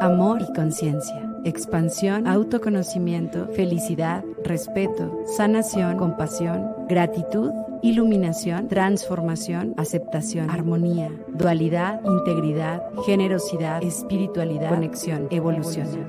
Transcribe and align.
Amor 0.00 0.42
y 0.42 0.52
conciencia, 0.52 1.28
expansión, 1.44 2.28
autoconocimiento, 2.28 3.48
felicidad, 3.48 4.24
respeto, 4.44 5.24
sanación, 5.26 5.98
compasión, 5.98 6.86
gratitud, 6.88 7.50
iluminación, 7.82 8.68
transformación, 8.68 9.74
aceptación, 9.76 10.50
armonía, 10.50 11.10
dualidad, 11.28 12.00
integridad, 12.04 12.82
generosidad, 13.06 13.82
espiritualidad, 13.82 14.70
conexión, 14.70 15.26
evolución. 15.30 16.06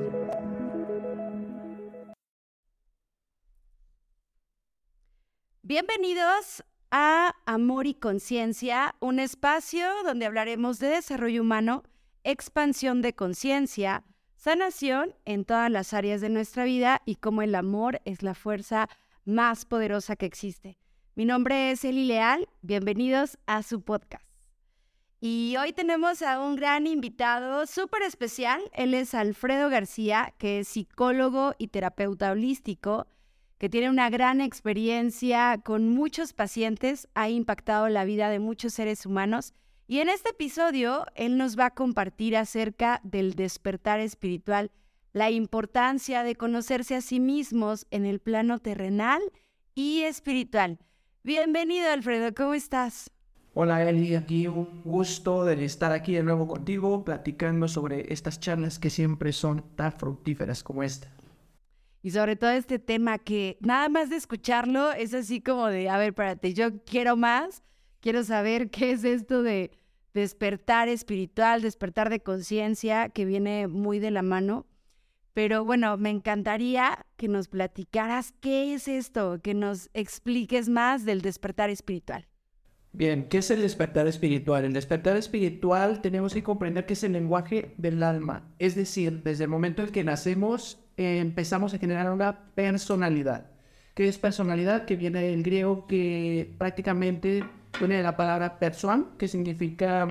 Bienvenidos 5.63 6.63
a 6.91 7.35
Amor 7.45 7.87
y 7.87 7.95
Conciencia, 7.95 8.95
un 8.99 9.19
espacio 9.19 9.87
donde 10.03 10.25
hablaremos 10.25 10.79
de 10.79 10.87
desarrollo 10.89 11.41
humano, 11.41 11.83
expansión 12.23 13.01
de 13.01 13.13
conciencia, 13.13 14.03
sanación 14.35 15.15
en 15.25 15.45
todas 15.45 15.71
las 15.71 15.93
áreas 15.93 16.21
de 16.21 16.29
nuestra 16.29 16.63
vida 16.63 17.01
y 17.05 17.15
cómo 17.15 17.41
el 17.41 17.55
amor 17.55 18.01
es 18.05 18.23
la 18.23 18.35
fuerza 18.35 18.89
más 19.25 19.65
poderosa 19.65 20.15
que 20.15 20.25
existe. 20.25 20.77
Mi 21.15 21.25
nombre 21.25 21.71
es 21.71 21.83
Eli 21.83 22.05
Leal, 22.05 22.47
bienvenidos 22.61 23.37
a 23.45 23.63
su 23.63 23.81
podcast. 23.81 24.25
Y 25.21 25.55
hoy 25.59 25.73
tenemos 25.73 26.21
a 26.21 26.39
un 26.39 26.55
gran 26.55 26.87
invitado 26.87 27.65
súper 27.67 28.03
especial. 28.03 28.61
Él 28.73 28.93
es 28.93 29.13
Alfredo 29.13 29.69
García, 29.69 30.33
que 30.37 30.59
es 30.59 30.69
psicólogo 30.69 31.55
y 31.57 31.67
terapeuta 31.67 32.31
holístico 32.31 33.07
que 33.59 33.69
tiene 33.69 33.89
una 33.89 34.09
gran 34.09 34.39
experiencia 34.39 35.59
con 35.63 35.89
muchos 35.89 36.31
pacientes, 36.31 37.09
ha 37.13 37.29
impactado 37.29 37.89
la 37.89 38.05
vida 38.05 38.29
de 38.29 38.39
muchos 38.39 38.73
seres 38.73 39.05
humanos. 39.05 39.53
Y 39.91 40.01
en 40.01 40.09
este 40.09 40.29
episodio, 40.29 41.07
él 41.15 41.39
nos 41.39 41.57
va 41.57 41.65
a 41.65 41.73
compartir 41.73 42.37
acerca 42.37 43.01
del 43.03 43.33
despertar 43.33 43.99
espiritual, 43.99 44.69
la 45.13 45.31
importancia 45.31 46.21
de 46.21 46.35
conocerse 46.35 46.93
a 46.93 47.01
sí 47.01 47.19
mismos 47.19 47.87
en 47.89 48.05
el 48.05 48.19
plano 48.19 48.59
terrenal 48.59 49.19
y 49.73 50.01
espiritual. 50.01 50.77
Bienvenido, 51.23 51.89
Alfredo, 51.89 52.35
¿cómo 52.35 52.53
estás? 52.53 53.09
Hola 53.55 53.81
Eli, 53.81 54.13
aquí 54.13 54.45
un 54.45 54.83
gusto 54.85 55.43
de 55.43 55.65
estar 55.65 55.91
aquí 55.91 56.13
de 56.13 56.21
nuevo 56.21 56.47
contigo 56.47 57.03
platicando 57.03 57.67
sobre 57.67 58.13
estas 58.13 58.39
charlas 58.39 58.77
que 58.77 58.91
siempre 58.91 59.33
son 59.33 59.75
tan 59.75 59.91
fructíferas 59.91 60.61
como 60.61 60.83
esta 60.83 61.11
y 62.03 62.11
sobre 62.11 62.35
todo 62.35 62.51
este 62.51 62.77
tema 62.77 63.17
que 63.17 63.57
nada 63.59 63.89
más 63.89 64.11
de 64.11 64.17
escucharlo 64.17 64.91
es 64.91 65.15
así 65.15 65.41
como 65.41 65.65
de, 65.65 65.89
a 65.89 65.97
ver, 65.97 66.09
espérate, 66.09 66.53
yo 66.53 66.83
quiero 66.85 67.17
más, 67.17 67.63
quiero 67.99 68.23
saber 68.23 68.69
qué 68.69 68.91
es 68.91 69.03
esto 69.03 69.43
de 69.43 69.78
despertar 70.13 70.87
espiritual, 70.87 71.61
despertar 71.61 72.09
de 72.09 72.21
conciencia, 72.21 73.09
que 73.09 73.25
viene 73.25 73.67
muy 73.67 73.99
de 73.99 74.11
la 74.11 74.21
mano. 74.21 74.65
Pero 75.33 75.63
bueno, 75.63 75.95
me 75.97 76.09
encantaría 76.09 77.05
que 77.15 77.27
nos 77.27 77.47
platicaras 77.47 78.33
qué 78.41 78.73
es 78.73 78.87
esto, 78.87 79.39
que 79.41 79.53
nos 79.53 79.89
expliques 79.93 80.67
más 80.67 81.05
del 81.05 81.21
despertar 81.21 81.69
espiritual. 81.69 82.27
Bien, 82.91 83.29
¿qué 83.29 83.37
es 83.37 83.51
el 83.51 83.61
despertar 83.61 84.07
espiritual? 84.07 84.65
El 84.65 84.73
despertar 84.73 85.15
espiritual 85.15 86.01
tenemos 86.01 86.33
que 86.33 86.41
comprender 86.41 86.87
que 86.87 86.93
es 86.93 87.03
el 87.03 87.13
lenguaje 87.13 87.75
del 87.77 88.01
alma. 88.01 88.51
Es 88.57 88.75
decir, 88.75 89.21
desde 89.23 89.43
el 89.43 89.49
momento 89.49 89.83
en 89.83 89.89
que 89.89 90.03
nacemos 90.03 90.83
empezamos 90.97 91.73
a 91.73 91.77
generar 91.77 92.11
una 92.11 92.51
personalidad. 92.55 93.51
¿Qué 93.93 94.07
es 94.07 94.17
personalidad? 94.17 94.85
Que 94.85 94.95
viene 94.95 95.21
del 95.21 95.43
griego 95.43 95.85
que 95.85 96.55
prácticamente 96.57 97.43
viene 97.87 98.03
la 98.03 98.17
palabra 98.17 98.59
persuan, 98.59 99.11
que 99.17 99.27
significa 99.27 100.07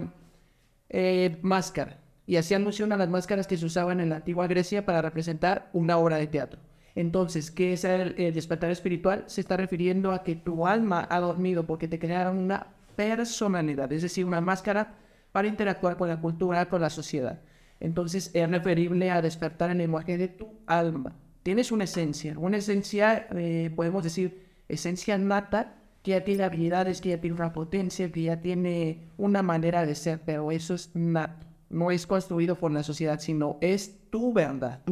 eh, 0.89 1.39
máscara. 1.43 1.99
Y 2.27 2.37
hacía 2.37 2.59
alusión 2.59 2.93
a 2.93 2.97
las 2.97 3.09
máscaras 3.09 3.47
que 3.47 3.57
se 3.57 3.67
usaban 3.67 4.01
en 4.01 4.11
la 4.11 4.17
antigua 4.17 4.47
Grecia 4.47 4.85
para 4.85 5.03
representar 5.03 5.71
una 5.73 5.97
obra 5.97 6.17
de 6.17 6.27
teatro. 6.27 6.61
Entonces, 6.95 7.51
¿qué 7.51 7.75
es 7.75 7.85
el, 7.85 8.17
despertar 8.35 8.71
espiritual? 8.71 9.25
Se 9.29 9.41
está 9.41 9.57
refiriendo 9.57 10.13
a 10.13 10.25
que 10.25 10.35
tu 10.35 10.67
alma 10.67 11.07
ha 11.09 11.21
dormido 11.21 11.65
porque 11.65 11.89
te 11.89 11.99
crearon 11.99 12.39
una 12.39 12.67
personalidad, 12.97 13.93
es 13.93 14.03
decir, 14.03 14.25
una 14.25 14.41
máscara 14.41 14.97
para 15.31 15.47
interactuar 15.47 15.97
con 15.97 16.09
la 16.09 16.21
cultura, 16.21 16.69
con 16.69 16.81
la 16.81 16.91
sociedad. 16.91 17.41
Entonces 17.79 18.33
es 18.35 18.51
referible 18.51 19.11
a 19.13 19.23
despertar 19.23 19.71
en 19.71 19.77
el 19.77 19.85
lenguaje 19.85 20.19
de 20.19 20.27
tu 20.27 20.49
alma. 20.67 21.17
Tienes 21.45 21.71
una 21.71 21.85
esencia, 21.85 22.37
una 22.37 22.57
esencia, 22.57 23.29
eh, 23.31 23.71
podemos 23.75 24.03
decir, 24.03 24.49
esencia 24.69 25.17
nata, 25.17 25.78
que 26.09 26.15
ya 26.15 26.25
tiene 26.25 26.45
habilidades, 26.45 27.03
que 27.03 27.11
ya 27.11 27.21
tiene 27.21 27.37
una 27.37 27.53
potencia, 27.53 28.11
que 28.11 28.23
ya 28.23 28.41
tiene 28.41 29.11
una 29.19 29.43
manera 29.43 29.85
de 29.85 29.95
ser, 29.95 30.23
pero 30.25 30.51
eso 30.51 30.73
es. 30.73 30.91
No 30.95 31.91
es 31.91 32.07
construido 32.07 32.57
por 32.57 32.73
la 32.73 32.83
sociedad, 32.83 33.21
sino 33.21 33.59
es 33.61 34.09
tu 34.09 34.33
verdad. 34.33 34.83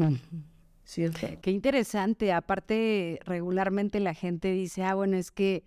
¿Cierto? 0.84 1.26
Qué 1.40 1.50
interesante. 1.50 2.34
Aparte, 2.34 3.18
regularmente 3.24 3.98
la 3.98 4.12
gente 4.12 4.52
dice, 4.52 4.82
ah, 4.84 4.94
bueno, 4.94 5.16
es 5.16 5.30
que 5.30 5.64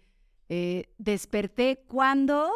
eh, 0.49 0.91
desperté 0.99 1.83
cuando 1.87 2.51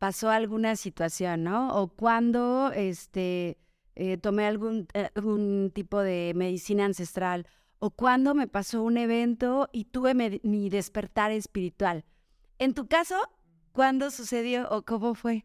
pasó 0.00 0.28
alguna 0.28 0.74
situación, 0.74 1.44
¿no? 1.44 1.80
O 1.80 1.94
cuando, 1.94 2.72
este, 2.74 3.56
eh, 3.94 4.16
tomé 4.16 4.46
algún, 4.46 4.88
algún 5.14 5.70
tipo 5.72 6.00
de 6.00 6.32
medicina 6.34 6.86
ancestral 6.86 7.46
o 7.78 7.90
cuando 7.90 8.34
me 8.34 8.48
pasó 8.48 8.82
un 8.82 8.96
evento 8.96 9.68
y 9.72 9.84
tuve 9.84 10.40
mi 10.42 10.70
despertar 10.70 11.30
espiritual. 11.30 12.04
En 12.62 12.74
tu 12.74 12.86
caso, 12.86 13.16
¿cuándo 13.72 14.12
sucedió 14.12 14.68
o 14.70 14.82
cómo 14.82 15.16
fue? 15.16 15.44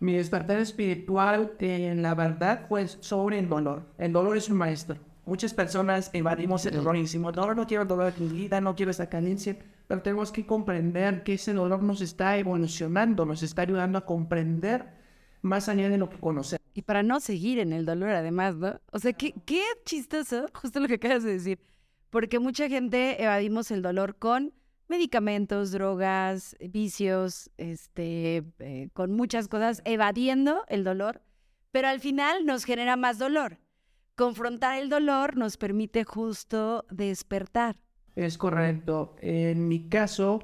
Mi 0.00 0.12
despertar 0.12 0.58
espiritual, 0.58 1.56
en 1.60 2.02
la 2.02 2.14
verdad, 2.14 2.66
fue 2.68 2.86
sobre 2.88 3.38
el 3.38 3.48
dolor. 3.48 3.86
El 3.96 4.12
dolor 4.12 4.36
es 4.36 4.50
un 4.50 4.58
maestro. 4.58 4.98
Muchas 5.24 5.54
personas 5.54 6.10
evadimos 6.12 6.66
el 6.66 6.74
dolor 6.74 6.98
y 6.98 7.00
decimos, 7.00 7.34
no, 7.34 7.54
no 7.54 7.66
quiero 7.66 7.86
dolor 7.86 8.12
en 8.14 8.22
mi 8.22 8.40
vida, 8.40 8.60
no 8.60 8.76
quiero 8.76 8.90
esa 8.90 9.08
carencia, 9.08 9.56
pero 9.86 10.02
tenemos 10.02 10.30
que 10.30 10.44
comprender 10.44 11.22
que 11.22 11.32
ese 11.32 11.54
dolor 11.54 11.82
nos 11.82 12.02
está 12.02 12.36
evolucionando, 12.36 13.24
nos 13.24 13.42
está 13.42 13.62
ayudando 13.62 13.96
a 13.96 14.04
comprender 14.04 14.92
más 15.40 15.70
allá 15.70 15.88
de 15.88 15.96
lo 15.96 16.10
que 16.10 16.18
conocemos. 16.18 16.62
Y 16.74 16.82
para 16.82 17.02
no 17.02 17.20
seguir 17.20 17.60
en 17.60 17.72
el 17.72 17.86
dolor, 17.86 18.10
además, 18.10 18.56
¿no? 18.56 18.78
O 18.92 18.98
sea, 18.98 19.14
qué, 19.14 19.32
qué 19.46 19.62
chistoso, 19.86 20.44
justo 20.52 20.80
lo 20.80 20.86
que 20.86 20.96
acabas 20.96 21.22
de 21.22 21.32
decir. 21.32 21.60
Porque 22.10 22.38
mucha 22.38 22.68
gente 22.68 23.22
evadimos 23.22 23.70
el 23.70 23.80
dolor 23.80 24.16
con 24.16 24.52
medicamentos, 24.88 25.70
drogas, 25.70 26.56
vicios, 26.60 27.50
este, 27.56 28.44
eh, 28.58 28.88
con 28.92 29.12
muchas 29.12 29.48
cosas, 29.48 29.82
evadiendo 29.84 30.64
el 30.68 30.84
dolor, 30.84 31.22
pero 31.70 31.88
al 31.88 32.00
final 32.00 32.46
nos 32.46 32.64
genera 32.64 32.96
más 32.96 33.18
dolor. 33.18 33.58
Confrontar 34.16 34.78
el 34.78 34.88
dolor 34.88 35.36
nos 35.36 35.56
permite 35.56 36.04
justo 36.04 36.84
despertar. 36.90 37.76
Es 38.16 38.36
correcto. 38.36 39.14
En 39.20 39.68
mi 39.68 39.88
caso, 39.88 40.40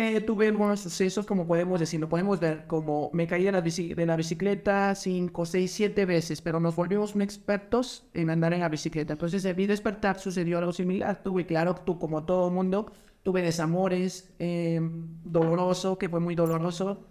eh, 0.00 0.20
tuve 0.20 0.52
buenos 0.52 0.78
sucesos, 0.78 1.26
como 1.26 1.44
podemos 1.44 1.80
decir, 1.80 1.98
lo 1.98 2.08
podemos 2.08 2.38
ver, 2.38 2.68
como 2.68 3.10
me 3.12 3.26
caí 3.26 3.42
de 3.42 3.50
la, 3.50 3.60
de 3.60 4.06
la 4.06 4.14
bicicleta 4.14 4.94
5, 4.94 5.44
6, 5.44 5.72
7 5.72 6.06
veces, 6.06 6.40
pero 6.40 6.60
nos 6.60 6.76
volvimos 6.76 7.16
expertos 7.16 8.06
en 8.14 8.30
andar 8.30 8.54
en 8.54 8.60
la 8.60 8.68
bicicleta. 8.68 9.14
Entonces, 9.14 9.44
en 9.44 9.56
mi 9.56 9.66
despertar 9.66 10.20
sucedió 10.20 10.58
algo 10.58 10.72
similar. 10.72 11.20
Tuve, 11.24 11.46
claro, 11.46 11.74
tú 11.74 11.98
como 11.98 12.24
todo 12.24 12.46
el 12.46 12.54
mundo, 12.54 12.92
tuve 13.22 13.42
desamores, 13.42 14.34
eh, 14.38 14.80
doloroso, 15.24 15.98
que 15.98 16.08
fue 16.08 16.20
muy 16.20 16.34
doloroso, 16.34 17.06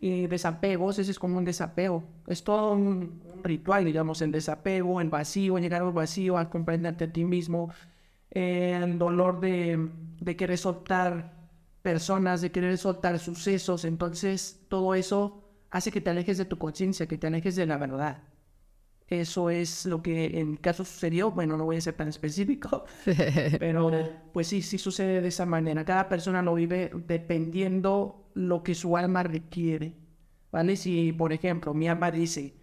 y 0.00 0.26
desapegos, 0.28 0.98
ese 0.98 1.10
es 1.10 1.18
como 1.18 1.38
un 1.38 1.44
desapego. 1.44 2.04
Es 2.26 2.44
todo 2.44 2.72
un, 2.72 3.20
ritual, 3.42 3.84
digamos, 3.84 4.22
el 4.22 4.32
desapego, 4.32 5.00
el 5.00 5.10
vacío, 5.10 5.58
llegar 5.58 5.82
al 5.82 5.92
vacío, 5.92 6.38
a 6.38 6.50
comprenderte 6.50 7.04
a 7.04 7.12
ti 7.12 7.24
mismo, 7.24 7.70
eh, 8.30 8.78
el 8.82 8.98
dolor 8.98 9.40
de, 9.40 9.90
de 10.20 10.36
querer 10.36 10.58
soltar 10.58 11.32
personas, 11.82 12.40
de 12.40 12.50
querer 12.52 12.78
soltar 12.78 13.18
sucesos. 13.18 13.84
Entonces, 13.84 14.60
todo 14.68 14.94
eso 14.94 15.42
hace 15.70 15.90
que 15.90 16.00
te 16.00 16.10
alejes 16.10 16.38
de 16.38 16.44
tu 16.44 16.58
conciencia, 16.58 17.06
que 17.06 17.18
te 17.18 17.26
alejes 17.26 17.56
de 17.56 17.66
la 17.66 17.78
verdad. 17.78 18.22
Eso 19.08 19.48
es 19.48 19.86
lo 19.86 20.02
que 20.02 20.38
en 20.38 20.56
caso 20.56 20.84
sucedió. 20.84 21.30
Bueno, 21.30 21.56
no 21.56 21.64
voy 21.64 21.76
a 21.76 21.80
ser 21.80 21.94
tan 21.94 22.08
específico, 22.08 22.84
pero 23.58 23.90
pues 24.32 24.48
sí, 24.48 24.60
sí 24.60 24.76
sucede 24.76 25.22
de 25.22 25.28
esa 25.28 25.46
manera. 25.46 25.84
Cada 25.84 26.08
persona 26.08 26.42
lo 26.42 26.54
vive 26.54 26.90
dependiendo 27.06 28.30
lo 28.34 28.62
que 28.62 28.74
su 28.74 28.96
alma 28.96 29.22
requiere. 29.22 29.94
¿Vale? 30.50 30.76
Si, 30.76 31.12
por 31.12 31.32
ejemplo, 31.32 31.74
mi 31.74 31.88
alma 31.88 32.10
dice, 32.10 32.54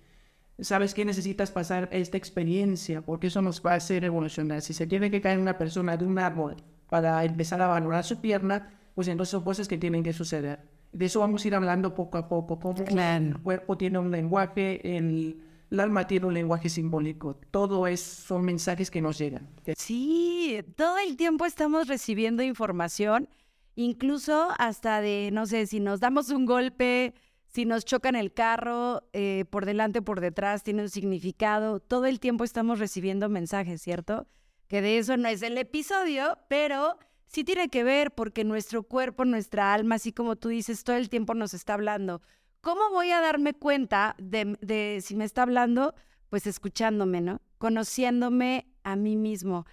¿sabes 0.59 0.93
que 0.93 1.05
necesitas 1.05 1.51
pasar 1.51 1.89
esta 1.91 2.17
experiencia? 2.17 3.01
Porque 3.01 3.27
eso 3.27 3.41
nos 3.41 3.63
va 3.63 3.73
a 3.73 3.75
hacer 3.75 4.03
evolucionar. 4.03 4.61
Si 4.61 4.73
se 4.73 4.87
tiene 4.87 5.11
que 5.11 5.21
caer 5.21 5.39
una 5.39 5.57
persona 5.57 5.97
de 5.97 6.05
un 6.05 6.17
árbol 6.19 6.55
para 6.89 7.23
empezar 7.23 7.61
a 7.61 7.67
valorar 7.67 8.03
su 8.03 8.21
pierna, 8.21 8.79
pues 8.93 9.07
entonces 9.07 9.31
son 9.31 9.43
cosas 9.43 9.67
que 9.67 9.77
tienen 9.77 10.03
que 10.03 10.13
suceder. 10.13 10.59
De 10.93 11.05
eso 11.05 11.19
vamos 11.19 11.43
a 11.43 11.47
ir 11.47 11.55
hablando 11.55 11.93
poco 11.93 12.17
a 12.17 12.27
poco, 12.29 12.59
cómo 12.59 12.75
el 12.97 13.37
cuerpo 13.39 13.77
tiene 13.77 13.99
un 13.99 14.11
lenguaje, 14.11 14.97
el, 14.97 15.41
alma 15.77 16.07
tiene 16.07 16.25
un 16.25 16.33
lenguaje 16.33 16.69
simbólico, 16.69 17.35
todo 17.51 17.87
es, 17.87 18.01
son 18.01 18.43
mensajes 18.43 18.91
que 18.91 19.01
nos 19.01 19.17
llegan. 19.17 19.49
Sí, 19.77 20.63
todo 20.75 20.97
el 20.97 21.17
tiempo 21.17 21.45
estamos 21.45 21.87
recibiendo 21.87 22.43
información, 22.43 23.29
incluso 23.75 24.49
hasta 24.57 25.01
de, 25.01 25.29
no 25.33 25.45
sé, 25.45 25.67
si 25.67 25.79
nos 25.79 25.99
damos 25.99 26.29
un 26.29 26.45
golpe, 26.45 27.13
si 27.55 27.63
nos 27.63 27.85
chocan 27.85 28.17
el 28.17 28.33
carro 28.33 29.03
eh, 29.13 29.45
por 29.49 29.65
delante 29.65 30.01
por 30.01 30.19
detrás, 30.19 30.63
tiene 30.63 30.81
un 30.81 30.89
significado. 30.89 31.79
Todo 31.79 32.05
el 32.05 32.19
tiempo 32.19 32.43
estamos 32.43 32.79
recibiendo 32.79 33.29
mensajes, 33.29 33.81
¿cierto? 33.81 34.27
Que 34.67 34.81
de 34.81 34.97
eso 34.97 35.15
no 35.15 35.29
es 35.29 35.41
el 35.41 35.57
episodio, 35.57 36.37
pero 36.49 36.97
sí 37.27 37.45
tiene 37.45 37.69
que 37.69 37.85
ver 37.85 38.11
porque 38.11 38.43
nuestro 38.43 38.83
cuerpo, 38.83 39.23
nuestra 39.23 39.73
alma, 39.73 39.95
así 39.95 40.11
como 40.11 40.35
tú 40.35 40.49
dices, 40.49 40.83
todo 40.83 40.97
el 40.97 41.07
tiempo 41.09 41.33
nos 41.33 41.53
está 41.53 41.75
hablando. 41.75 42.21
¿Cómo 42.65 42.89
voy 42.89 43.11
a 43.11 43.21
darme 43.21 43.53
cuenta 43.53 44.15
de, 44.17 44.99
si 44.99 45.15
me 45.15 45.23
está 45.23 45.43
hablando? 45.43 45.93
Pues 46.31 46.47
escuchándome, 46.47 47.21
¿no? 47.21 47.39
Conociéndome 47.59 48.65
a 48.83 48.95
mí 48.95 49.17
mismo. 49.17 49.67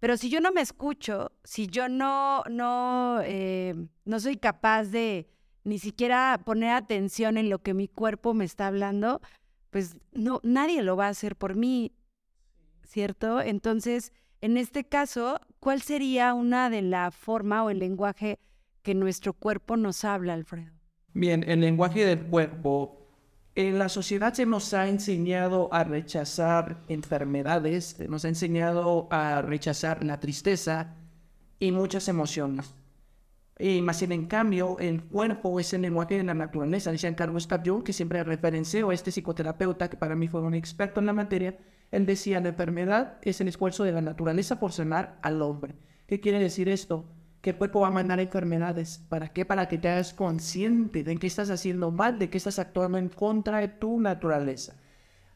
Pero 0.00 0.18
si 0.18 0.28
yo 0.28 0.42
no 0.42 0.52
me 0.52 0.60
escucho, 0.60 1.32
si 1.44 1.66
yo 1.66 1.88
no, 1.88 2.42
no, 2.50 3.22
eh, 3.24 3.74
no 4.04 4.20
soy 4.20 4.36
capaz 4.36 4.84
de 4.88 5.30
ni 5.64 5.78
siquiera 5.78 6.38
poner 6.44 6.72
atención 6.72 7.38
en 7.38 7.48
lo 7.48 7.62
que 7.62 7.72
mi 7.72 7.88
cuerpo 7.88 8.34
me 8.34 8.44
está 8.44 8.66
hablando, 8.66 9.22
pues 9.70 9.96
no, 10.12 10.42
nadie 10.42 10.82
lo 10.82 10.94
va 10.94 11.06
a 11.06 11.12
hacer 11.12 11.36
por 11.36 11.54
mí, 11.56 11.94
¿cierto? 12.82 13.40
Entonces, 13.40 14.12
en 14.42 14.58
este 14.58 14.86
caso, 14.86 15.40
¿cuál 15.58 15.80
sería 15.80 16.34
una 16.34 16.68
de 16.68 16.82
la 16.82 17.12
forma 17.12 17.64
o 17.64 17.70
el 17.70 17.78
lenguaje 17.78 18.38
que 18.82 18.94
nuestro 18.94 19.32
cuerpo 19.32 19.78
nos 19.78 20.04
habla, 20.04 20.34
Alfredo? 20.34 20.75
Bien, 21.18 21.48
el 21.48 21.62
lenguaje 21.62 22.04
del 22.04 22.26
cuerpo 22.26 23.08
en 23.54 23.78
la 23.78 23.88
sociedad 23.88 24.34
se 24.34 24.44
nos 24.44 24.74
ha 24.74 24.86
enseñado 24.86 25.72
a 25.72 25.82
rechazar 25.82 26.82
enfermedades, 26.88 27.98
nos 28.06 28.26
ha 28.26 28.28
enseñado 28.28 29.08
a 29.10 29.40
rechazar 29.40 30.04
la 30.04 30.20
tristeza 30.20 30.94
y 31.58 31.72
muchas 31.72 32.08
emociones. 32.08 32.74
Y 33.58 33.80
más 33.80 33.98
bien, 34.00 34.12
en 34.12 34.26
cambio, 34.26 34.76
el 34.78 35.04
cuerpo 35.04 35.58
es 35.58 35.72
el 35.72 35.80
lenguaje 35.80 36.18
de 36.18 36.24
la 36.24 36.34
naturaleza. 36.34 36.92
Decía 36.92 37.16
Carlos 37.16 37.46
Capión, 37.46 37.82
que 37.82 37.94
siempre 37.94 38.22
referenció 38.22 38.90
a 38.90 38.94
este 38.94 39.10
psicoterapeuta, 39.10 39.88
que 39.88 39.96
para 39.96 40.16
mí 40.16 40.28
fue 40.28 40.42
un 40.42 40.52
experto 40.52 41.00
en 41.00 41.06
la 41.06 41.14
materia, 41.14 41.56
él 41.92 42.04
decía, 42.04 42.40
la 42.40 42.50
enfermedad 42.50 43.16
es 43.22 43.40
el 43.40 43.48
esfuerzo 43.48 43.84
de 43.84 43.92
la 43.92 44.02
naturaleza 44.02 44.60
por 44.60 44.72
sanar 44.72 45.18
al 45.22 45.40
hombre. 45.40 45.76
¿Qué 46.06 46.20
quiere 46.20 46.40
decir 46.40 46.68
esto? 46.68 47.06
Que 47.46 47.50
el 47.50 47.58
cuerpo 47.58 47.82
va 47.82 47.86
a 47.86 47.92
mandar 47.92 48.18
enfermedades. 48.18 48.98
¿Para 49.08 49.28
qué? 49.28 49.44
Para 49.44 49.68
que 49.68 49.78
te 49.78 49.88
hagas 49.88 50.12
consciente 50.12 51.04
de 51.04 51.16
que 51.16 51.28
estás 51.28 51.48
haciendo 51.48 51.92
mal, 51.92 52.18
de 52.18 52.28
que 52.28 52.38
estás 52.38 52.58
actuando 52.58 52.98
en 52.98 53.08
contra 53.08 53.60
de 53.60 53.68
tu 53.68 54.00
naturaleza. 54.00 54.74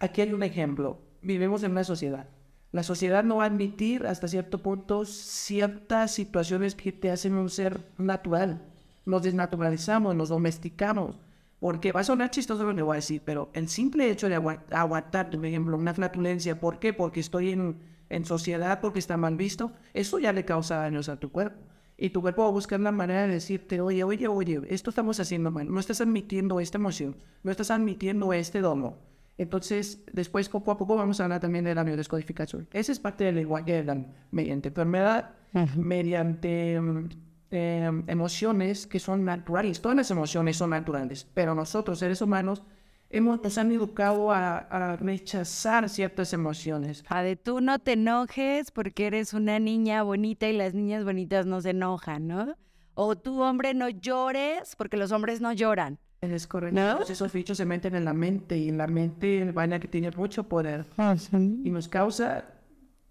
Aquí 0.01 0.21
hay 0.21 0.33
un 0.33 0.43
ejemplo. 0.43 0.99
Vivimos 1.23 1.62
en 1.62 1.71
una 1.71 1.85
sociedad. 1.85 2.29
La 2.73 2.83
sociedad 2.83 3.23
no 3.23 3.37
va 3.37 3.45
a 3.45 3.47
admitir 3.47 4.09
hasta 4.09 4.27
cierto 4.27 4.61
punto 4.61 5.05
ciertas 5.05 6.11
situaciones 6.11 6.75
que 6.75 6.91
te 6.91 7.12
hacen 7.12 7.35
un 7.35 7.49
ser 7.49 7.81
natural. 7.97 8.61
Nos 9.06 9.23
desnaturalizamos, 9.23 10.17
nos 10.17 10.31
domesticamos. 10.31 11.17
Porque 11.61 11.93
va 11.93 12.01
a 12.01 12.05
sonar 12.05 12.33
chistoso 12.33 12.65
lo 12.65 12.75
que 12.75 12.83
voy 12.83 12.95
a 12.95 12.97
decir, 12.97 13.23
pero 13.25 13.51
el 13.53 13.69
simple 13.69 14.11
hecho 14.11 14.29
de 14.29 14.35
aguantar, 14.35 15.31
por 15.31 15.47
ejemplo, 15.47 15.77
una 15.77 15.95
flatulencia, 15.95 16.59
¿por 16.59 16.81
qué? 16.81 16.93
Porque 16.93 17.21
estoy 17.21 17.53
en, 17.53 17.77
en 18.09 18.25
sociedad, 18.25 18.81
porque 18.81 18.99
está 18.99 19.17
mal 19.17 19.37
visto, 19.37 19.71
eso 19.95 20.19
ya 20.19 20.33
le 20.33 20.45
causa 20.45 20.79
daños 20.79 21.09
a 21.09 21.21
tu 21.21 21.31
cuerpo 21.31 21.71
y 22.00 22.11
tu 22.11 22.23
cuerpo 22.23 22.43
va 22.43 22.49
a 22.49 22.52
buscar 22.52 22.81
la 22.81 22.93
manera 22.93 23.26
de 23.26 23.35
decirte, 23.35 23.81
oye, 23.82 24.02
oye, 24.02 24.26
oye, 24.26 24.62
esto 24.70 24.88
estamos 24.88 25.20
haciendo 25.20 25.50
mal, 25.50 25.70
no 25.70 25.79
estás 25.79 26.00
admitiendo 26.00 26.58
esta 26.58 26.79
emoción, 26.79 27.14
no 27.43 27.50
estás 27.50 27.70
admitiendo 27.70 28.32
este 28.32 28.62
dolor. 28.62 28.94
Entonces, 29.37 30.02
después 30.11 30.49
poco 30.49 30.70
a 30.70 30.79
poco 30.79 30.97
vamos 30.97 31.20
a 31.20 31.25
hablar 31.25 31.41
también 31.41 31.64
de 31.64 31.75
la 31.75 31.85
biodescodificación. 31.85 32.69
Esa 32.73 32.93
es 32.93 32.99
parte 32.99 33.25
del 33.25 33.37
lenguaje 33.37 33.82
de 33.82 34.06
mediante 34.31 34.69
enfermedad, 34.69 35.32
mediante 35.76 36.81
mm, 36.81 37.08
em, 37.50 38.05
emociones 38.06 38.87
que 38.87 38.99
son 38.99 39.25
naturales. 39.25 39.82
Todas 39.82 39.96
las 39.96 40.11
emociones 40.11 40.56
son 40.56 40.70
naturales, 40.70 41.26
pero 41.35 41.55
nosotros, 41.55 41.99
seres 41.99 42.23
humanos, 42.23 42.62
hemos, 43.11 43.43
nos 43.43 43.59
han 43.59 43.71
educado 43.73 44.33
a, 44.33 44.97
rechazar 44.97 45.89
ciertas 45.89 46.33
emociones. 46.33 47.05
A 47.09 47.23
de 47.23 47.37
tú 47.37 47.61
no 47.61 47.79
te 47.79 47.93
enojes 47.93 48.71
porque 48.71 49.09
eres 49.09 49.35
una 49.35 49.59
niña 49.59 50.03
bonita 50.03 50.49
y 50.49 50.57
las 50.57 50.75
niñas 50.75 51.05
bonitas 51.05 51.47
no 51.47 51.61
se 51.61 51.71
enojan, 51.71 52.27
¿no? 52.27 52.57
O 52.95 53.17
tú, 53.17 53.43
hombre, 53.43 53.75
no 53.75 53.89
llores 53.89 54.77
porque 54.77 54.97
los 54.97 55.12
hombres 55.12 55.41
no 55.41 55.53
lloran. 55.53 55.99
Es 56.21 56.47
correcto. 56.47 57.03
Esos 57.09 57.33
bichos 57.33 57.57
se 57.57 57.65
meten 57.65 57.95
en 57.95 58.05
la 58.05 58.12
mente 58.12 58.59
y 58.59 58.69
en 58.69 58.77
la 58.77 58.87
mente 58.87 59.51
vaina 59.53 59.81
que 59.81 59.89
tiene 59.89 60.11
mucho 60.11 60.45
poder. 60.45 60.85
Ah, 60.99 61.17
y 61.33 61.71
nos 61.71 61.89
causa, 61.89 62.45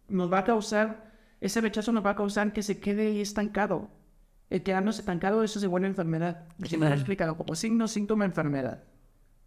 nos 0.08 0.32
va 0.32 0.40
a 0.40 0.44
causar, 0.44 1.12
ese 1.42 1.60
rechazo 1.60 1.92
nos 1.92 2.06
va 2.06 2.12
a 2.12 2.16
causar 2.16 2.54
que 2.54 2.62
se 2.62 2.80
quede 2.80 3.20
estancado. 3.20 3.90
El 4.52 4.62
quedarnos 4.62 5.00
estancado, 5.00 5.44
eso 5.44 5.60
se 5.60 5.68
vuelve 5.68 5.88
enfermedad. 5.88 6.46
Si 6.64 6.78
me 6.78 6.88
lo 6.88 6.94
he 6.94 6.96
explicado 6.96 7.36
como 7.36 7.56
signo, 7.56 7.88
síntoma, 7.88 8.26
enfermedad. 8.26 8.84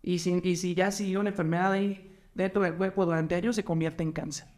Y 0.03 0.19
si, 0.19 0.75
ya 0.75 0.91
siguió 0.91 1.21
una 1.21 1.31
enfermedad 1.31 1.73
ahí 1.73 2.13
dentro 2.35 2.63
del 2.63 2.75
cuerpo 2.75 3.07
durante 3.07 3.37
años, 3.37 3.57
se 3.57 3.65
convierte 3.65 4.03
en 4.03 4.13
cáncer. 4.13 4.49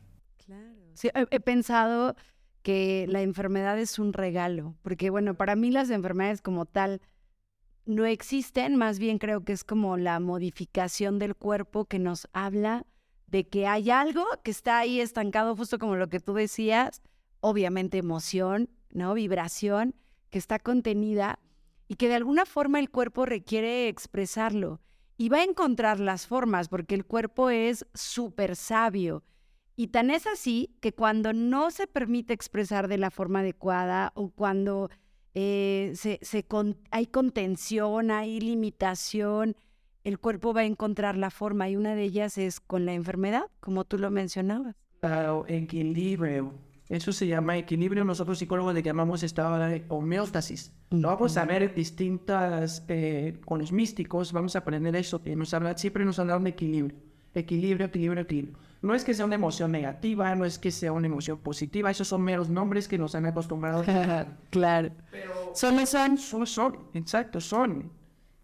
Claro. 0.44 0.74
Sí, 0.94 1.10
he, 1.12 1.40
pensado 1.40 2.16
que 2.62 3.06
la 3.08 3.20
enfermedad 3.20 3.78
es 3.78 3.98
un 3.98 4.14
regalo, 4.14 4.74
porque 4.82 5.10
bueno, 5.10 5.34
para 5.34 5.54
mí 5.54 5.70
las 5.70 5.90
enfermedades 5.90 6.40
como 6.40 6.64
tal 6.64 7.02
no 7.84 8.06
existen, 8.06 8.76
más 8.76 8.98
bien 8.98 9.18
creo 9.18 9.44
que 9.44 9.52
es 9.52 9.64
como 9.64 9.98
la 9.98 10.18
modificación 10.18 11.18
del 11.18 11.36
cuerpo 11.36 11.84
que 11.84 11.98
nos 11.98 12.26
habla 12.32 12.86
de 13.26 13.46
que 13.46 13.66
hay 13.66 13.90
algo 13.90 14.24
que 14.42 14.50
está 14.50 14.78
ahí 14.78 15.00
estancado, 15.00 15.54
justo 15.56 15.78
como 15.78 15.96
lo 15.96 16.08
que 16.08 16.20
tú 16.20 16.32
decías, 16.32 17.02
obviamente 17.40 17.98
emoción, 17.98 18.70
¿no? 18.90 19.12
Vibración, 19.12 19.94
que 20.30 20.38
está 20.38 20.58
contenida 20.58 21.40
y 21.86 21.96
que 21.96 22.08
de 22.08 22.14
alguna 22.14 22.46
forma 22.46 22.78
el 22.78 22.90
cuerpo 22.90 23.26
requiere 23.26 23.88
expresarlo 23.88 24.80
y 25.16 25.28
va 25.28 25.38
a 25.38 25.44
encontrar 25.44 26.00
las 26.00 26.26
formas 26.26 26.68
porque 26.68 26.94
el 26.94 27.04
cuerpo 27.04 27.50
es 27.50 27.86
súper 27.94 28.56
sabio. 28.56 29.22
Y 29.76 29.88
tan 29.88 30.10
es 30.10 30.26
así 30.26 30.70
que 30.80 30.92
cuando 30.92 31.32
no 31.32 31.70
se 31.70 31.86
permite 31.86 32.32
expresar 32.32 32.86
de 32.88 32.98
la 32.98 33.10
forma 33.10 33.40
adecuada 33.40 34.12
o 34.14 34.30
cuando 34.30 34.88
eh, 35.34 35.92
hay 36.90 37.06
contención, 37.06 38.10
hay 38.10 38.40
limitación, 38.40 39.56
el 40.04 40.18
cuerpo 40.18 40.54
va 40.54 40.60
a 40.60 40.64
encontrar 40.64 41.16
la 41.16 41.30
forma 41.30 41.68
y 41.68 41.76
una 41.76 41.94
de 41.94 42.04
ellas 42.04 42.38
es 42.38 42.60
con 42.60 42.86
la 42.86 42.92
enfermedad, 42.92 43.46
como 43.60 43.84
tú 43.84 43.98
lo 43.98 44.10
mencionabas. 44.10 44.76
Equilibrio. 45.48 46.52
Eso 46.88 47.12
se 47.12 47.26
llama 47.26 47.56
equilibrio. 47.56 48.04
Nosotros 48.04 48.38
psicólogos 48.38 48.74
le 48.74 48.82
llamamos 48.82 49.22
estado 49.22 49.58
de 49.58 49.84
homeostasis. 49.88 50.72
Lo 50.90 51.08
vamos 51.08 51.36
a 51.36 51.44
ver 51.44 51.74
distintas, 51.74 52.84
eh, 52.88 53.40
con 53.44 53.60
los 53.60 53.72
místicos, 53.72 54.32
vamos 54.32 54.54
a 54.54 54.60
aprender 54.60 54.94
eso, 54.96 55.22
que 55.22 55.34
nos 55.34 55.54
habla, 55.54 55.76
siempre 55.78 56.04
nos 56.04 56.18
hablan 56.18 56.44
de 56.44 56.50
equilibrio. 56.50 56.96
Equilibrio, 57.34 57.86
equilibrio, 57.86 58.22
equilibrio. 58.22 58.58
No 58.82 58.94
es 58.94 59.02
que 59.02 59.14
sea 59.14 59.24
una 59.24 59.34
emoción 59.34 59.72
negativa, 59.72 60.34
no 60.34 60.44
es 60.44 60.58
que 60.58 60.70
sea 60.70 60.92
una 60.92 61.06
emoción 61.06 61.38
positiva, 61.38 61.90
esos 61.90 62.06
son 62.06 62.20
meros 62.20 62.50
nombres 62.50 62.86
que 62.86 62.98
nos 62.98 63.14
han 63.14 63.24
acostumbrado. 63.24 63.82
claro. 64.50 64.90
Pero 65.10 65.52
son, 65.54 65.86
son, 65.86 66.18
son, 66.18 66.46
son, 66.46 66.78
exacto, 66.92 67.40
son. 67.40 67.90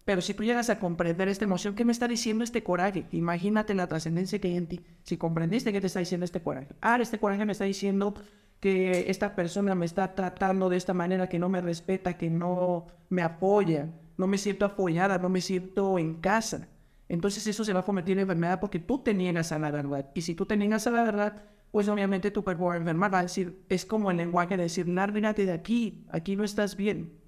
Pero 0.05 0.21
si 0.21 0.33
tú 0.33 0.43
llegas 0.43 0.69
a 0.69 0.79
comprender 0.79 1.27
esta 1.27 1.45
emoción, 1.45 1.75
¿qué 1.75 1.85
me 1.85 1.91
está 1.91 2.07
diciendo 2.07 2.43
este 2.43 2.63
coraje? 2.63 3.05
Imagínate 3.11 3.73
la 3.75 3.87
trascendencia 3.87 4.39
que 4.39 4.47
hay 4.47 4.57
en 4.57 4.67
ti. 4.67 4.81
Si 5.03 5.17
comprendiste 5.17 5.71
qué 5.71 5.79
te 5.79 5.87
está 5.87 5.99
diciendo 5.99 6.25
este 6.25 6.41
coraje. 6.41 6.69
Ah, 6.81 6.97
este 6.99 7.19
coraje 7.19 7.45
me 7.45 7.51
está 7.51 7.65
diciendo 7.65 8.15
que 8.59 9.09
esta 9.09 9.35
persona 9.35 9.75
me 9.75 9.85
está 9.85 10.13
tratando 10.15 10.69
de 10.69 10.77
esta 10.77 10.93
manera, 10.93 11.27
que 11.27 11.39
no 11.39 11.49
me 11.49 11.61
respeta, 11.61 12.17
que 12.17 12.29
no 12.29 12.87
me 13.09 13.21
apoya, 13.21 13.89
no 14.17 14.27
me 14.27 14.37
siento 14.37 14.65
apoyada, 14.65 15.17
no 15.17 15.29
me 15.29 15.41
siento 15.41 15.97
en 15.97 16.15
casa. 16.15 16.67
Entonces 17.09 17.45
eso 17.47 17.65
se 17.65 17.73
va 17.73 17.81
a 17.81 17.85
convertir 17.85 18.17
en 18.17 18.21
enfermedad 18.21 18.59
porque 18.59 18.79
tú 18.79 18.99
te 18.99 19.13
niegas 19.13 19.51
a 19.51 19.59
la 19.59 19.71
verdad. 19.71 20.09
Y 20.13 20.21
si 20.21 20.33
tú 20.33 20.45
te 20.45 20.57
niegas 20.57 20.87
a 20.87 20.91
la 20.91 21.03
verdad, 21.03 21.43
pues 21.71 21.87
obviamente 21.89 22.31
tu 22.31 22.43
cuerpo 22.43 22.65
va 22.65 22.75
a 22.75 22.77
enfermar. 22.77 23.13
Va 23.13 23.19
a 23.19 23.23
decir, 23.23 23.63
es 23.67 23.85
como 23.85 24.11
el 24.11 24.17
lenguaje 24.17 24.57
de 24.57 24.63
decir, 24.63 24.87
lárgate 24.87 25.45
de 25.45 25.53
aquí, 25.53 26.05
aquí 26.09 26.35
no 26.35 26.43
estás 26.43 26.75
bien. 26.75 27.20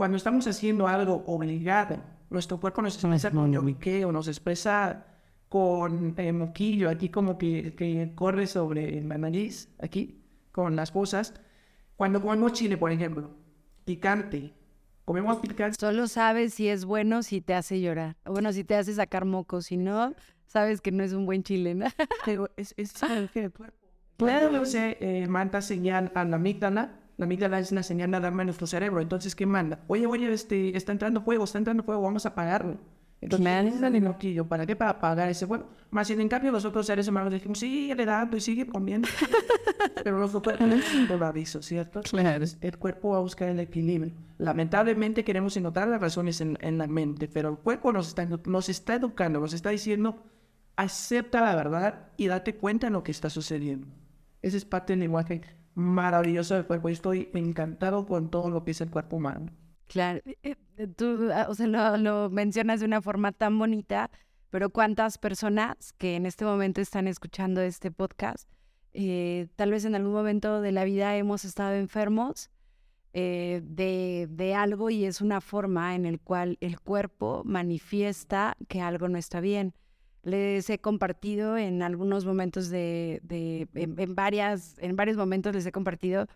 Cuando 0.00 0.16
estamos 0.16 0.46
haciendo 0.46 0.88
algo 0.88 1.24
obligado, 1.26 1.98
nuestro 2.30 2.58
cuerpo 2.58 2.80
nos 2.80 2.94
expresa 2.94 3.30
con 3.30 3.52
lloviqueo, 3.52 4.10
nos 4.10 4.28
expresa 4.28 5.04
con 5.46 6.14
eh, 6.16 6.32
moquillo, 6.32 6.88
aquí 6.88 7.10
como 7.10 7.36
que, 7.36 7.74
que 7.74 8.10
corre 8.14 8.46
sobre 8.46 9.02
la 9.02 9.18
nariz, 9.18 9.68
aquí 9.78 10.24
con 10.52 10.74
las 10.74 10.90
cosas. 10.90 11.34
Cuando 11.96 12.22
comemos 12.22 12.54
chile, 12.54 12.78
por 12.78 12.90
ejemplo, 12.90 13.28
picante, 13.84 14.54
comemos 15.04 15.36
picante. 15.36 15.76
Solo 15.78 16.08
sabes 16.08 16.54
si 16.54 16.68
es 16.68 16.86
bueno 16.86 17.22
si 17.22 17.42
te 17.42 17.52
hace 17.52 17.82
llorar. 17.82 18.16
Bueno, 18.24 18.54
si 18.54 18.64
te 18.64 18.76
hace 18.76 18.94
sacar 18.94 19.26
moco, 19.26 19.60
si 19.60 19.76
no, 19.76 20.14
sabes 20.46 20.80
que 20.80 20.92
no 20.92 21.04
es 21.04 21.12
un 21.12 21.26
buen 21.26 21.42
chile, 21.42 21.74
¿no? 21.74 21.84
Pero 22.24 22.48
es, 22.56 22.72
es 22.78 22.94
Claro. 24.16 24.64
Se 24.64 24.96
eh, 24.98 25.26
manda 25.26 25.60
señal 25.60 26.10
a 26.14 26.24
la 26.24 26.36
amígdala. 26.36 26.99
La 27.20 27.26
amígdala 27.26 27.58
es 27.58 27.70
una 27.70 27.82
señal 27.82 28.10
nada 28.10 28.30
más 28.30 28.40
en 28.40 28.46
nuestro 28.46 28.66
cerebro. 28.66 29.02
Entonces, 29.02 29.34
¿qué 29.34 29.44
manda? 29.44 29.80
Oye, 29.88 30.06
oye, 30.06 30.32
este, 30.32 30.74
está 30.74 30.92
entrando 30.92 31.20
fuego, 31.20 31.44
está 31.44 31.58
entrando 31.58 31.82
fuego, 31.82 32.00
vamos 32.00 32.24
a 32.24 32.30
apagarlo. 32.30 32.78
Entonces, 33.20 33.44
me 33.44 33.78
dan 33.78 33.94
el 33.94 34.04
loquillo, 34.04 34.48
¿para 34.48 34.64
qué? 34.64 34.74
Para 34.74 34.98
pagar 34.98 35.28
ese 35.28 35.44
bueno. 35.44 35.66
Más 35.90 36.06
sin 36.06 36.18
en 36.22 36.30
cambio, 36.30 36.50
los 36.50 36.64
otros 36.64 36.86
seres 36.86 37.06
humanos 37.08 37.30
decimos, 37.30 37.58
sigue 37.58 37.94
dando 38.06 38.38
y 38.38 38.40
sigue 38.40 38.66
comiendo. 38.66 39.06
Pero 40.02 40.18
nosotros 40.18 40.58
no 40.60 41.16
lo 41.18 41.26
aviso, 41.26 41.60
¿cierto? 41.60 42.00
Claro. 42.00 42.46
El 42.58 42.78
cuerpo 42.78 43.10
va 43.10 43.18
a 43.18 43.20
buscar 43.20 43.50
el 43.50 43.60
equilibrio. 43.60 44.14
Lamentablemente 44.38 45.22
queremos 45.22 45.54
encontrar 45.58 45.88
las 45.88 46.00
razones 46.00 46.40
en, 46.40 46.56
en 46.62 46.78
la 46.78 46.86
mente, 46.86 47.28
pero 47.28 47.50
el 47.50 47.58
cuerpo 47.58 47.92
nos 47.92 48.08
está, 48.08 48.24
nos 48.24 48.70
está 48.70 48.94
educando, 48.94 49.40
nos 49.40 49.52
está 49.52 49.68
diciendo, 49.68 50.24
acepta 50.76 51.42
la 51.42 51.54
verdad 51.54 52.08
y 52.16 52.28
date 52.28 52.56
cuenta 52.56 52.86
de 52.86 52.92
lo 52.92 53.02
que 53.02 53.10
está 53.10 53.28
sucediendo. 53.28 53.86
Ese 54.40 54.56
es 54.56 54.64
parte 54.64 54.94
del 54.94 55.00
lenguaje 55.00 55.42
maravilloso 55.80 56.54
del 56.54 56.66
cuerpo. 56.66 56.88
estoy 56.88 57.30
encantado 57.34 58.06
con 58.06 58.30
todo 58.30 58.50
lo 58.50 58.64
que 58.64 58.72
es 58.72 58.80
el 58.80 58.90
cuerpo 58.90 59.16
humano. 59.16 59.46
Claro, 59.88 60.20
eh, 60.42 60.56
eh, 60.76 60.86
tú, 60.86 61.30
ah, 61.34 61.46
o 61.48 61.54
sea, 61.54 61.66
lo, 61.96 62.30
mencionas 62.30 62.80
de 62.80 62.86
una 62.86 63.02
forma 63.02 63.32
tan 63.32 63.58
bonita, 63.58 64.10
pero 64.50 64.70
¿cuántas 64.70 65.18
personas 65.18 65.92
que 65.94 66.16
en 66.16 66.26
este 66.26 66.44
momento 66.44 66.80
están 66.80 67.08
escuchando 67.08 67.60
este 67.60 67.90
podcast, 67.90 68.48
eh, 68.92 69.48
tal 69.56 69.70
vez 69.70 69.84
en 69.84 69.94
algún 69.94 70.12
momento 70.12 70.60
de 70.60 70.72
la 70.72 70.84
vida 70.84 71.16
hemos 71.16 71.44
estado 71.44 71.74
enfermos 71.74 72.50
eh, 73.12 73.60
de, 73.64 74.28
de, 74.30 74.54
algo 74.54 74.90
y 74.90 75.04
es 75.04 75.20
una 75.20 75.40
forma 75.40 75.94
en 75.94 76.06
el 76.06 76.20
cual 76.20 76.56
el 76.60 76.80
cuerpo 76.80 77.42
manifiesta 77.44 78.56
que 78.68 78.80
algo 78.80 79.08
no 79.08 79.18
está 79.18 79.40
bien? 79.40 79.74
Les 80.22 80.68
he 80.68 80.78
compartido 80.78 81.56
en 81.56 81.82
algunos 81.82 82.24
momentos 82.24 82.68
de, 82.68 83.20
de 83.22 83.68
en, 83.74 83.98
en, 83.98 84.14
varias, 84.14 84.76
en 84.78 84.96
varios 84.96 85.16
momentos 85.16 85.54
les 85.54 85.64
he 85.64 85.72
compartido 85.72 86.26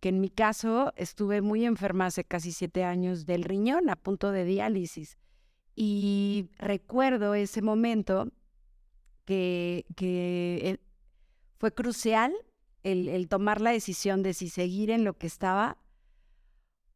que 0.00 0.08
en 0.10 0.20
mi 0.20 0.28
caso 0.28 0.92
estuve 0.96 1.40
muy 1.40 1.64
enferma 1.64 2.06
hace 2.06 2.24
casi 2.24 2.52
siete 2.52 2.84
años 2.84 3.26
del 3.26 3.44
riñón 3.44 3.88
a 3.88 3.96
punto 3.96 4.30
de 4.32 4.44
diálisis. 4.44 5.18
Y 5.74 6.50
recuerdo 6.58 7.34
ese 7.34 7.62
momento 7.62 8.30
que, 9.24 9.86
que 9.96 10.78
fue 11.58 11.72
crucial 11.72 12.34
el, 12.82 13.08
el, 13.08 13.28
tomar 13.28 13.60
la 13.60 13.70
decisión 13.70 14.22
de 14.22 14.34
si 14.34 14.48
seguir 14.50 14.90
en 14.90 15.04
lo 15.04 15.16
que 15.16 15.26
estaba 15.26 15.78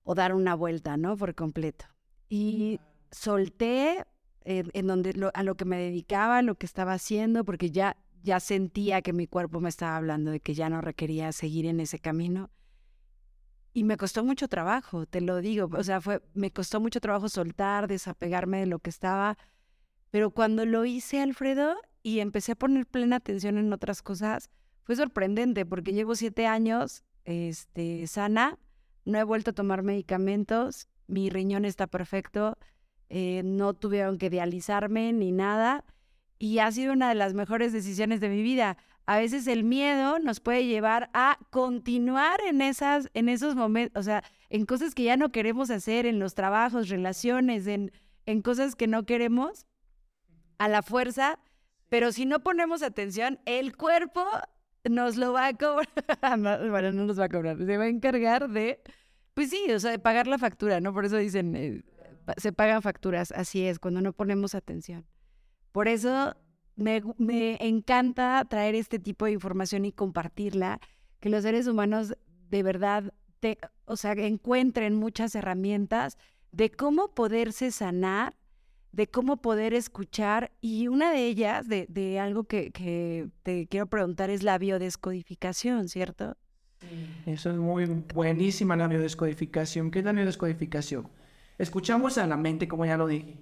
o 0.02 0.14
dar 0.14 0.34
una 0.34 0.54
vuelta, 0.54 0.96
¿no? 0.96 1.16
Por 1.16 1.34
completo. 1.34 1.86
Y 2.28 2.78
solté 3.10 4.04
en, 4.48 4.86
donde 4.86 5.30
a 5.34 5.42
lo 5.42 5.56
que 5.56 5.66
me 5.66 5.78
dedicaba, 5.78 6.40
lo 6.40 6.54
que 6.54 6.64
estaba 6.64 6.94
haciendo, 6.94 7.44
porque 7.44 7.70
ya, 7.70 7.98
ya 8.22 8.40
sentía 8.40 9.02
que 9.02 9.12
mi 9.12 9.26
cuerpo 9.26 9.60
me 9.60 9.68
estaba 9.68 9.96
hablando 9.96 10.30
de 10.30 10.40
que 10.40 10.54
ya 10.54 10.70
no 10.70 10.80
requería 10.80 11.32
seguir 11.32 11.66
en 11.66 11.80
ese 11.80 11.98
camino. 11.98 12.50
Y 13.74 13.84
me 13.84 13.98
costó 13.98 14.24
mucho 14.24 14.48
trabajo, 14.48 15.04
te 15.04 15.20
lo 15.20 15.36
digo. 15.42 15.68
O 15.76 15.84
sea, 15.84 16.00
fue, 16.00 16.22
me 16.32 16.50
costó 16.50 16.80
mucho 16.80 17.00
trabajo 17.00 17.28
soltar, 17.28 17.88
desapegarme 17.88 18.60
de 18.60 18.66
lo 18.66 18.78
que 18.78 18.88
estaba. 18.88 19.36
Pero 20.10 20.30
cuando 20.30 20.64
lo 20.64 20.86
hice, 20.86 21.20
Alfredo, 21.20 21.76
y 22.02 22.20
empecé 22.20 22.52
a 22.52 22.56
poner 22.56 22.86
plena 22.86 23.16
atención 23.16 23.58
en 23.58 23.70
otras 23.72 24.00
cosas, 24.00 24.48
fue 24.84 24.96
sorprendente 24.96 25.66
porque 25.66 25.92
llevo 25.92 26.14
siete 26.14 26.46
años 26.46 27.04
este, 27.24 28.06
sana, 28.06 28.58
no 29.04 29.18
he 29.18 29.24
vuelto 29.24 29.50
a 29.50 29.54
tomar 29.54 29.82
medicamentos, 29.82 30.88
mi 31.06 31.28
riñón 31.28 31.66
está 31.66 31.86
perfecto, 31.86 32.56
eh, 33.08 33.42
no 33.44 33.74
tuvieron 33.74 34.18
que 34.18 34.30
dializarme 34.30 35.12
ni 35.12 35.32
nada. 35.32 35.84
Y 36.38 36.60
ha 36.60 36.70
sido 36.70 36.92
una 36.92 37.08
de 37.08 37.14
las 37.14 37.34
mejores 37.34 37.72
decisiones 37.72 38.20
de 38.20 38.28
mi 38.28 38.42
vida 38.42 38.76
a 39.08 39.16
veces 39.16 39.46
el 39.46 39.64
miedo 39.64 40.18
nos 40.18 40.38
puede 40.38 40.66
llevar 40.66 41.08
a 41.14 41.38
continuar 41.48 42.40
en, 42.46 42.60
esas, 42.60 43.08
en 43.14 43.30
esos 43.30 43.54
momentos, 43.54 43.98
o 43.98 44.04
sea, 44.04 44.22
en 44.50 44.66
cosas 44.66 44.94
que 44.94 45.04
ya 45.04 45.16
no 45.16 45.32
queremos 45.32 45.70
hacer, 45.70 46.04
en 46.04 46.18
los 46.18 46.34
trabajos, 46.34 46.90
relaciones, 46.90 47.66
en, 47.66 47.90
en 48.26 48.42
cosas 48.42 48.76
que 48.76 48.86
no 48.86 49.06
queremos, 49.06 49.66
a 50.58 50.68
la 50.68 50.82
fuerza, 50.82 51.38
pero 51.88 52.12
si 52.12 52.26
no 52.26 52.40
ponemos 52.40 52.82
atención, 52.82 53.40
el 53.46 53.78
cuerpo 53.78 54.26
nos 54.84 55.16
lo 55.16 55.32
va 55.32 55.46
a 55.46 55.56
cobrar, 55.56 55.88
no, 56.38 56.68
bueno, 56.68 56.92
no 56.92 57.06
nos 57.06 57.18
va 57.18 57.24
a 57.24 57.28
cobrar, 57.30 57.56
se 57.56 57.78
va 57.78 57.84
a 57.84 57.88
encargar 57.88 58.50
de, 58.50 58.82
pues 59.38 59.50
sí, 59.50 59.70
o 59.70 59.78
sea, 59.78 59.92
de 59.92 60.00
pagar 60.00 60.26
la 60.26 60.36
factura, 60.36 60.80
¿no? 60.80 60.92
Por 60.92 61.04
eso 61.04 61.16
dicen, 61.16 61.54
eh, 61.54 61.84
se 62.38 62.52
pagan 62.52 62.82
facturas, 62.82 63.30
así 63.30 63.64
es, 63.64 63.78
cuando 63.78 64.00
no 64.00 64.12
ponemos 64.12 64.56
atención. 64.56 65.06
Por 65.70 65.86
eso 65.86 66.34
me, 66.74 67.04
me, 67.18 67.56
encanta 67.60 68.44
traer 68.50 68.74
este 68.74 68.98
tipo 68.98 69.26
de 69.26 69.30
información 69.30 69.84
y 69.84 69.92
compartirla, 69.92 70.80
que 71.20 71.28
los 71.28 71.44
seres 71.44 71.68
humanos 71.68 72.16
de 72.50 72.62
verdad, 72.64 73.14
te, 73.38 73.58
o 73.84 73.94
sea, 73.94 74.10
encuentren 74.14 74.96
muchas 74.96 75.36
herramientas 75.36 76.18
de 76.50 76.72
cómo 76.72 77.14
poderse 77.14 77.70
sanar, 77.70 78.36
de 78.90 79.06
cómo 79.06 79.36
poder 79.36 79.72
escuchar, 79.72 80.50
y 80.60 80.88
una 80.88 81.12
de 81.12 81.26
ellas, 81.26 81.68
de, 81.68 81.86
de 81.88 82.18
algo 82.18 82.42
que, 82.42 82.72
que, 82.72 83.28
te 83.44 83.68
quiero 83.68 83.86
preguntar, 83.86 84.30
es 84.30 84.42
la 84.42 84.58
biodescodificación, 84.58 85.88
¿cierto? 85.88 86.36
Eso 87.26 87.50
es 87.50 87.56
muy 87.56 87.84
buenísima 88.14 88.76
la 88.76 88.88
biodescodificación. 88.88 89.90
¿Qué 89.90 89.98
es 90.00 90.04
la 90.04 90.12
biodescodificación? 90.12 91.08
Escuchamos 91.58 92.18
a 92.18 92.26
la 92.26 92.36
mente, 92.36 92.68
como 92.68 92.86
ya 92.86 92.96
lo 92.96 93.08
dije, 93.08 93.36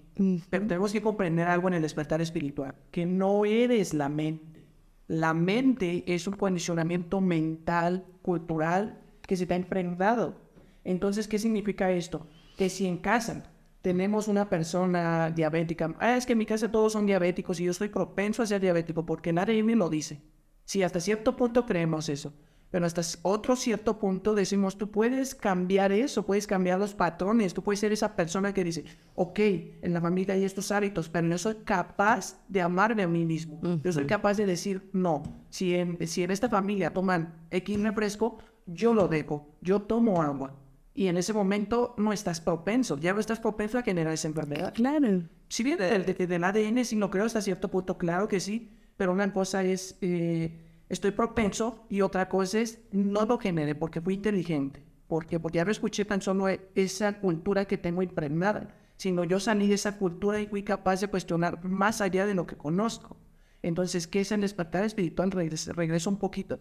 pero 0.49 0.67
tenemos 0.67 0.91
que 0.91 1.03
comprender 1.03 1.49
algo 1.49 1.69
en 1.69 1.75
el 1.75 1.83
despertar 1.83 2.23
espiritual, 2.23 2.75
que 2.91 3.05
no 3.05 3.45
eres 3.45 3.93
la 3.93 4.09
mente. 4.09 4.65
La 5.07 5.35
mente 5.35 6.03
es 6.07 6.27
un 6.27 6.35
condicionamiento 6.35 7.21
mental, 7.21 8.07
cultural, 8.23 9.03
que 9.21 9.37
se 9.37 9.47
te 9.47 9.53
ha 9.53 9.59
enfrentado. 9.59 10.41
Entonces, 10.83 11.29
¿qué 11.29 11.39
significa 11.39 11.91
esto? 11.91 12.27
Que 12.57 12.71
si 12.71 12.87
en 12.87 12.97
casa 12.99 13.53
tenemos 13.83 14.29
una 14.29 14.49
persona 14.49 15.31
diabética, 15.31 15.95
ah, 15.99 16.17
es 16.17 16.25
que 16.25 16.33
en 16.33 16.39
mi 16.39 16.47
casa 16.47 16.73
todos 16.73 16.95
son 16.95 17.05
diabéticos 17.05 17.61
y 17.61 17.65
yo 17.65 17.71
estoy 17.71 17.91
propenso 17.91 18.43
a 18.43 18.47
ser 18.47 18.63
diabético 18.63 19.05
porque 19.05 19.33
nadie 19.33 19.63
me 19.63 19.77
lo 19.77 19.91
dice. 19.91 20.23
Si 20.65 20.83
hasta 20.83 21.01
cierto 21.01 21.37
punto 21.37 21.67
creemos 21.67 22.09
eso, 22.09 22.33
pero 22.71 22.85
hasta 22.85 23.03
otro 23.23 23.57
cierto 23.57 23.99
punto 23.99 24.35
decimos, 24.35 24.77
tú 24.77 24.91
puedes 24.91 25.35
cambiar 25.35 25.93
eso, 25.93 26.27
puedes 26.27 26.47
cambiar 26.47 26.79
los 26.79 26.95
patrones, 26.95 27.55
tú 27.55 27.63
puedes 27.63 27.81
ser 27.81 27.93
esa 27.93 28.17
persona 28.17 28.53
que 28.53 28.65
dice, 28.65 28.85
ok, 29.15 29.39
en 29.39 29.95
la 29.95 30.01
familia 30.01 30.35
hay 30.35 30.45
estos 30.45 30.73
hábitos, 30.73 31.09
pero 31.09 31.27
no 31.27 31.39
soy 31.39 31.57
capaz 31.65 32.39
de 32.49 32.61
amarme 32.61 33.05
a 33.05 33.09
mí 33.09 33.25
mismo. 33.25 33.61
Uh 33.63 33.67
-huh. 33.67 33.83
Yo 33.83 33.93
soy 33.93 34.07
capaz 34.07 34.37
de 34.37 34.47
decir, 34.47 34.91
no, 34.93 35.23
si 35.49 35.75
en, 35.75 36.07
si 36.07 36.23
en 36.23 36.31
esta 36.31 36.49
familia 36.49 36.93
toman 36.93 37.35
X 37.51 37.81
refresco, 37.81 38.39
yo 38.67 38.93
lo 38.93 39.07
dejo, 39.09 39.49
yo 39.61 39.83
tomo 39.83 40.23
agua. 40.23 40.55
Y 40.93 41.09
en 41.09 41.19
ese 41.19 41.33
momento 41.33 41.95
no 41.99 42.13
estás 42.13 42.41
propenso, 42.41 42.99
ya 42.99 43.13
no 43.13 43.21
estás 43.21 43.39
propenso 43.39 43.79
a 43.79 43.83
generar 43.83 44.15
esa 44.15 44.29
enfermedad. 44.29 44.73
Claro. 44.75 45.23
Si 45.49 45.63
bien 45.63 45.79
del, 45.79 46.05
del, 46.07 46.27
del 46.27 46.45
ADN 46.45 46.85
sí 46.85 46.97
lo 46.97 47.11
creo 47.11 47.27
hasta 47.27 47.43
cierto 47.43 47.71
punto, 47.71 47.97
claro 47.99 48.29
que 48.29 48.41
sí, 48.41 48.73
pero 48.97 49.13
una 49.13 49.33
cosa 49.33 49.63
es... 49.63 49.99
Eh, 50.01 50.63
estoy 50.89 51.11
propenso 51.11 51.87
y 51.89 52.01
otra 52.01 52.29
cosa 52.29 52.61
es 52.61 52.81
no 52.93 53.25
lo 53.27 53.39
generé 53.39 53.75
porque 53.75 54.01
fui 54.01 54.15
inteligente. 54.15 54.85
Porque, 55.09 55.39
porque 55.39 55.59
ya 55.59 55.65
no 55.65 55.71
escuché 55.71 56.05
tan 56.05 56.21
solo 56.21 56.49
esa 56.75 57.21
cultura 57.21 57.67
que 57.67 57.79
tengo 57.79 58.03
impregnada, 58.03 58.75
sino 58.97 59.25
yo 59.25 59.39
salí 59.39 59.69
de 59.69 59.75
esa 59.75 59.99
cultura 59.99 60.41
y 60.41 60.47
fui 60.47 60.65
capaz 60.65 61.01
de 61.01 61.09
cuestionar 61.09 61.65
más 61.65 62.01
allá 62.01 62.27
de 62.27 62.35
lo 62.35 62.47
que 62.47 62.57
conozco. 62.57 63.17
Entonces, 63.63 64.07
¿qué 64.07 64.21
es 64.21 64.33
el 64.33 64.41
despertar 64.41 64.85
espiritual? 64.85 65.31
Regreso, 65.31 65.73
regreso 65.73 66.11
un 66.11 66.19
poquito. 66.19 66.61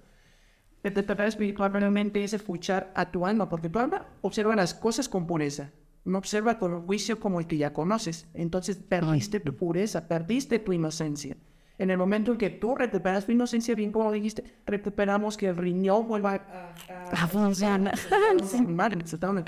El 0.83 0.93
despertar 0.93 1.27
espiritual 1.27 1.73
realmente 1.73 2.23
es 2.23 2.33
escuchar 2.33 2.91
a 2.95 3.09
tu 3.11 3.25
alma, 3.25 3.49
porque 3.49 3.69
tu 3.69 3.79
alma 3.79 4.07
observa 4.21 4.55
las 4.55 4.75
cosas 4.75 5.09
con 5.09 5.25
pureza, 5.25 5.71
no 6.03 6.19
observa 6.19 6.59
con 6.59 6.85
juicio 6.85 7.19
como 7.19 7.39
el 7.39 7.47
que 7.47 7.57
ya 7.57 7.73
conoces. 7.73 8.27
Entonces, 8.35 8.77
perdiste 8.77 9.39
tu 9.39 9.55
pureza, 9.55 10.07
perdiste 10.07 10.59
tu 10.59 10.73
inocencia. 10.73 11.37
En 11.77 11.89
el 11.89 11.97
momento 11.97 12.31
en 12.31 12.37
que 12.37 12.49
tú 12.49 12.75
recuperas 12.75 13.25
tu 13.25 13.31
inocencia, 13.31 13.75
bien 13.75 13.91
como 13.91 14.11
dijiste, 14.11 14.43
recuperamos 14.65 15.35
que 15.35 15.47
el 15.47 15.57
riñón 15.57 16.07
vuelva 16.07 16.35
a, 16.35 16.73
a 17.11 17.27
funcionar. 17.27 17.95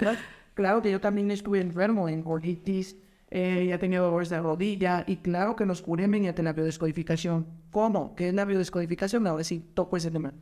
claro 0.54 0.82
que 0.82 0.92
yo 0.92 1.00
también 1.00 1.32
estuve 1.32 1.62
enfermo 1.62 2.10
en 2.10 2.22
gorditis, 2.24 2.98
eh, 3.30 3.66
ya 3.70 3.78
tenía 3.78 4.00
dolores 4.00 4.30
de 4.30 4.40
rodilla, 4.40 5.04
y 5.08 5.18
claro 5.18 5.56
que 5.56 5.66
nos 5.66 5.82
curé 5.82 6.08
mediante 6.08 6.44
la 6.44 6.54
biodescodificación. 6.54 7.46
¿Cómo? 7.72 8.16
¿Qué 8.16 8.30
es 8.30 8.34
la 8.34 8.46
biodescodificación? 8.46 9.28
Ahora 9.28 9.44
sí, 9.44 9.64
toco 9.74 9.98
ese 9.98 10.12
tema. 10.12 10.34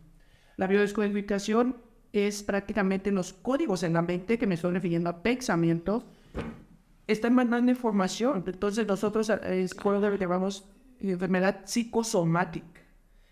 La 0.58 0.68
biodescodificación 0.68 1.78
es 2.14 2.44
prácticamente 2.44 3.12
los 3.12 3.34
códigos 3.34 3.84
en 3.84 3.94
la 3.94 4.02
mente 4.02 4.38
que 4.38 4.48
me 4.48 4.56
estoy 4.56 4.74
refiriendo 4.74 5.10
a 5.10 5.22
pensamientos, 5.22 6.06
están 7.08 7.34
mandando 7.34 7.72
información. 7.72 8.44
Entonces 8.46 8.88
nosotros 8.88 9.30
eh, 9.30 9.64
es 9.64 9.74
cuando 9.74 10.16
llamamos 10.16 10.66
enfermedad 11.00 11.62
psicosomática. 11.66 12.82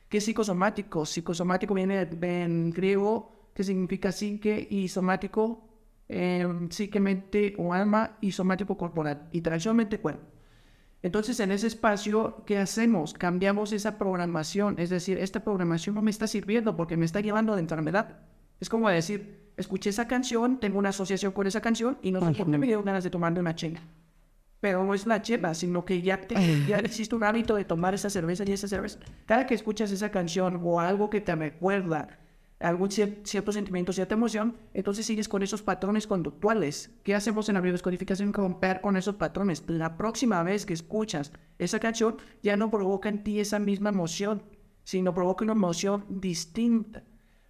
¿Qué 0.10 0.18
es 0.18 0.26
psicosomático? 0.26 1.06
Psicosomático 1.06 1.74
viene 1.74 2.08
en 2.22 2.72
griego, 2.72 3.50
que 3.54 3.64
significa 3.64 4.12
psique, 4.12 4.68
y 4.70 4.88
somático, 4.88 5.68
eh, 6.08 6.48
psique, 6.70 7.00
mente 7.00 7.56
o 7.58 7.74
alma, 7.74 8.18
y 8.22 8.32
somático 8.32 8.78
corporal, 8.78 9.30
y 9.32 9.42
tradicionalmente 9.42 10.00
cuerpo. 10.00 10.34
Entonces, 11.02 11.40
en 11.42 11.52
ese 11.52 11.68
espacio, 11.68 12.44
¿qué 12.46 12.58
hacemos? 12.58 13.14
Cambiamos 13.14 13.74
esa 13.74 13.98
programación, 13.98 14.76
es 14.80 14.90
decir, 14.90 15.18
esta 15.18 15.44
programación 15.44 15.96
no 15.96 16.02
me 16.02 16.12
está 16.12 16.28
sirviendo 16.28 16.78
porque 16.78 16.96
me 16.96 17.06
está 17.06 17.20
llevando 17.20 17.52
a 17.52 17.56
la 17.56 17.62
enfermedad. 17.62 18.20
Es 18.62 18.70
como 18.70 18.88
decir, 18.88 19.52
escuché 19.58 19.90
esa 19.90 20.08
canción, 20.08 20.60
tengo 20.60 20.80
una 20.80 20.90
asociación 20.90 21.34
con 21.34 21.46
esa 21.46 21.60
canción 21.60 21.98
y 22.02 22.12
no 22.12 22.22
sé 22.22 22.34
por 22.38 22.50
qué 22.50 22.58
me 22.58 22.68
dio 22.68 22.82
ganas 22.84 23.04
de 23.04 23.10
tomarme 23.10 23.42
una 23.42 23.54
chenga. 23.54 23.82
Pero 24.64 24.82
no 24.86 24.94
es 24.94 25.06
la 25.06 25.22
chela, 25.22 25.54
sino 25.56 25.84
que 25.84 26.02
ya, 26.02 26.22
te, 26.22 26.36
ya 26.66 26.78
existe 26.78 27.14
un 27.16 27.26
hábito 27.26 27.54
de 27.56 27.66
tomar 27.66 27.94
esa 27.94 28.10
cerveza 28.10 28.46
y 28.48 28.54
esa 28.54 28.70
cerveza. 28.70 28.98
Cada 29.26 29.46
que 29.46 29.56
escuchas 29.56 29.92
esa 29.92 30.10
canción 30.10 30.62
o 30.64 30.80
algo 30.80 31.10
que 31.10 31.20
te 31.20 31.36
recuerda 31.36 32.18
algún 32.62 32.88
cier- 32.88 33.18
cierto 33.26 33.52
sentimiento, 33.52 33.92
cierta 33.92 34.14
emoción, 34.14 34.56
entonces 34.74 35.06
sigues 35.06 35.28
con 35.28 35.44
esos 35.44 35.62
patrones 35.62 36.08
conductuales. 36.08 36.92
¿Qué 37.04 37.14
hacemos 37.14 37.50
en 37.50 37.56
la 37.56 37.60
biodescodificación? 37.62 38.32
Romper 38.32 38.80
con 38.80 38.96
esos 38.96 39.16
patrones. 39.16 39.66
La 39.68 39.98
próxima 39.98 40.42
vez 40.44 40.66
que 40.66 40.72
escuchas 40.74 41.34
esa 41.60 41.80
canción, 41.80 42.16
ya 42.42 42.56
no 42.56 42.72
provoca 42.72 43.10
en 43.10 43.22
ti 43.22 43.42
esa 43.42 43.60
misma 43.60 43.90
emoción, 43.90 44.44
sino 44.86 45.14
provoca 45.14 45.44
una 45.44 45.52
emoción 45.52 46.06
distinta. 46.08 47.04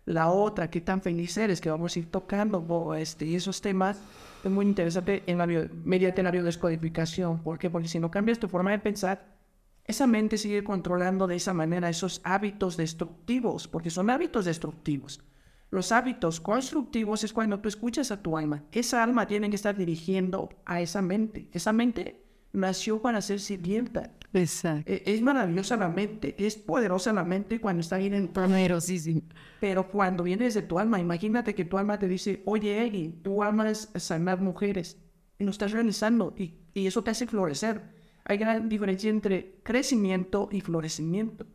La 0.06 0.30
otra, 0.32 0.72
qué 0.72 0.82
tan 0.82 1.00
feliz 1.04 1.38
eres, 1.38 1.62
que 1.62 1.70
vamos 1.70 1.96
a 1.96 2.00
ir 2.00 2.10
tocando 2.10 2.60
bo- 2.60 2.96
este, 2.96 3.26
y 3.28 3.36
esos 3.36 3.62
temas, 3.62 4.02
es 4.44 4.52
muy 4.52 4.66
interesante 4.66 5.24
en 5.26 5.38
la 5.38 5.48
mediante 5.48 6.24
la 6.24 6.32
biodescodificación. 6.32 7.44
¿Por 7.44 7.58
qué? 7.58 7.70
Porque 7.70 7.88
si 7.88 8.00
no 8.00 8.12
cambias 8.12 8.40
tu 8.40 8.48
forma 8.48 8.72
de 8.72 8.80
pensar, 8.80 9.38
esa 9.86 10.08
mente 10.08 10.38
sigue 10.38 10.64
controlando 10.64 11.28
de 11.28 11.36
esa 11.36 11.54
manera 11.54 11.90
esos 11.90 12.22
hábitos 12.24 12.78
destructivos, 12.78 13.68
porque 13.68 13.90
son 13.90 14.10
hábitos 14.10 14.46
destructivos. 14.46 15.22
Los 15.70 15.92
hábitos 15.92 16.40
constructivos 16.40 17.24
es 17.24 17.34
cuando 17.34 17.60
tú 17.60 17.68
escuchas 17.68 18.12
a 18.12 18.22
tu 18.22 18.38
alma. 18.38 18.64
Esa 18.72 19.02
alma 19.02 19.28
tiene 19.28 19.50
que 19.50 19.56
estar 19.56 19.76
dirigiendo 19.76 20.50
a 20.66 20.82
esa 20.82 21.02
mente. 21.02 21.50
Esa 21.52 21.74
mente 21.74 22.24
nació 22.52 23.02
para 23.02 23.22
ser 23.22 23.40
sirvienta. 23.40 24.12
Exacto. 24.34 24.92
E- 24.92 25.04
Es 25.06 25.22
maravillosa 25.22 25.78
la 25.78 25.90
mente, 25.90 26.36
es 26.38 26.56
poderosa 26.58 27.14
la 27.14 27.24
mente 27.24 27.60
cuando 27.62 27.82
está 27.82 27.98
bien 27.98 28.14
en 28.14 28.28
Poderosísimo. 28.30 29.22
pero 29.60 29.88
cuando 29.90 30.24
viene 30.24 30.46
desde 30.46 30.62
tu 30.64 30.80
alma, 30.80 31.00
imagínate 31.00 31.54
que 31.56 31.66
tu 31.66 31.78
alma 31.78 32.00
te 32.00 32.08
dice, 32.08 32.42
oye, 32.46 32.84
Eggy, 32.86 33.10
tu 33.24 33.44
alma 33.44 33.70
es 33.70 33.90
sanar 33.96 34.42
mujeres. 34.42 34.98
Y 35.40 35.44
lo 35.46 35.52
estás 35.52 35.72
realizando 35.72 36.34
y, 36.38 36.56
y 36.74 36.88
eso 36.88 37.04
te 37.04 37.12
hace 37.12 37.28
florecer. 37.28 37.82
Hay 38.26 38.38
gran 38.38 38.70
diferencia 38.70 39.10
entre 39.10 39.60
crecimiento 39.64 40.50
y 40.52 40.62
florecimiento. 40.62 41.46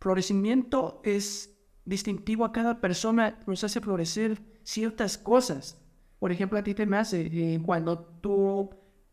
Florecimiento 0.00 1.00
es 1.04 1.56
distintivo 1.84 2.44
a 2.44 2.52
cada 2.52 2.80
persona, 2.80 3.40
nos 3.46 3.64
hace 3.64 3.80
florecer 3.80 4.40
ciertas 4.62 5.18
cosas. 5.18 5.80
Por 6.18 6.32
ejemplo, 6.32 6.58
a 6.58 6.62
ti 6.62 6.74
te 6.74 6.86
nace 6.86 7.28
eh, 7.32 7.60
cuando 7.64 7.98
tú 7.98 8.70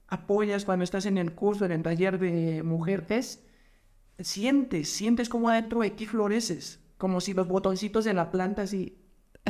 apoyas, 0.09 0.65
cuando 0.65 0.83
estás 0.83 1.05
en 1.05 1.17
el 1.17 1.33
curso, 1.33 1.65
en 1.65 1.71
el 1.71 1.83
taller 1.83 2.19
de 2.19 2.63
mujeres, 2.63 3.43
sientes, 4.19 4.89
sientes 4.89 5.29
como 5.29 5.49
adentro 5.49 5.81
de 5.81 5.91
ti 5.91 6.05
floreces, 6.05 6.79
como 6.97 7.21
si 7.21 7.33
los 7.33 7.47
botoncitos 7.47 8.05
de 8.05 8.13
la 8.13 8.31
planta 8.31 8.63
así 8.63 8.97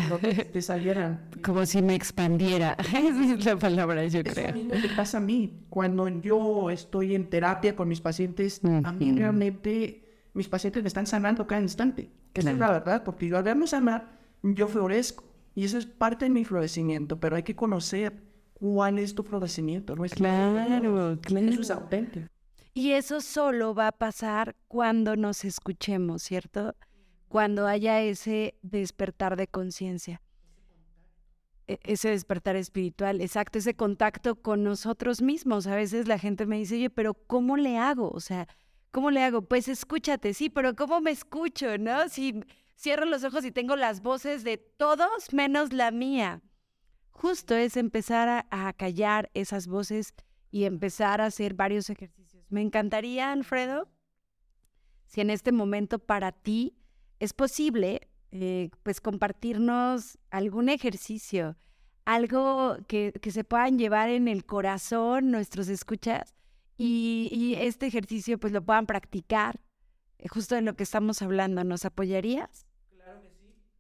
no 0.10 0.18
te, 0.18 0.34
te 0.46 0.62
salieran. 0.62 1.30
Como 1.44 1.66
si 1.66 1.82
me 1.82 1.96
expandiera. 1.96 2.74
Esa 2.94 3.34
es 3.34 3.46
la 3.46 3.56
palabra, 3.58 4.06
yo 4.06 4.20
Eso 4.22 4.32
creo. 4.34 4.54
mismo 4.54 4.76
me 4.76 4.90
pasa 4.96 5.18
a 5.18 5.22
mí. 5.22 5.66
Cuando 5.70 6.08
yo 6.08 6.70
estoy 6.70 7.16
en 7.16 7.30
terapia 7.30 7.76
con 7.76 7.88
mis 7.88 8.02
pacientes, 8.02 8.62
a 8.84 8.92
mí 8.92 9.12
realmente 9.18 10.06
mis 10.34 10.48
pacientes 10.48 10.84
me 10.84 10.88
están 10.88 11.08
sanando 11.08 11.48
cada 11.48 11.62
instante. 11.62 12.12
Esa 12.34 12.52
es 12.52 12.58
Claro. 12.58 12.74
la 12.74 12.80
verdad, 12.80 13.04
porque 13.04 13.28
yo 13.28 13.38
al 13.38 13.44
verlos 13.44 13.72
sanar, 13.72 14.20
yo 14.44 14.68
florezco. 14.68 15.24
Y 15.56 15.66
eso 15.66 15.78
es 15.78 15.86
parte 15.88 16.26
de 16.26 16.30
mi 16.32 16.46
florecimiento, 16.46 17.20
pero 17.20 17.36
hay 17.36 17.44
que 17.44 17.56
conocer 17.56 18.14
cuál 18.60 19.00
es 19.00 19.16
tu 19.16 19.24
florecimiento. 19.24 19.96
No 19.96 20.06
es 20.06 20.14
Claro, 20.14 20.54
claro. 21.22 21.50
Eso 21.50 21.62
es 21.62 21.72
auténtico. 21.72 22.28
Y 22.74 22.92
eso 22.92 23.20
solo 23.22 23.74
va 23.74 23.88
a 23.88 23.92
pasar 23.92 24.56
cuando 24.68 25.16
nos 25.16 25.44
escuchemos, 25.44 26.22
¿cierto? 26.24 26.76
Cuando 27.28 27.68
haya 27.68 28.02
ese 28.02 28.56
despertar 28.62 29.36
de 29.36 29.48
conciencia. 29.48 30.22
E- 31.68 31.80
Ese 31.84 32.10
despertar 32.10 32.56
espiritual, 32.56 33.22
exacto, 33.22 33.60
ese 33.60 33.76
contacto 33.76 34.36
con 34.36 34.64
nosotros 34.64 35.22
mismos. 35.22 35.68
A 35.68 35.76
veces 35.76 36.08
la 36.08 36.20
gente 36.20 36.46
me 36.46 36.58
dice, 36.58 36.76
oye, 36.76 36.90
pero 36.90 37.14
¿cómo 37.14 37.58
le 37.58 37.78
hago? 37.78 38.10
O 38.12 38.20
sea, 38.20 38.48
¿cómo 38.92 39.12
le 39.12 39.24
hago? 39.24 39.42
Pues 39.44 39.68
escúchate, 39.68 40.34
sí, 40.34 40.50
pero 40.50 40.76
¿cómo 40.76 41.02
me 41.02 41.12
escucho, 41.12 41.78
no? 41.78 42.08
Si 42.10 42.44
cierro 42.76 43.06
los 43.06 43.24
ojos 43.24 43.44
y 43.46 43.52
tengo 43.52 43.76
las 43.76 44.02
voces 44.02 44.44
de 44.44 44.58
todos 44.58 45.32
menos 45.34 45.74
la 45.74 45.92
mía. 45.92 46.42
Justo 47.22 47.54
es 47.54 47.76
empezar 47.76 48.48
a, 48.50 48.74
callar 48.74 49.30
esas 49.34 49.68
voces 49.68 50.14
y 50.52 50.64
empezar 50.64 51.20
a 51.20 51.26
hacer 51.26 51.54
varios 51.54 51.90
ejercicios. 51.90 52.46
Me 52.50 52.62
encantaría, 52.62 53.34
Alfredo, 53.34 53.90
si 55.06 55.20
en 55.20 55.30
este 55.30 55.52
momento 55.52 56.00
para 56.00 56.32
ti 56.32 56.78
es 57.20 57.34
posible, 57.34 58.08
eh, 58.32 58.70
pues 58.84 59.02
compartirnos 59.02 60.18
algún 60.30 60.70
ejercicio, 60.70 61.58
algo 62.06 62.78
que, 62.88 63.12
que 63.22 63.32
se 63.32 63.44
puedan 63.44 63.78
llevar 63.78 64.08
en 64.08 64.30
el 64.30 64.46
corazón 64.46 65.30
nuestros 65.30 65.68
escuchas 65.68 66.34
y, 66.78 67.56
este 67.60 67.88
ejercicio 67.88 68.40
pues 68.40 68.54
lo 68.54 68.64
puedan 68.64 68.86
practicar 68.86 69.60
eh, 70.20 70.30
justo 70.30 70.56
de 70.56 70.62
lo 70.62 70.78
que 70.78 70.84
estamos 70.84 71.22
hablando. 71.22 71.66
¿Nos 71.66 71.84
apoyarías? 71.84 72.66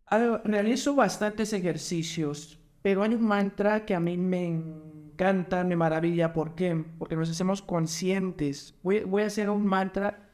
A 0.07 0.17
ver, 0.17 0.41
realizo 0.43 0.93
bastantes 0.93 1.53
ejercicios, 1.53 2.58
pero 2.81 3.03
hay 3.03 3.13
un 3.13 3.23
mantra 3.23 3.85
que 3.85 3.95
a 3.95 3.99
mí 3.99 4.17
me 4.17 4.45
encanta, 4.47 5.63
me 5.63 5.75
maravilla. 5.75 6.33
¿Por 6.33 6.55
qué? 6.55 6.83
Porque 6.97 7.15
nos 7.15 7.29
hacemos 7.29 7.61
conscientes. 7.61 8.75
Voy, 8.83 9.01
voy 9.01 9.23
a 9.23 9.27
hacer 9.27 9.49
un 9.49 9.65
mantra 9.65 10.29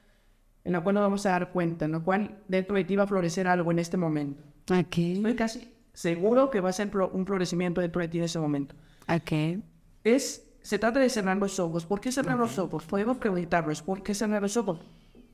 en 0.64 0.76
el 0.76 0.82
cual 0.84 0.96
nos 0.96 1.04
vamos 1.04 1.26
a 1.26 1.32
dar 1.32 1.52
cuenta, 1.52 1.86
en 1.86 1.96
el 1.96 2.02
cual 2.02 2.40
dentro 2.48 2.76
de 2.76 2.84
ti 2.84 2.96
va 2.96 3.04
a 3.04 3.08
florecer 3.08 3.48
algo 3.48 3.72
en 3.72 3.80
este 3.80 3.98
momento. 3.98 4.44
Ok, 4.72 4.98
Estoy 4.98 5.36
casi 5.36 5.72
seguro 5.94 6.50
que 6.50 6.60
va 6.60 6.70
a 6.70 6.74
ser 6.74 6.92
un 7.14 7.26
florecimiento 7.26 7.82
dentro 7.82 8.02
de 8.02 8.08
ti 8.08 8.18
en 8.18 8.26
ese 8.26 8.40
momento. 8.40 8.76
ok. 9.08 9.62
Es, 10.04 10.48
se 10.62 10.78
trata 10.78 11.00
de 11.00 11.10
cerrar 11.10 11.38
los 11.38 11.60
ojos. 11.60 11.86
¿Por 11.86 12.00
qué 12.00 12.12
cerrar 12.12 12.38
los 12.38 12.60
ojos? 12.60 12.86
Podemos 12.86 13.18
preguntarnos, 13.18 13.82
¿por 13.82 14.04
qué 14.04 14.14
cerrar 14.14 14.42
los 14.42 14.58
ojos? 14.58 14.80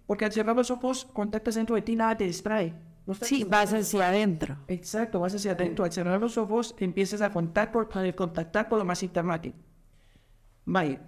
Porque 0.06 0.26
al 0.26 0.32
cerrar 0.32 0.56
los 0.56 0.72
ojos, 0.72 1.06
contactas 1.14 1.56
dentro 1.56 1.76
de 1.76 1.82
ti, 1.82 1.96
nada 1.96 2.16
te 2.18 2.26
distrae. 2.26 2.74
No 3.06 3.14
Sí, 3.16 3.44
vas 3.44 3.74
hacia 3.74 4.10
adentro. 4.10 4.58
Exacto, 4.68 5.20
vas 5.20 5.34
hacia 5.34 5.54
adentro. 5.54 5.86
Al 5.86 5.92
cerrar 5.92 6.20
los 6.20 6.38
ojos, 6.38 6.76
empiezas 6.80 7.22
a 7.22 7.32
contactar 7.32 7.72
por, 7.72 8.16
contactar 8.16 8.70
por 8.70 8.78
lo 8.80 8.86
más 8.86 9.00
ti. 9.42 9.54
Vaya, 10.66 11.02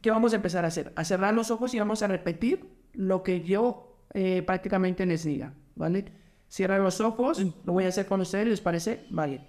¿qué 0.00 0.10
vamos 0.10 0.32
a 0.32 0.36
empezar 0.36 0.64
a 0.64 0.68
hacer? 0.68 0.92
A 0.96 1.04
cerrar 1.04 1.34
los 1.34 1.50
ojos 1.50 1.74
y 1.74 1.78
vamos 1.78 2.02
a 2.02 2.06
repetir 2.06 2.66
lo 2.94 3.22
que 3.22 3.42
yo 3.42 4.02
eh, 4.14 4.42
prácticamente 4.42 5.04
les 5.04 5.24
diga, 5.24 5.52
¿vale? 5.74 6.12
Cierra 6.48 6.78
los 6.78 7.00
ojos, 7.00 7.40
lo 7.64 7.72
voy 7.74 7.84
a 7.84 7.88
hacer 7.88 8.06
con 8.06 8.22
ustedes, 8.22 8.48
¿les 8.48 8.60
parece? 8.60 9.06
Vale. 9.10 9.44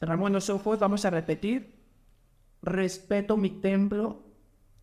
Cerramos 0.00 0.30
los 0.32 0.50
ojos, 0.50 0.78
vamos 0.80 1.04
a 1.04 1.10
repetir. 1.10 1.78
Respeto 2.62 3.36
mi 3.36 3.50
templo, 3.50 4.24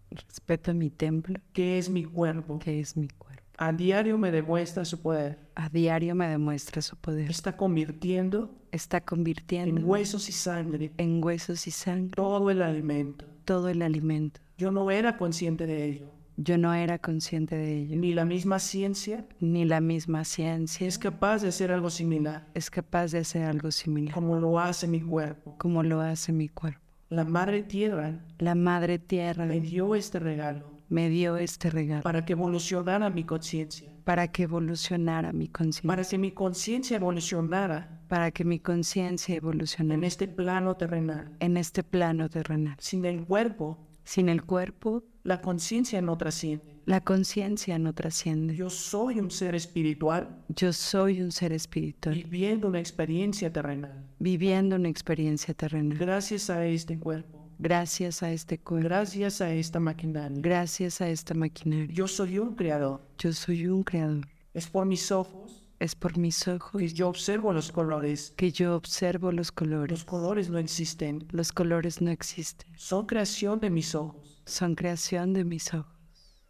Respeto 0.09 0.73
mi 0.73 0.89
templo, 0.89 1.39
que 1.51 1.77
es 1.77 1.89
mi 1.89 2.05
cuerpo. 2.05 2.59
que 2.59 2.79
es 2.79 2.95
mi 2.95 3.09
cuerpo. 3.09 3.26
A 3.59 3.73
diario 3.73 4.19
me 4.19 4.31
demuestra 4.31 4.85
su 4.85 5.01
poder. 5.01 5.39
A 5.55 5.67
diario 5.69 6.13
me 6.13 6.27
demuestra 6.27 6.79
su 6.83 6.95
poder. 6.95 7.29
Está 7.29 7.57
convirtiendo 7.57 8.51
Está 8.71 9.01
convirtiendo 9.01 9.79
en 9.79 9.83
huesos 9.87 10.29
y 10.29 10.31
sangre 10.31 10.91
en 10.97 11.23
huesos 11.23 11.65
y 11.65 11.71
sangre 11.71 12.11
todo 12.15 12.51
el 12.51 12.61
alimento. 12.61 13.25
todo 13.45 13.69
el 13.69 13.81
alimento. 13.81 14.41
Yo 14.59 14.71
no 14.71 14.91
era 14.91 15.17
consciente 15.17 15.65
de 15.65 15.85
ello. 15.85 16.11
Yo 16.35 16.59
no 16.59 16.71
era 16.75 16.99
consciente 16.99 17.55
de 17.55 17.77
ello. 17.79 17.95
Ni 17.95 18.13
la 18.13 18.25
misma 18.25 18.59
ciencia 18.59 19.25
Ni 19.39 19.65
la 19.65 19.81
misma 19.81 20.23
ciencia 20.23 20.85
es 20.85 20.99
capaz 20.99 21.41
de 21.41 21.47
hacer 21.47 21.71
algo 21.71 21.89
similar, 21.89 22.45
es 22.53 22.69
capaz 22.69 23.11
de 23.11 23.19
hacer 23.19 23.43
algo 23.43 23.71
similar, 23.71 24.13
como 24.13 24.39
lo 24.39 24.59
hace 24.59 24.87
mi 24.87 25.01
cuerpo. 25.01 25.55
como 25.57 25.81
lo 25.81 26.01
hace 26.01 26.31
mi 26.31 26.47
cuerpo. 26.47 26.81
La 27.09 27.23
Madre 27.23 27.63
Tierra 27.63 28.19
La 28.37 28.53
Madre 28.53 28.99
Tierra 28.99 29.45
me 29.45 29.61
dio 29.61 29.95
este 29.95 30.19
regalo 30.19 30.76
me 30.89 31.09
dio 31.09 31.37
este 31.37 31.69
regalo 31.69 32.03
para 32.03 32.23
que 32.25 32.33
evolucionara 32.33 33.09
mi 33.09 33.23
conciencia, 33.23 33.91
para 34.03 34.27
que 34.31 34.43
evolucionara 34.43 35.33
mi 35.33 35.47
para 35.47 35.57
conciencia, 35.57 36.09
que 36.09 36.17
mi 36.17 36.31
conciencia 36.31 36.97
evolucionara 36.97 38.01
para 38.07 38.31
que 38.31 38.45
mi 38.45 38.59
conciencia 38.59 39.33
en 39.33 39.37
evolucionara 39.37 40.07
este 40.07 40.27
plano 40.27 40.75
terrenal. 40.75 41.31
en 41.39 41.57
este 41.57 41.83
plano 41.83 42.29
terrenal. 42.29 42.75
Sin 42.79 43.03
el 43.05 43.25
cuerpo, 43.25 43.77
Sin 44.03 44.29
el 44.29 44.43
cuerpo, 44.43 45.03
la 45.23 45.41
conciencia 45.41 46.01
no 46.01 46.17
trasciende. 46.17 46.77
la 46.85 47.01
conciencia 47.01 47.77
no 47.77 47.91
trasciende. 47.93 48.55
Yo 48.55 48.69
soy 48.69 49.19
un 49.19 49.29
ser 49.29 49.55
espiritual 49.55 50.41
Yo 50.55 50.71
soy 50.71 51.21
un 51.21 51.31
ser 51.33 51.51
espiritual 51.51 52.15
viviendo 52.15 52.69
una 52.69 52.79
experiencia 52.79 53.51
terrenal. 53.51 54.05
viviendo 54.19 54.77
una 54.77 54.87
experiencia 54.87 55.53
terrenal. 55.53 55.97
Gracias 55.97 56.49
a 56.49 56.65
este 56.65 56.97
cuerpo, 56.97 57.46
Gracias 57.59 58.21
a 58.21 58.31
este 58.31 58.59
cuerpo, 58.59 58.87
gracias 58.87 59.41
a 59.41 59.51
esta 59.53 59.79
maquinaria. 59.79 60.37
gracias 60.39 61.01
a 61.01 61.09
esta 61.09 61.33
maquinaria. 61.33 61.87
Yo 61.91 62.07
soy 62.07 62.37
un 62.39 62.55
creador. 62.55 63.01
Yo 63.17 63.33
soy 63.33 63.67
un 63.67 63.83
creador. 63.83 64.27
Es 64.53 64.67
por 64.67 64.85
mis 64.85 65.11
ojos 65.11 65.63
Es 65.79 65.93
por 65.95 66.17
mis 66.17 66.47
ojos 66.47 66.79
que 66.79 66.87
yo 66.87 67.07
observo 67.09 67.53
los 67.53 67.71
colores. 67.71 68.33
que 68.35 68.51
yo 68.51 68.75
observo 68.75 69.31
los 69.31 69.51
colores. 69.51 69.91
Los 69.91 70.05
colores 70.05 70.49
no 70.49 70.57
existen. 70.57 71.27
Los 71.31 71.51
colores 71.51 72.01
no 72.01 72.11
existen. 72.11 72.67
Son 72.77 73.05
creación 73.05 73.59
de 73.59 73.69
mis 73.69 73.93
ojos. 73.95 74.41
Son 74.45 74.75
creación 74.75 75.33
de 75.33 75.43
mis 75.43 75.73
ojos. 75.73 75.93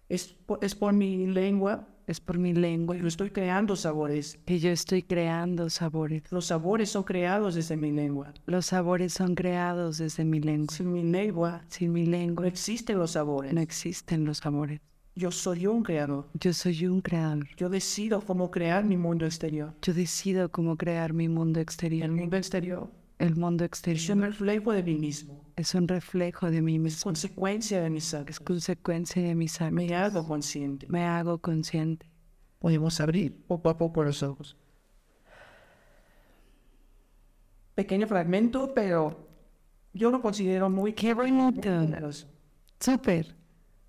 Es 0.09 0.27
por, 0.27 0.63
es 0.63 0.75
por 0.75 0.93
mi 0.93 1.27
lengua 1.27 1.87
es 2.07 2.19
por 2.21 2.37
mi 2.39 2.53
lengua 2.53 2.95
Yo 2.97 3.05
estoy 3.07 3.29
creando 3.29 3.75
sabores. 3.75 4.39
que 4.45 4.59
yo 4.59 4.69
estoy 4.71 5.03
creando 5.03 5.69
sabores. 5.69 6.23
Los 6.31 6.45
sabores 6.45 6.89
son 6.89 7.03
creados 7.03 7.55
desde 7.55 7.75
mi 7.77 7.91
lengua. 7.91 8.33
Los 8.45 8.67
sabores 8.67 9.13
son 9.13 9.35
creados 9.35 9.97
desde 9.97 10.23
mi 10.25 10.39
lengua. 10.39 10.73
Sin 10.73 10.91
mi 10.93 11.03
lengua 11.03 11.61
Sin 11.67 11.91
mi 11.93 12.05
no 12.05 12.11
lengua 12.11 12.47
existen 12.47 12.97
los 12.97 13.11
sabores. 13.11 13.53
no 13.53 13.61
existen 13.61 14.25
los 14.25 14.37
sabores. 14.39 14.79
Yo 15.15 15.31
soy 15.31 15.65
un 15.67 15.83
creador. 15.83 16.27
Yo 16.35 16.53
soy 16.53 16.85
un 16.87 17.01
creador. 17.01 17.47
Yo 17.57 17.69
decido 17.69 18.21
cómo 18.21 18.51
crear 18.51 18.85
mi 18.85 18.97
mundo 18.97 19.25
exterior. 19.25 19.73
Yo 19.81 19.93
decido 19.93 20.49
cómo 20.49 20.77
crear 20.77 21.11
mi 21.13 21.27
mundo 21.27 21.59
El 21.59 21.63
exterior. 21.63 22.09
mundo 22.11 22.37
exterior 22.37 22.89
El 23.19 23.35
mundo 23.35 23.63
es 23.63 23.67
un 23.67 23.67
exterior 23.67 24.17
reflejo 24.19 24.71
de 24.73 24.83
mí 24.83 24.95
mismo. 24.95 25.43
Es 25.57 25.75
un 25.75 25.87
reflejo 25.87 26.49
de 26.49 26.61
mí 26.61 26.75
Es 26.75 26.81
mismo. 26.81 27.03
consecuencia 27.03 27.81
de 27.81 27.89
mis 27.89 28.05
Es 28.05 28.13
actos. 28.13 28.39
consecuencia 28.39 29.21
de 29.21 29.35
mis 29.35 29.59
actos. 29.59 29.73
Me 29.73 29.93
hago 29.95 30.25
consciente. 30.25 30.87
Me 30.87 31.03
hago 31.03 31.39
consciente. 31.39 32.09
Podemos 32.59 32.99
abrir 33.01 33.35
poco 33.45 33.69
a 33.69 33.77
poco 33.77 34.03
los 34.03 34.23
ojos. 34.23 34.55
Pequeño 37.75 38.07
fragmento, 38.07 38.73
pero 38.73 39.27
yo 39.93 40.09
lo 40.11 40.21
considero 40.21 40.69
muy 40.69 40.93
Qué 40.93 41.13
bonito. 41.13 41.69
Súper. 42.79 43.35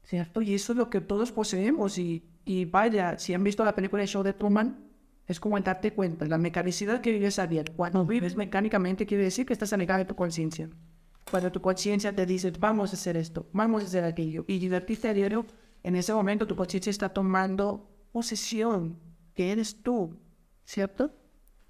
¿Cierto? 0.04 0.40
Y 0.40 0.54
eso 0.54 0.72
es 0.72 0.78
lo 0.78 0.88
que 0.88 1.00
todos 1.02 1.32
poseemos. 1.32 1.98
Y, 1.98 2.24
y 2.46 2.64
vaya, 2.64 3.18
si 3.18 3.34
han 3.34 3.44
visto 3.44 3.62
la 3.64 3.74
película 3.74 4.00
de 4.00 4.06
Show 4.06 4.22
de 4.22 4.32
Truman, 4.32 4.86
es 5.26 5.38
como 5.38 5.60
darte 5.60 5.92
cuenta, 5.92 6.24
la 6.24 6.38
mecanicidad 6.38 7.02
que 7.02 7.12
vives 7.12 7.38
a 7.38 7.46
diario. 7.46 7.74
Cuando 7.76 8.06
vives 8.06 8.36
mecánicamente 8.36 9.04
quiere 9.04 9.24
decir 9.24 9.44
que 9.44 9.52
estás 9.52 9.72
alejado 9.74 9.98
de 9.98 10.04
tu 10.06 10.14
conciencia. 10.14 10.70
Cuando 11.30 11.52
tu 11.52 11.60
conciencia 11.60 12.14
te 12.14 12.24
dice, 12.24 12.50
vamos 12.58 12.90
a 12.92 12.94
hacer 12.96 13.16
esto, 13.16 13.46
vamos 13.52 13.82
a 13.82 13.86
hacer 13.86 14.04
aquello, 14.04 14.44
y 14.48 14.58
divertirte 14.58 15.08
a 15.08 15.14
diario, 15.14 15.44
en 15.82 15.94
ese 15.96 16.12
momento 16.14 16.46
tu 16.46 16.56
conciencia 16.56 16.90
está 16.90 17.10
tomando 17.10 17.88
posesión, 18.12 18.98
que 19.34 19.52
eres 19.52 19.82
tú, 19.82 20.16
¿cierto? 20.64 21.12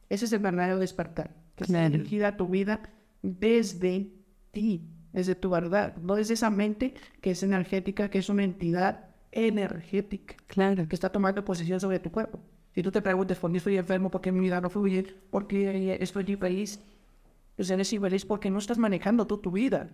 Ese 0.09 0.25
es 0.27 0.33
el 0.33 0.39
verdadero 0.39 0.79
despertar. 0.79 1.35
Que 1.57 1.65
Claro. 1.65 1.91
dirigida 1.91 2.37
tu 2.37 2.47
vida 2.47 2.81
desde 3.23 4.13
ti, 4.53 4.89
desde 5.13 5.35
tu 5.35 5.51
verdad, 5.51 5.97
no 5.97 6.15
desde 6.15 6.35
esa 6.35 6.51
mente 6.51 6.95
que 7.21 7.33
es 7.33 7.43
energética, 7.43 8.09
que 8.11 8.19
es 8.19 8.29
una 8.29 8.45
entidad 8.45 9.07
energética 9.33 10.37
Claro. 10.47 10.87
que 10.89 10.95
está 10.95 11.11
tomando 11.11 11.45
posesión 11.45 11.81
sobre 11.81 11.99
tu 11.99 12.11
cuerpo. 12.13 12.39
Si 12.75 12.83
tú 12.83 12.93
te 12.93 13.03
preguntas 13.03 13.39
por 13.39 13.51
qué 13.51 13.59
estoy 13.59 13.77
enfermo, 13.77 14.09
por 14.11 14.21
qué 14.21 14.31
mi 14.31 14.39
vida 14.41 14.61
no 14.61 14.71
fluye, 14.71 15.03
por 15.31 15.49
qué 15.49 15.99
estoy 16.01 16.25
infeliz, 16.29 16.81
pues 17.59 17.71
eres 17.71 17.93
infeliz 17.93 18.25
porque 18.25 18.51
no 18.51 18.61
estás 18.61 18.79
manejando 18.79 19.27
tú 19.27 19.39
tu 19.39 19.51
vida. 19.51 19.91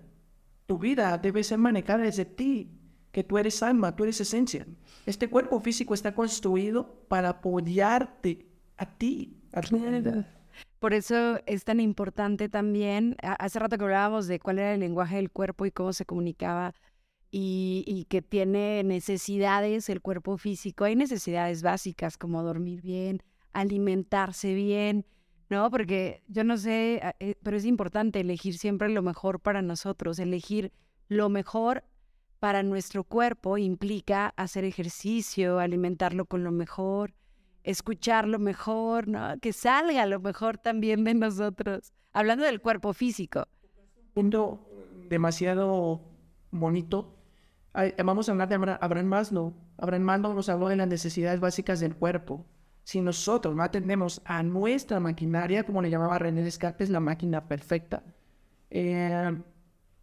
Tu 0.67 0.79
vida 0.79 1.17
debe 1.17 1.43
ser 1.43 1.57
manejada 1.57 2.05
desde 2.05 2.27
ti, 2.27 2.71
que 3.11 3.25
tú 3.25 3.39
eres 3.39 3.63
alma, 3.63 3.97
tú 3.97 4.03
eres 4.03 4.21
esencia. 4.21 4.67
Este 5.07 5.31
cuerpo 5.31 5.59
físico 5.61 5.95
está 5.95 6.15
construido 6.15 7.07
para 7.09 7.31
apoyarte 7.31 8.45
a 8.77 8.85
ti, 8.85 9.41
a 9.55 9.63
tu 9.63 9.79
vida. 9.79 10.31
Por 10.79 10.93
eso 10.93 11.41
es 11.47 11.65
tan 11.65 11.81
importante 11.81 12.51
también, 12.51 13.17
hace 13.23 13.59
rato 13.59 13.79
que 13.79 13.85
hablábamos 13.85 14.27
de 14.27 14.41
cuál 14.41 14.59
era 14.59 14.75
el 14.75 14.81
lenguaje 14.81 15.17
del 15.17 15.31
cuerpo 15.31 15.65
y 15.65 15.71
cómo 15.71 15.95
se 15.95 16.05
comunicaba 16.05 16.75
y, 17.31 17.83
y 17.87 18.05
que 18.11 18.21
tiene 18.21 18.83
necesidades 18.85 19.89
el 19.89 20.03
cuerpo 20.03 20.37
físico. 20.37 20.85
Hay 20.85 20.97
necesidades 20.97 21.63
básicas 21.63 22.19
como 22.19 22.43
dormir 22.43 22.83
bien, 22.83 23.23
alimentarse 23.55 24.53
bien, 24.53 25.07
¿no? 25.51 25.71
Porque 25.71 26.23
yo 26.29 26.45
no 26.45 26.57
sé, 26.57 27.01
eh, 27.21 27.35
pero 27.43 27.57
es 27.57 27.65
importante 27.65 28.21
elegir 28.21 28.59
siempre 28.59 28.89
lo 28.89 29.03
mejor 29.03 29.41
para 29.41 29.63
nosotros. 29.63 30.19
Elegir 30.19 30.73
lo 31.09 31.29
mejor 31.29 31.85
para 32.41 32.63
nuestro 32.63 33.05
cuerpo 33.05 33.57
implica 33.59 34.35
hacer 34.37 34.65
ejercicio, 34.65 35.59
alimentarlo 35.59 36.27
con 36.27 36.45
lo 36.45 36.53
mejor, 36.53 37.15
escuchar 37.63 38.29
lo 38.29 38.39
mejor, 38.39 39.09
¿no? 39.09 39.39
Que 39.41 39.53
salga 39.53 40.05
lo 40.07 40.21
mejor 40.21 40.59
también 40.59 41.05
de 41.05 41.15
nosotros. 41.15 41.93
Hablando 42.13 42.45
del 42.45 42.61
cuerpo 42.61 42.93
físico. 42.93 43.47
punto 44.13 44.69
demasiado 45.09 46.01
bonito. 46.51 47.17
Vamos 48.05 48.29
a 48.29 48.33
hablar 48.33 48.49
de 48.49 48.55
Abra- 48.55 48.79
Abraham 48.81 49.07
Maslow. 49.07 49.53
Abraham 49.79 50.03
Maslow 50.03 50.35
nos 50.35 50.49
habló 50.49 50.69
de 50.69 50.77
las 50.77 50.87
necesidades 50.87 51.41
básicas 51.41 51.81
del 51.81 51.97
cuerpo. 51.97 52.45
Si 52.85 53.01
nosotros 53.01 53.57
no 53.57 53.63
atendemos 53.63 54.21
a 54.25 54.43
nuestra 54.43 55.01
maquinaria, 55.01 55.65
como 55.65 55.83
le 55.83 55.91
llamaba 55.91 56.19
René 56.19 56.43
Descartes, 56.43 56.91
la 56.91 57.01
máquina 57.01 57.49
perfecta, 57.49 58.05
eh, 58.71 59.37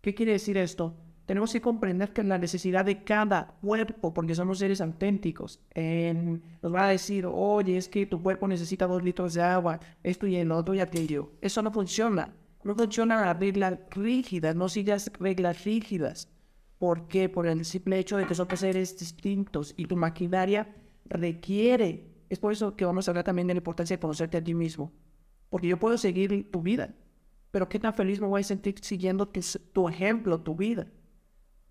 ¿qué 0.02 0.16
quiere 0.16 0.34
decir 0.34 0.58
esto? 0.58 0.96
Tenemos 1.28 1.54
que 1.54 1.62
comprender 1.62 2.12
que 2.12 2.24
la 2.24 2.40
necesidad 2.40 2.84
de 2.84 3.04
cada 3.04 3.56
cuerpo, 3.62 4.14
porque 4.14 4.36
somos 4.36 4.58
seres 4.58 4.82
auténticos, 4.82 5.62
nos 5.74 6.74
va 6.74 6.86
a 6.86 6.90
decir, 6.90 7.26
oye, 7.26 7.78
es 7.78 7.88
que 7.88 8.08
tu 8.08 8.22
cuerpo 8.22 8.48
necesita 8.48 8.88
dos 8.88 9.04
litros 9.04 9.36
de 9.36 9.42
agua, 9.42 9.80
esto 10.04 10.28
y 10.28 10.36
el 10.36 10.52
otro 10.52 10.74
y 10.74 10.80
aquello. 10.80 11.32
Eso 11.40 11.62
no 11.62 11.72
funciona. 11.72 12.34
No 12.64 12.76
funcionan 12.76 13.26
las 13.26 13.40
reglas 13.40 13.80
rígidas, 13.92 14.56
no 14.56 14.68
sigas 14.68 15.12
reglas 15.20 15.64
rígidas. 15.64 16.28
¿Por 16.80 17.08
qué? 17.08 17.30
Por 17.30 17.48
el 17.48 17.64
simple 17.64 18.00
hecho 18.00 18.18
de 18.18 18.26
que 18.26 18.36
somos 18.36 18.60
seres 18.60 18.98
distintos 18.98 19.74
y 19.78 19.86
tu 19.86 19.96
maquinaria 19.96 20.76
requiere. 21.06 22.11
Es 22.32 22.40
por 22.40 22.54
eso 22.54 22.78
que 22.78 22.86
vamos 22.86 23.06
a 23.06 23.12
hablar 23.12 23.26
también 23.26 23.50
de 23.50 23.56
la 23.56 23.58
importancia 23.58 23.98
de 23.98 24.00
conocerte 24.00 24.38
a 24.38 24.42
ti 24.42 24.54
mismo. 24.54 24.94
Porque 25.50 25.68
yo 25.68 25.78
puedo 25.78 25.98
seguir 25.98 26.50
tu 26.50 26.62
vida, 26.62 26.96
pero 27.52 27.68
qué 27.68 27.78
tan 27.78 27.94
feliz 27.94 28.22
me 28.22 28.28
voy 28.28 28.40
a 28.40 28.44
sentir 28.46 28.76
siguiendo 28.82 29.28
tu, 29.74 29.90
ejemplo, 29.90 30.40
tu 30.40 30.56
vida. 30.56 30.88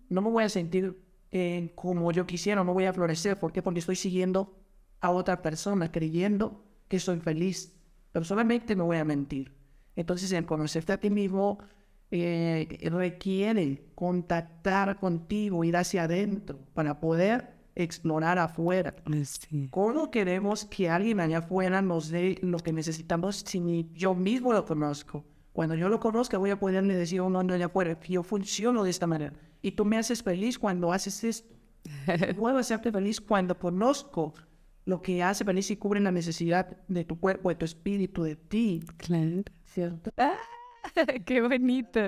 No 0.07 0.21
me 0.21 0.29
voy 0.29 0.43
a 0.43 0.49
sentir 0.49 1.01
eh, 1.31 1.71
como 1.73 2.11
yo 2.11 2.27
quisiera, 2.27 2.63
no 2.63 2.75
voy 2.75 2.85
a 2.85 2.93
florecer. 2.93 3.39
¿Por 3.39 3.51
qué? 3.51 3.63
Porque 3.63 3.79
estoy 3.79 3.95
siguiendo 3.95 4.55
a 4.99 5.09
otra 5.09 5.41
persona, 5.41 5.91
creyendo 5.91 6.63
que 6.87 6.99
soy 6.99 7.19
feliz. 7.21 7.75
Pero 8.11 8.23
solamente 8.23 8.75
me 8.75 8.83
voy 8.83 8.97
a 8.97 9.03
mentir. 9.03 9.55
Entonces, 9.95 10.31
el 10.31 10.45
conocerte 10.45 10.93
a 10.93 10.99
ti 10.99 11.09
mismo 11.09 11.57
eh, 12.11 12.87
requiere 12.91 13.83
contactar 13.95 14.99
contigo, 14.99 15.63
ir 15.63 15.75
hacia 15.75 16.03
adentro 16.03 16.59
para 16.75 16.99
poder 16.99 17.60
explorar 17.75 18.37
afuera. 18.39 18.95
Sí. 19.23 19.67
¿Cómo 19.71 20.11
queremos 20.11 20.65
que 20.65 20.89
alguien 20.89 21.19
allá 21.19 21.39
afuera 21.39 21.81
nos 21.81 22.09
dé 22.09 22.37
lo 22.41 22.59
que 22.59 22.73
necesitamos 22.73 23.37
si 23.45 23.59
ni 23.59 23.89
yo 23.93 24.13
mismo 24.15 24.53
lo 24.53 24.65
conozco? 24.65 25.25
Cuando 25.53 25.75
yo 25.75 25.89
lo 25.89 25.99
conozca 25.99 26.37
voy 26.37 26.49
a 26.49 26.59
poderle 26.59 26.95
decir 26.95 27.19
a 27.19 27.23
un 27.23 27.35
hombre 27.35 27.55
allá 27.55 27.65
afuera 27.65 27.99
que 27.99 28.13
yo 28.13 28.23
funciono 28.23 28.83
de 28.83 28.89
esta 28.89 29.07
manera. 29.07 29.33
Y 29.61 29.71
tú 29.71 29.85
me 29.85 29.97
haces 29.97 30.23
feliz 30.23 30.57
cuando 30.57 30.91
haces 30.91 31.23
esto. 31.23 31.55
Puedo 32.37 32.57
hacerte 32.57 32.91
feliz 32.91 33.19
cuando 33.19 33.57
conozco 33.57 34.33
lo 34.85 35.01
que 35.01 35.21
hace 35.21 35.45
feliz 35.45 35.69
y 35.71 35.77
cubre 35.77 35.99
la 35.99 36.11
necesidad 36.11 36.77
de 36.87 37.03
tu 37.05 37.19
cuerpo, 37.19 37.49
de 37.49 37.55
tu 37.55 37.65
espíritu, 37.65 38.23
de 38.23 38.35
ti. 38.35 38.83
Claro. 38.97 39.43
¿Cierto? 39.65 40.11
Qué 41.25 41.41
bonito. 41.41 41.99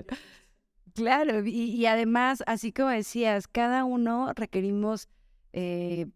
Claro, 0.93 1.45
y, 1.45 1.49
y 1.49 1.85
además, 1.85 2.43
así 2.45 2.71
como 2.71 2.89
decías, 2.89 3.47
cada 3.47 3.83
uno 3.83 4.31
requerimos 4.35 5.07
eh, 5.53 6.07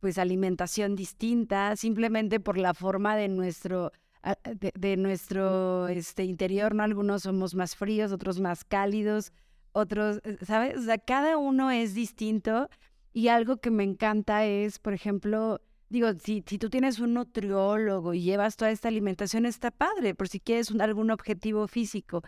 pues 0.00 0.18
alimentación 0.18 0.94
distinta, 0.96 1.76
simplemente 1.76 2.40
por 2.40 2.58
la 2.58 2.74
forma 2.74 3.16
de 3.16 3.28
nuestro, 3.28 3.92
a- 4.22 4.36
de, 4.44 4.72
de 4.78 4.96
nuestro 4.96 5.88
este, 5.88 6.24
interior, 6.24 6.74
¿no? 6.74 6.82
Algunos 6.84 7.22
somos 7.22 7.54
más 7.54 7.74
fríos, 7.76 8.12
otros 8.12 8.40
más 8.40 8.64
cálidos, 8.64 9.32
otros, 9.72 10.20
eh, 10.24 10.38
¿sabes? 10.46 10.78
O 10.78 10.82
sea, 10.82 10.98
cada 10.98 11.36
uno 11.38 11.70
es 11.70 11.94
distinto 11.94 12.68
y 13.12 13.28
algo 13.28 13.56
que 13.58 13.70
me 13.70 13.84
encanta 13.84 14.44
es, 14.46 14.78
por 14.78 14.92
ejemplo, 14.92 15.60
digo, 15.88 16.08
si, 16.22 16.44
si 16.46 16.58
tú 16.58 16.70
tienes 16.70 17.00
un 17.00 17.14
nutriólogo 17.14 18.14
y 18.14 18.22
llevas 18.22 18.56
toda 18.56 18.70
esta 18.70 18.88
alimentación, 18.88 19.46
está 19.46 19.70
padre, 19.72 20.14
por 20.14 20.28
si 20.28 20.38
quieres 20.40 20.70
algún 20.80 21.10
objetivo 21.10 21.66
físico. 21.66 22.22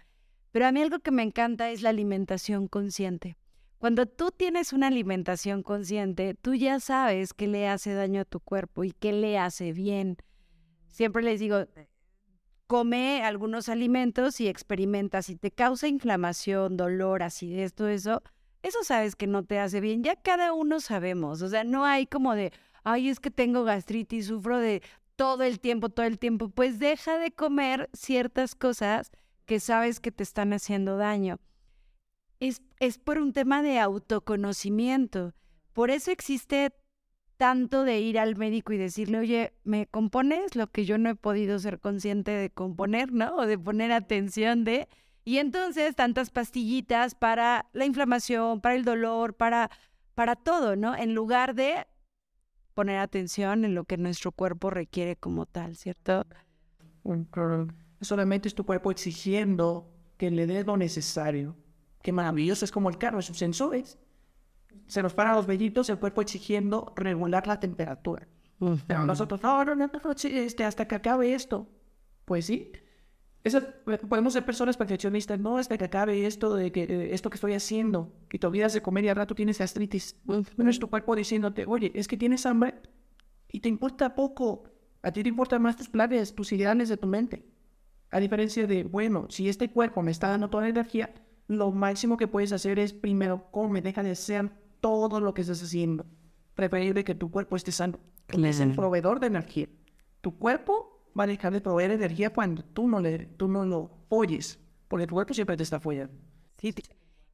Pero 0.53 0.67
a 0.67 0.73
mí 0.73 0.83
algo 0.83 0.99
que 1.01 1.13
me 1.13 1.23
encanta 1.23 1.71
es 1.71 1.83
la 1.83 1.91
alimentación 1.91 2.67
consciente. 2.67 3.37
Cuando 3.81 4.05
tú 4.05 4.31
tienes 4.31 4.75
una 4.75 4.89
alimentación 4.89 5.63
consciente, 5.63 6.35
tú 6.35 6.55
ya 6.55 6.81
sabes 6.81 7.33
qué 7.33 7.47
le 7.47 7.67
hace 7.67 7.95
daño 7.95 8.21
a 8.21 8.25
tu 8.27 8.39
cuerpo 8.39 8.85
y 8.85 8.93
qué 8.93 9.15
le 9.15 9.39
hace 9.39 9.73
bien. 9.73 10.19
Siempre 10.89 11.23
les 11.23 11.41
digo, 11.41 11.65
come 12.67 13.23
algunos 13.25 13.71
alimentos 13.71 14.39
y 14.39 14.49
experimenta. 14.49 15.23
Si 15.23 15.35
te 15.35 15.51
causa 15.51 15.89
inflamación, 15.89 16.77
dolor, 16.77 17.23
acidez, 17.23 17.73
todo 17.73 17.89
eso, 17.89 18.23
eso 18.63 18.85
sabes 18.85 19.17
que 19.17 19.27
no 19.27 19.47
te 19.47 19.59
hace 19.59 19.81
bien. 19.81 20.05
Ya 20.05 20.15
cada 20.15 20.53
uno 20.53 20.81
sabemos. 20.81 21.41
O 21.41 21.49
sea, 21.49 21.65
no 21.65 21.87
hay 21.87 22.07
como 22.07 22.35
de, 22.35 22.53
ay, 22.85 23.09
es 23.09 23.19
que 23.19 23.31
tengo 23.31 23.65
gastritis, 23.65 24.27
sufro 24.27 24.59
de 24.59 24.83
todo 25.17 25.43
el 25.43 25.59
tiempo, 25.59 25.89
todo 25.89 26.05
el 26.05 26.19
tiempo. 26.19 26.51
Pues 26.51 26.81
deja 26.81 27.17
de 27.17 27.31
comer 27.31 27.89
ciertas 27.95 28.55
cosas 28.55 29.11
que 29.47 29.59
sabes 29.59 30.01
que 30.01 30.13
te 30.13 30.23
están 30.23 30.53
haciendo 30.53 30.99
daño. 30.99 31.39
Es, 32.41 32.63
es 32.81 32.99
por 32.99 33.19
un 33.19 33.33
tema 33.33 33.63
de 33.63 33.79
autoconocimiento. 33.79 35.35
Por 35.73 35.91
eso 35.91 36.11
existe 36.11 36.73
tanto 37.37 37.85
de 37.85 38.01
ir 38.01 38.19
al 38.19 38.37
médico 38.37 38.75
y 38.75 38.77
decirle, 38.77 39.19
oye, 39.19 39.55
¿me 39.65 39.87
compones 39.87 40.57
lo 40.57 40.67
que 40.67 40.85
yo 40.85 40.99
no 40.99 41.09
he 41.09 41.15
podido 41.15 41.59
ser 41.59 41.81
consciente 41.81 42.33
de 42.33 42.51
componer, 42.51 43.13
¿no? 43.13 43.37
O 43.37 43.47
de 43.47 43.59
poner 43.59 43.93
atención 43.93 44.65
de... 44.65 44.89
Y 45.25 45.39
entonces 45.39 45.97
tantas 45.97 46.29
pastillitas 46.29 47.15
para 47.15 47.71
la 47.73 47.87
inflamación, 47.87 48.61
para 48.61 48.75
el 48.75 48.85
dolor, 48.85 49.35
para, 49.35 49.71
para 50.15 50.37
todo, 50.37 50.77
¿no? 50.77 50.95
En 50.95 51.15
lugar 51.15 51.55
de 51.55 51.87
poner 52.75 52.99
atención 52.99 53.65
en 53.65 53.75
lo 53.75 53.85
que 53.85 53.97
nuestro 53.97 54.33
cuerpo 54.33 54.69
requiere 54.69 55.17
como 55.17 55.47
tal, 55.47 55.77
¿cierto? 55.77 56.27
Solamente 58.03 58.49
es 58.49 58.55
tu 58.55 58.67
cuerpo 58.67 58.91
exigiendo 58.91 59.91
que 60.19 60.31
le 60.31 60.47
des 60.47 60.67
lo 60.67 60.77
necesario. 60.77 61.57
Qué 62.03 62.13
maravilloso, 62.13 62.65
es 62.65 62.71
como 62.73 62.89
el 62.89 62.99
carro, 62.99 63.21
sus 63.23 63.37
sensores. 63.39 63.99
Se 64.87 65.03
nos 65.03 65.15
paran 65.15 65.37
los 65.37 65.47
vellitos, 65.47 65.89
el 65.91 65.99
cuerpo 65.99 66.21
exigiendo 66.23 66.93
regular 66.97 67.47
la 67.47 67.61
temperatura. 67.61 68.27
Pero 68.87 69.05
nosotros, 69.07 69.43
no, 69.43 69.65
no, 69.65 69.75
no, 69.75 69.87
no, 69.87 70.11
este, 70.13 70.65
hasta 70.65 70.87
que 70.87 70.95
acabe 70.95 71.35
esto. 71.35 71.67
Pues 72.25 72.47
sí. 72.47 72.73
Esa- 73.43 73.75
podemos 74.09 74.35
ser 74.35 74.45
personas 74.45 74.77
perfeccionistas, 74.77 75.41
no 75.41 75.57
hasta 75.57 75.79
que 75.79 75.85
acabe 75.85 76.27
esto 76.27 76.55
de 76.55 76.71
que 76.73 76.83
eh, 76.83 77.15
esto 77.15 77.31
que 77.31 77.37
estoy 77.37 77.55
haciendo, 77.55 78.13
que 78.29 78.39
te 78.39 78.47
olvidas 78.47 78.75
de 78.75 78.83
comer 78.83 79.05
y 79.05 79.09
al 79.09 79.17
rato 79.17 79.35
tienes 79.35 79.59
gastritis. 79.59 80.17
Bueno, 80.57 80.71
es 80.71 80.79
tu 80.79 80.91
cuerpo 80.91 81.17
diciéndote, 81.17 81.65
oye, 81.67 81.91
es 81.95 82.07
que 82.07 82.19
tienes 82.19 82.45
hambre 82.45 82.75
y 83.51 83.61
te 83.61 83.69
importa 83.71 84.15
poco. 84.15 84.65
A 85.03 85.11
ti 85.11 85.23
te 85.23 85.31
importan 85.31 85.63
más 85.63 85.77
tus 85.77 85.89
planes, 85.89 86.35
tus 86.35 86.53
ideales 86.53 86.91
de 86.91 86.99
tu 86.99 87.07
mente. 87.07 87.47
A 88.11 88.21
diferencia 88.21 88.67
de, 88.67 88.85
bueno, 88.85 89.27
si 89.31 89.49
este 89.49 89.71
cuerpo 89.71 90.03
me 90.03 90.11
está 90.11 90.29
dando 90.29 90.51
toda 90.51 90.65
la 90.65 90.69
energía, 90.69 91.15
lo 91.51 91.73
máximo 91.73 92.17
que 92.17 92.29
puedes 92.29 92.53
hacer 92.53 92.79
es 92.79 92.93
primero 92.93 93.51
come, 93.51 93.83
deja 93.83 94.05
de 94.05 94.13
hacer 94.13 94.53
todo 94.81 95.19
lo 95.19 95.35
que 95.35 95.41
estás 95.41 95.61
haciendo. 95.61 96.07
Preferible 96.55 97.03
que 97.03 97.17
tu 97.17 97.29
cuerpo 97.29 97.57
esté 97.57 97.73
sano. 97.73 97.99
Es 98.29 98.61
el 98.61 98.77
proveedor 98.77 99.19
de 99.19 99.27
energía. 99.27 99.67
Tu 100.21 100.39
cuerpo 100.39 101.11
va 101.19 101.25
a 101.25 101.27
dejar 101.27 101.53
de 101.53 101.61
proveer 101.61 101.91
energía 101.91 102.31
cuando 102.31 102.63
tú 102.63 102.87
no, 102.87 103.01
le, 103.01 103.27
tú 103.27 103.49
no 103.49 103.65
lo 103.65 103.91
oyes, 104.11 104.61
porque 104.87 105.09
tu 105.09 105.15
cuerpo 105.17 105.35
siempre 105.35 105.57
te 105.57 105.65
está 105.65 105.77
apoyando. 105.77 106.15
Sí, 106.59 106.73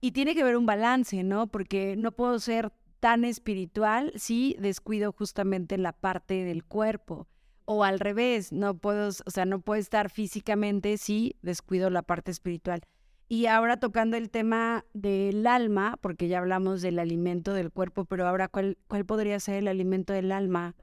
y 0.01 0.13
tiene 0.13 0.35
que 0.35 0.41
haber 0.41 0.57
un 0.57 0.65
balance, 0.65 1.23
¿no? 1.23 1.49
Porque 1.49 1.95
no 1.97 2.13
puedo 2.13 2.39
ser 2.39 2.73
tan 3.01 3.23
espiritual 3.23 4.15
si 4.17 4.57
descuido 4.59 5.13
justamente 5.13 5.77
la 5.77 5.93
parte 5.93 6.43
del 6.43 6.65
cuerpo. 6.65 7.29
O 7.67 7.85
al 7.85 8.01
revés, 8.01 8.51
no 8.51 8.79
puedo, 8.79 9.09
o 9.09 9.31
sea, 9.31 9.45
no 9.45 9.61
puedo 9.61 9.79
estar 9.79 10.09
físicamente 10.09 10.97
si 10.97 11.37
descuido 11.43 11.91
la 11.91 12.01
parte 12.01 12.31
espiritual. 12.31 12.81
Y 13.29 13.47
ahora 13.47 13.79
tocando 13.79 14.17
el 14.17 14.31
tema 14.31 14.85
del 14.95 15.47
alma, 15.49 15.99
porque 16.01 16.29
ya 16.29 16.39
hablamos 16.39 16.81
del 16.81 17.01
alimento 17.01 17.55
del 17.55 17.73
cuerpo, 17.73 18.05
pero 18.05 18.27
ahora, 18.27 18.47
¿cuál, 18.47 18.79
cuál 18.87 19.05
podría 19.05 19.41
ser 19.41 19.57
el 19.57 19.69
alimento 19.69 20.12
del 20.12 20.31
alma? 20.31 20.77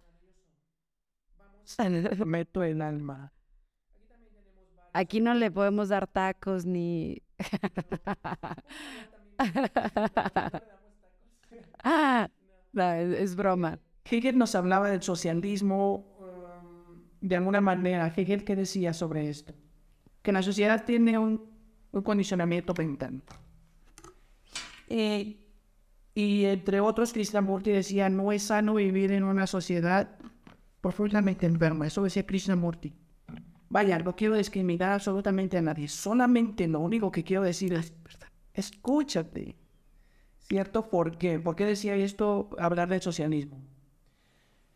Meto 2.25 2.63
el 2.63 2.81
alma. 2.81 3.31
Aquí 4.91 5.21
no 5.21 5.33
le 5.33 5.49
podemos 5.51 5.89
dar 5.89 6.05
tacos 6.05 6.65
ni... 6.65 7.21
ah, 11.83 12.29
no, 12.73 12.91
es, 12.93 13.35
broma. 13.35 13.79
Hegel 14.05 14.37
nos 14.37 14.53
hablaba 14.53 14.89
del 14.89 15.01
socialismo 15.01 16.05
um, 16.19 17.01
de 17.21 17.37
alguna 17.37 17.61
manera. 17.61 18.13
Hegel, 18.15 18.43
¿qué 18.43 18.55
decía 18.55 18.93
sobre 18.93 19.29
esto? 19.29 19.53
Que 20.21 20.31
la 20.31 20.43
sociedad 20.43 20.85
tiene 20.85 21.17
un, 21.17 21.52
un 21.93 22.01
condicionamiento 22.01 22.73
mental. 22.77 23.21
Y, 24.89 25.37
y 26.13 26.45
entre 26.45 26.79
otros, 26.81 27.13
Krishnamurti 27.13 27.71
decía, 27.71 28.09
no 28.09 28.31
es 28.31 28.43
sano 28.43 28.73
vivir 28.75 29.11
en 29.13 29.23
una 29.23 29.47
sociedad 29.47 30.17
profundamente 30.81 31.45
enferma. 31.45 31.87
Eso 31.87 32.03
decía 32.03 32.25
Krishnamurti. 32.25 32.93
Vaya, 33.69 33.97
no 33.99 34.15
quiero 34.15 34.35
discriminar 34.35 34.91
absolutamente 34.91 35.57
a 35.57 35.61
nadie. 35.61 35.87
Solamente 35.87 36.67
lo 36.67 36.79
único 36.81 37.11
que 37.11 37.23
quiero 37.23 37.43
decir 37.43 37.73
es, 37.73 37.93
escúchate. 38.53 39.55
¿Cierto? 40.39 40.89
¿Por 40.89 41.17
qué? 41.17 41.39
¿Por 41.39 41.55
qué 41.55 41.65
decía 41.65 41.95
esto 41.95 42.49
hablar 42.59 42.89
del 42.89 43.01
socialismo? 43.01 43.61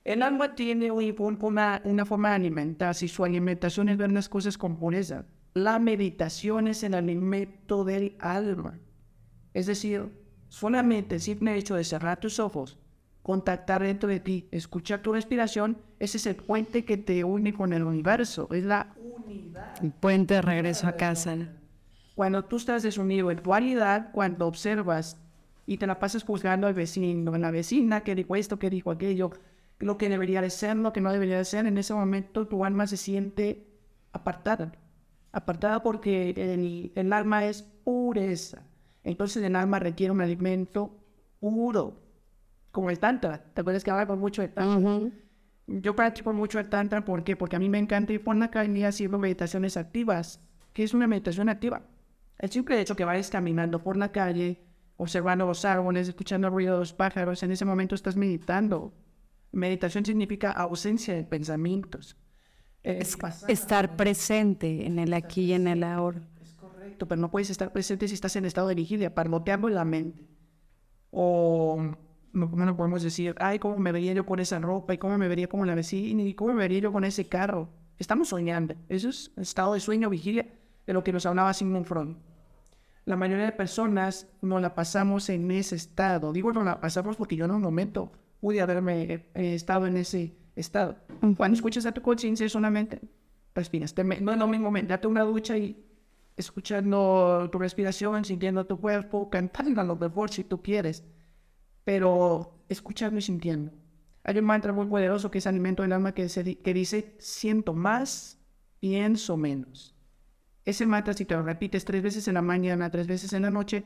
El 0.06 0.22
alma 0.24 0.56
tiene 0.56 0.90
un- 0.90 1.14
un- 1.20 1.38
una, 1.42 1.82
una 1.84 2.06
forma 2.06 2.30
de 2.30 2.36
alimentarse 2.36 3.06
y 3.06 3.10
su 3.10 3.26
alimentación 3.26 3.90
es 3.90 3.98
ver 3.98 4.12
las 4.12 4.30
cosas 4.30 4.58
con 4.58 4.78
pureza. 4.78 5.26
La 5.54 5.80
meditación 5.80 6.68
es 6.68 6.84
el 6.84 6.94
alimento 6.94 7.84
del 7.84 8.16
alma. 8.20 8.80
Es 9.54 9.66
decir, 9.66 10.12
solamente 10.50 11.16
el 11.16 11.22
simple 11.22 11.56
hecho 11.56 11.76
de 11.76 11.84
cerrar 11.84 12.20
tus 12.20 12.40
ojos, 12.40 12.78
contactar 13.24 13.82
dentro 13.82 14.08
de 14.08 14.20
ti, 14.20 14.48
escuchar 14.52 15.02
tu 15.02 15.14
respiración, 15.14 15.78
ese 16.00 16.18
es 16.18 16.28
el 16.28 16.36
puente 16.36 16.86
que 16.86 16.98
te 16.98 17.24
une 17.24 17.54
con 17.54 17.74
el 17.74 17.84
universo. 17.84 18.48
Es 18.52 18.64
la 18.64 18.96
unidad. 18.96 19.84
El 19.84 19.92
puente 19.92 20.36
de 20.36 20.42
regreso 20.42 20.88
a 20.88 20.94
casa. 20.94 21.36
Cuando 22.16 22.46
tú 22.46 22.58
estás 22.58 22.84
desunido 22.84 23.30
en 23.32 23.42
dualidad, 23.44 24.12
cuando 24.12 24.48
observas 24.48 25.20
y 25.66 25.78
te 25.78 25.88
la 25.88 26.00
pasas 26.00 26.24
juzgando 26.24 26.68
al 26.68 26.74
vecino, 26.74 27.34
a 27.34 27.38
la 27.38 27.52
vecina 27.52 28.02
que 28.02 28.16
dijo 28.16 28.36
esto, 28.36 28.58
que 28.60 28.70
dijo 28.70 28.92
aquello, 28.92 29.32
lo 29.80 29.98
que 29.98 30.10
debería 30.10 30.42
de 30.42 30.50
ser, 30.50 30.78
lo 30.78 30.94
que 30.94 31.02
no 31.02 31.12
debería 31.12 31.38
de 31.38 31.46
ser, 31.46 31.66
en 31.66 31.78
ese 31.78 31.94
momento 31.94 32.48
tu 32.48 32.64
alma 32.64 32.88
se 32.88 32.98
siente 32.98 33.68
apartada. 34.14 34.72
Apartada 35.32 35.84
porque 35.84 36.32
el, 36.32 36.92
el 36.96 37.14
alma 37.14 37.46
es 37.46 37.62
pureza. 37.62 38.64
Entonces 39.04 39.44
el 39.44 39.56
alma 39.56 39.80
requiere 39.80 40.12
un 40.12 40.22
alimento 40.22 40.98
puro, 41.40 42.02
como 42.72 42.90
el 42.90 43.00
tantra. 43.00 43.44
¿Te 43.54 43.62
acuerdas 43.62 43.84
que 43.84 43.92
hablamos 43.92 44.18
mucho 44.18 44.42
de 44.42 44.50
tantra? 44.50 45.12
Yo 45.68 45.96
practico 45.96 46.34
mucho 46.34 46.60
el 46.60 46.70
tantra, 46.70 47.04
¿por 47.04 47.24
qué? 47.24 47.36
Porque 47.36 47.56
a 47.56 47.60
mí 47.60 47.70
me 47.70 47.80
encanta 47.80 48.14
ir 48.14 48.24
por 48.24 48.36
la 48.36 48.50
calle 48.52 48.86
haciendo 48.86 49.18
meditaciones 49.18 49.78
activas. 49.78 50.42
¿Qué 50.74 50.84
es 50.84 50.94
una 50.94 51.08
meditación 51.08 51.50
activa? 51.50 51.82
El 52.40 52.50
simple 52.52 52.80
hecho 52.80 52.96
que 52.96 53.06
vayas 53.06 53.30
caminando 53.30 53.82
por 53.82 53.98
la 53.98 54.12
calle, 54.12 54.62
observando 54.98 55.46
los 55.46 55.66
árboles, 55.66 56.08
escuchando 56.08 56.48
el 56.48 56.54
ruido 56.54 56.74
de 56.74 56.80
los 56.80 56.94
pájaros, 56.94 57.42
en 57.44 57.52
ese 57.52 57.66
momento 57.66 57.96
estás 57.96 58.16
meditando. 58.16 58.94
Meditación 59.52 60.06
significa 60.06 60.52
ausencia 60.52 61.16
de 61.16 61.24
pensamientos. 61.24 62.16
Es- 62.92 63.18
estar 63.48 63.96
presente 63.96 64.86
en 64.86 65.00
el 65.00 65.14
aquí 65.14 65.46
y 65.46 65.54
en 65.54 65.68
el 65.68 65.84
ahora. 65.84 66.22
es 66.42 66.54
correcto, 66.54 67.08
pero 67.08 67.20
no 67.22 67.30
puedes 67.32 67.50
estar 67.50 67.72
presente 67.72 68.08
si 68.08 68.14
estás 68.14 68.36
en 68.36 68.46
estado 68.46 68.68
de 68.70 68.76
vigilia, 68.76 69.14
parloteando 69.14 69.68
en 69.68 69.76
la 69.76 69.86
mente. 69.86 70.26
O 71.12 71.78
no, 72.34 72.48
no 72.48 72.78
podemos 72.78 73.02
decir, 73.04 73.36
ay, 73.40 73.60
¿cómo 73.60 73.78
me 73.78 73.92
vería 73.92 74.14
yo 74.14 74.26
con 74.26 74.40
esa 74.40 74.60
ropa? 74.60 74.94
¿Y 74.94 74.98
cómo 74.98 75.18
me 75.18 75.28
vería 75.28 75.48
como 75.48 75.66
la 75.66 75.76
vecina? 75.76 76.22
¿Y 76.24 76.34
cómo 76.34 76.54
me 76.54 76.60
vería 76.60 76.80
yo 76.80 76.92
con 76.92 77.04
ese 77.04 77.28
carro? 77.28 77.70
Estamos 77.98 78.30
soñando. 78.30 78.76
Eso 78.90 79.10
es 79.10 79.32
estado 79.38 79.74
de 79.74 79.80
sueño, 79.80 80.10
vigilia, 80.10 80.48
de 80.86 80.94
lo 80.94 81.04
que 81.04 81.12
nos 81.14 81.26
hablaba 81.26 81.54
Sigmund 81.54 81.86
Freud. 81.86 82.16
La 83.06 83.16
mayoría 83.16 83.46
de 83.46 83.52
personas 83.54 84.28
no 84.42 84.60
la 84.60 84.76
pasamos 84.76 85.30
en 85.30 85.50
ese 85.52 85.76
estado. 85.76 86.34
Digo, 86.34 86.52
no 86.52 86.64
la 86.64 86.80
pasamos 86.82 87.16
porque 87.16 87.36
yo 87.38 87.46
en 87.46 87.52
un 87.52 87.62
momento 87.62 88.12
pude 88.42 88.62
haberme 88.62 89.04
eh, 89.14 89.24
estado 89.34 89.88
en 89.88 89.98
ese 89.98 90.36
estado. 90.60 90.98
Cuando 91.38 91.56
escuchas 91.56 91.86
a 91.86 91.92
tu 91.92 92.02
conciencia 92.02 92.48
solamente 92.50 93.02
respiras. 93.56 93.94
Te 93.94 94.04
no 94.04 94.32
es 94.32 94.38
lo 94.38 94.48
mismo 94.48 94.72
date 94.84 95.08
una 95.08 95.24
ducha 95.24 95.58
y 95.58 95.84
escuchando 96.38 97.50
tu 97.52 97.58
respiración, 97.58 98.24
sintiendo 98.24 98.66
tu 98.66 98.80
cuerpo, 98.80 99.30
cantando 99.30 99.82
a 99.82 99.84
lo 99.84 99.96
mejor 99.96 100.30
si 100.30 100.44
tú 100.44 100.62
quieres, 100.62 101.04
pero 101.84 102.64
escuchando 102.70 103.18
y 103.18 103.22
sintiendo. 103.22 103.72
Hay 104.24 104.38
un 104.38 104.46
mantra 104.46 104.74
muy 104.74 104.86
poderoso 104.86 105.32
que 105.32 105.40
es 105.40 105.48
alimento 105.48 105.84
del 105.84 105.94
alma 105.94 106.14
que, 106.14 106.30
se 106.30 106.60
que 106.60 106.74
dice, 106.74 107.16
siento 107.18 107.74
más, 107.74 108.40
pienso 108.80 109.38
menos. 109.38 109.96
Ese 110.66 110.86
mantra, 110.86 111.14
si 111.14 111.26
te 111.26 111.34
lo 111.34 111.44
repites 111.44 111.86
tres 111.86 112.04
veces 112.04 112.28
en 112.28 112.34
la 112.34 112.42
mañana, 112.42 112.92
tres 112.92 113.08
veces 113.08 113.32
en 113.34 113.44
la 113.44 113.50
noche, 113.50 113.86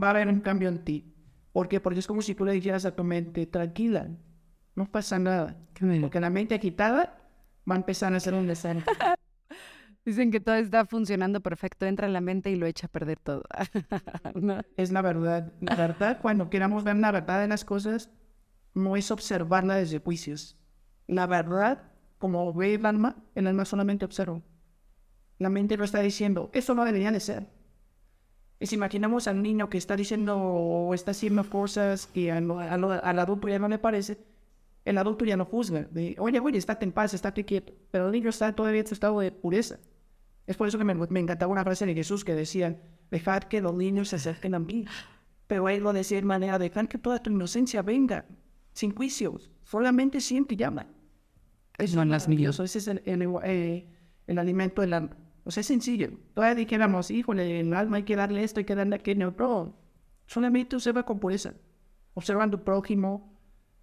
va 0.00 0.08
a 0.08 0.10
haber 0.10 0.28
un 0.28 0.40
cambio 0.40 0.68
en 0.68 0.84
ti. 0.84 1.14
¿Por 1.52 1.68
qué? 1.68 1.80
Porque 1.80 2.00
es 2.00 2.06
como 2.06 2.20
si 2.20 2.34
tú 2.34 2.44
le 2.44 2.52
dijeras 2.52 2.84
a 2.84 2.94
tu 2.94 3.04
mente, 3.04 3.46
tranquila, 3.46 4.10
no 4.76 4.86
pasa 4.90 5.18
nada. 5.18 5.56
Porque 6.00 6.20
la 6.20 6.30
mente 6.30 6.54
agitada 6.54 7.18
va 7.68 7.74
a 7.74 7.78
empezar 7.78 8.12
a 8.14 8.16
hacer 8.18 8.34
un 8.34 8.46
desastre. 8.46 8.84
Dicen 10.04 10.30
que 10.30 10.38
todo 10.38 10.54
está 10.54 10.86
funcionando 10.86 11.40
perfecto, 11.40 11.84
entra 11.84 12.06
en 12.06 12.12
la 12.12 12.20
mente 12.20 12.50
y 12.50 12.56
lo 12.56 12.66
echa 12.66 12.86
a 12.86 12.90
perder 12.90 13.18
todo. 13.18 13.42
¿No? 14.34 14.60
Es 14.76 14.92
la 14.92 15.02
verdad. 15.02 15.52
La 15.60 15.74
verdad, 15.74 16.20
cuando 16.22 16.48
queramos 16.48 16.84
ver 16.84 16.94
la 16.96 17.10
verdad 17.10 17.40
de 17.40 17.48
las 17.48 17.64
cosas, 17.64 18.10
no 18.72 18.96
es 18.96 19.10
observarla 19.10 19.74
desde 19.74 19.98
juicios. 19.98 20.56
La 21.08 21.26
verdad, 21.26 21.82
como 22.18 22.52
ve 22.54 22.74
el 22.74 22.86
alma, 22.86 23.16
el 23.34 23.48
alma 23.48 23.64
solamente 23.64 24.04
observa. 24.04 24.40
La 25.38 25.48
mente 25.50 25.76
no 25.76 25.82
está 25.84 26.00
diciendo, 26.00 26.50
eso 26.52 26.74
no 26.74 26.84
debería 26.84 27.10
de 27.10 27.20
ser. 27.20 27.46
Y 28.60 28.66
si 28.66 28.76
imaginamos 28.76 29.26
al 29.26 29.42
niño 29.42 29.68
que 29.68 29.76
está 29.76 29.96
diciendo 29.96 30.38
o 30.38 30.94
está 30.94 31.10
haciendo 31.10 31.48
cosas 31.50 32.06
que 32.06 32.30
al- 32.32 32.50
al 32.50 33.18
adulto 33.18 33.48
ya 33.48 33.58
no 33.58 33.68
le 33.68 33.78
parece, 33.78 34.18
el 34.86 34.98
adulto 34.98 35.24
ya 35.24 35.36
no 35.36 35.44
juzga. 35.44 35.82
De, 35.90 36.16
oye, 36.18 36.38
oye, 36.40 36.58
estate 36.58 36.84
en 36.84 36.92
paz, 36.92 37.12
estate 37.12 37.44
quieto. 37.44 37.74
Pero 37.90 38.06
el 38.06 38.12
niño 38.12 38.30
está 38.30 38.54
todavía 38.54 38.80
en 38.80 38.86
su 38.86 38.94
estado 38.94 39.18
de 39.20 39.32
pureza. 39.32 39.78
Es 40.46 40.56
por 40.56 40.68
eso 40.68 40.78
que 40.78 40.84
me, 40.84 40.94
me 40.94 41.20
encantaba 41.20 41.50
una 41.50 41.64
frase 41.64 41.84
de 41.86 41.94
Jesús 41.94 42.24
que 42.24 42.34
decía, 42.34 42.80
dejad 43.10 43.42
que 43.42 43.60
los 43.60 43.74
niños 43.74 44.08
se 44.08 44.16
acerquen 44.16 44.54
a 44.54 44.60
mí. 44.60 44.86
Pero 45.48 45.68
él 45.68 45.82
lo 45.82 45.92
decía 45.92 46.18
de 46.18 46.24
manera, 46.24 46.58
dejad 46.58 46.86
que 46.86 46.98
toda 46.98 47.20
tu 47.20 47.30
inocencia 47.30 47.82
venga, 47.82 48.26
sin 48.72 48.94
juicios, 48.94 49.50
solamente 49.64 50.20
siente 50.20 50.54
y 50.54 50.56
llama. 50.56 50.86
Eso 51.78 51.96
No 51.96 52.02
es 52.02 52.08
las 52.08 52.28
maravilloso, 52.28 52.62
ese 52.62 52.78
es 52.78 52.88
el, 52.88 53.02
el, 53.04 53.28
eh, 53.42 53.88
el 54.28 54.38
alimento 54.38 54.82
del 54.82 54.92
alma. 54.92 55.16
O 55.44 55.50
sea, 55.50 55.62
es 55.62 55.66
sencillo. 55.66 56.10
Todavía 56.32 56.54
dijéramos, 56.54 57.10
híjole, 57.10 57.60
el 57.60 57.74
alma 57.74 57.98
hay 57.98 58.02
que 58.04 58.16
darle 58.16 58.44
esto, 58.44 58.60
hay 58.60 58.64
que 58.64 58.74
darle 58.74 58.96
aquello. 58.96 59.34
No, 59.36 59.76
solamente 60.26 60.76
observa 60.76 61.04
con 61.04 61.18
pureza. 61.18 61.54
Observa 62.14 62.44
a 62.44 62.50
tu 62.50 62.62
prójimo, 62.62 63.35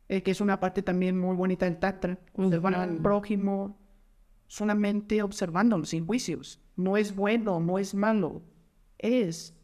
eh, 0.09 0.21
que 0.21 0.31
es 0.31 0.41
una 0.41 0.59
parte 0.59 0.81
también 0.81 1.19
muy 1.19 1.35
bonita 1.35 1.65
del 1.65 1.77
Tantra. 1.77 2.19
Observar 2.33 2.75
al 2.75 2.97
prójimo 2.97 3.77
solamente 4.47 5.23
observándolo, 5.23 5.85
sin 5.85 6.05
juicios. 6.05 6.61
No 6.75 6.97
es 6.97 7.15
bueno, 7.15 7.59
no 7.59 7.79
es 7.79 7.95
malo, 7.95 8.43
es. 8.99 9.55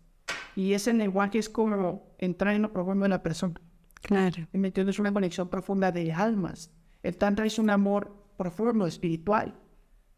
Y 0.56 0.74
ese 0.74 0.94
lenguaje 0.94 1.38
es 1.38 1.50
como 1.50 2.16
entrar 2.18 2.56
en 2.56 2.64
lo 2.64 2.74
profundo 2.74 3.04
de 3.04 3.10
la 3.10 3.24
persona. 3.24 3.62
Claro. 4.02 4.48
¿Me 4.52 4.70
entiendes? 4.70 4.96
Es 4.96 5.00
una 5.00 5.14
conexión 5.14 5.50
profunda 5.50 5.92
de 5.92 6.12
almas. 6.12 6.72
El 7.04 7.18
Tantra 7.18 7.46
es 7.46 7.60
un 7.60 7.70
amor 7.70 8.16
profundo, 8.38 8.88
espiritual. 8.88 9.54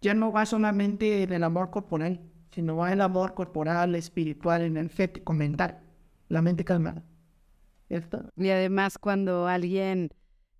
Ya 0.02 0.14
no 0.14 0.32
va 0.32 0.46
solamente 0.46 1.24
en 1.24 1.34
el 1.34 1.44
amor 1.44 1.70
corporal, 1.70 2.22
sino 2.52 2.78
va 2.78 2.88
en 2.88 2.94
el 2.94 3.02
amor 3.02 3.34
corporal, 3.34 3.94
espiritual, 3.96 4.62
energético, 4.62 5.34
mental. 5.34 5.80
La 6.28 6.42
mente 6.42 6.64
calmada. 6.64 7.04
Y 8.38 8.50
además 8.50 8.98
cuando 8.98 9.48
alguien 9.48 10.10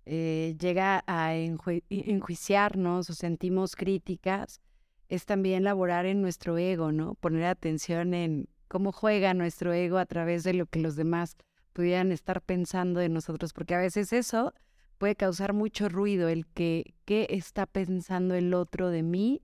eh, 0.04 0.56
llega 0.58 1.02
a 1.06 1.34
enjuiciarnos 1.34 3.08
o 3.08 3.14
sentimos 3.14 3.76
críticas, 3.76 4.60
es 5.08 5.26
también 5.26 5.64
laborar 5.64 6.06
en 6.06 6.22
nuestro 6.22 6.58
ego, 6.58 6.92
¿no? 6.92 7.14
Poner 7.14 7.44
atención 7.44 8.14
en 8.14 8.48
cómo 8.68 8.92
juega 8.92 9.34
nuestro 9.34 9.72
ego 9.72 9.98
a 9.98 10.06
través 10.06 10.44
de 10.44 10.54
lo 10.54 10.66
que 10.66 10.80
los 10.80 10.96
demás 10.96 11.36
pudieran 11.72 12.12
estar 12.12 12.42
pensando 12.42 13.00
de 13.00 13.08
nosotros, 13.08 13.52
porque 13.52 13.74
a 13.74 13.78
veces 13.78 14.12
eso 14.12 14.54
puede 14.98 15.16
causar 15.16 15.52
mucho 15.52 15.88
ruido, 15.88 16.28
el 16.28 16.46
que 16.46 16.94
qué 17.04 17.26
está 17.30 17.66
pensando 17.66 18.34
el 18.34 18.54
otro 18.54 18.88
de 18.88 19.02
mí, 19.02 19.42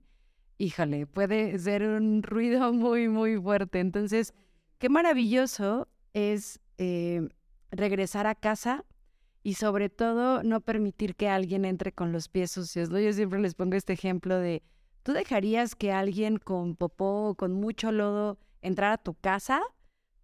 híjole, 0.57 1.05
puede 1.05 1.57
ser 1.59 1.83
un 1.83 2.23
ruido 2.23 2.71
muy, 2.73 3.07
muy 3.07 3.37
fuerte. 3.37 3.79
Entonces, 3.79 4.33
qué 4.77 4.89
maravilloso 4.89 5.87
es 6.13 6.59
eh, 6.77 7.27
regresar 7.71 8.27
a 8.27 8.35
casa 8.35 8.85
y 9.43 9.53
sobre 9.53 9.89
todo 9.89 10.43
no 10.43 10.61
permitir 10.61 11.15
que 11.15 11.29
alguien 11.29 11.65
entre 11.65 11.91
con 11.91 12.11
los 12.11 12.27
pies 12.27 12.51
sucios. 12.51 12.89
Yo 12.89 13.13
siempre 13.13 13.39
les 13.39 13.55
pongo 13.55 13.75
este 13.75 13.93
ejemplo 13.93 14.37
de, 14.37 14.63
¿tú 15.03 15.13
dejarías 15.13 15.75
que 15.75 15.91
alguien 15.91 16.37
con 16.37 16.75
popó 16.75 17.29
o 17.29 17.35
con 17.35 17.53
mucho 17.53 17.91
lodo 17.91 18.37
entrara 18.61 18.95
a 18.95 18.97
tu 18.97 19.13
casa? 19.13 19.61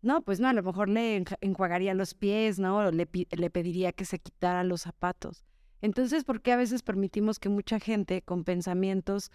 No, 0.01 0.21
pues 0.21 0.39
no, 0.39 0.47
a 0.47 0.53
lo 0.53 0.62
mejor 0.62 0.89
le 0.89 1.23
enjuagaría 1.41 1.93
los 1.93 2.13
pies, 2.13 2.60
¿no? 2.60 2.91
Le, 2.91 3.08
le 3.31 3.49
pediría 3.49 3.91
que 3.91 4.05
se 4.05 4.19
quitara 4.19 4.63
los 4.63 4.81
zapatos. 4.81 5.45
Entonces, 5.81 6.23
¿por 6.23 6.41
qué 6.41 6.51
a 6.51 6.58
veces 6.58 6.84
permitimos 6.84 7.39
que 7.39 7.49
mucha 7.49 7.79
gente 7.79 8.21
con 8.21 8.43
pensamientos 8.43 9.31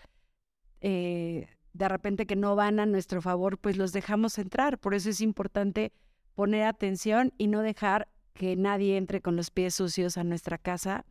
eh, 0.80 1.48
de 1.72 1.88
repente 1.88 2.26
que 2.26 2.36
no 2.36 2.56
van 2.56 2.80
a 2.80 2.86
nuestro 2.86 3.22
favor, 3.22 3.58
pues 3.58 3.76
los 3.76 3.92
dejamos 3.92 4.38
entrar? 4.38 4.78
Por 4.78 4.94
eso 4.94 5.10
es 5.10 5.20
importante 5.20 5.92
poner 6.34 6.64
atención 6.64 7.32
y 7.38 7.46
no 7.48 7.60
dejar 7.62 8.08
que 8.34 8.56
nadie 8.56 8.96
entre 8.96 9.20
con 9.20 9.36
los 9.36 9.50
pies 9.50 9.74
sucios 9.74 10.16
a 10.16 10.24
nuestra 10.24 10.58
casa, 10.58 11.04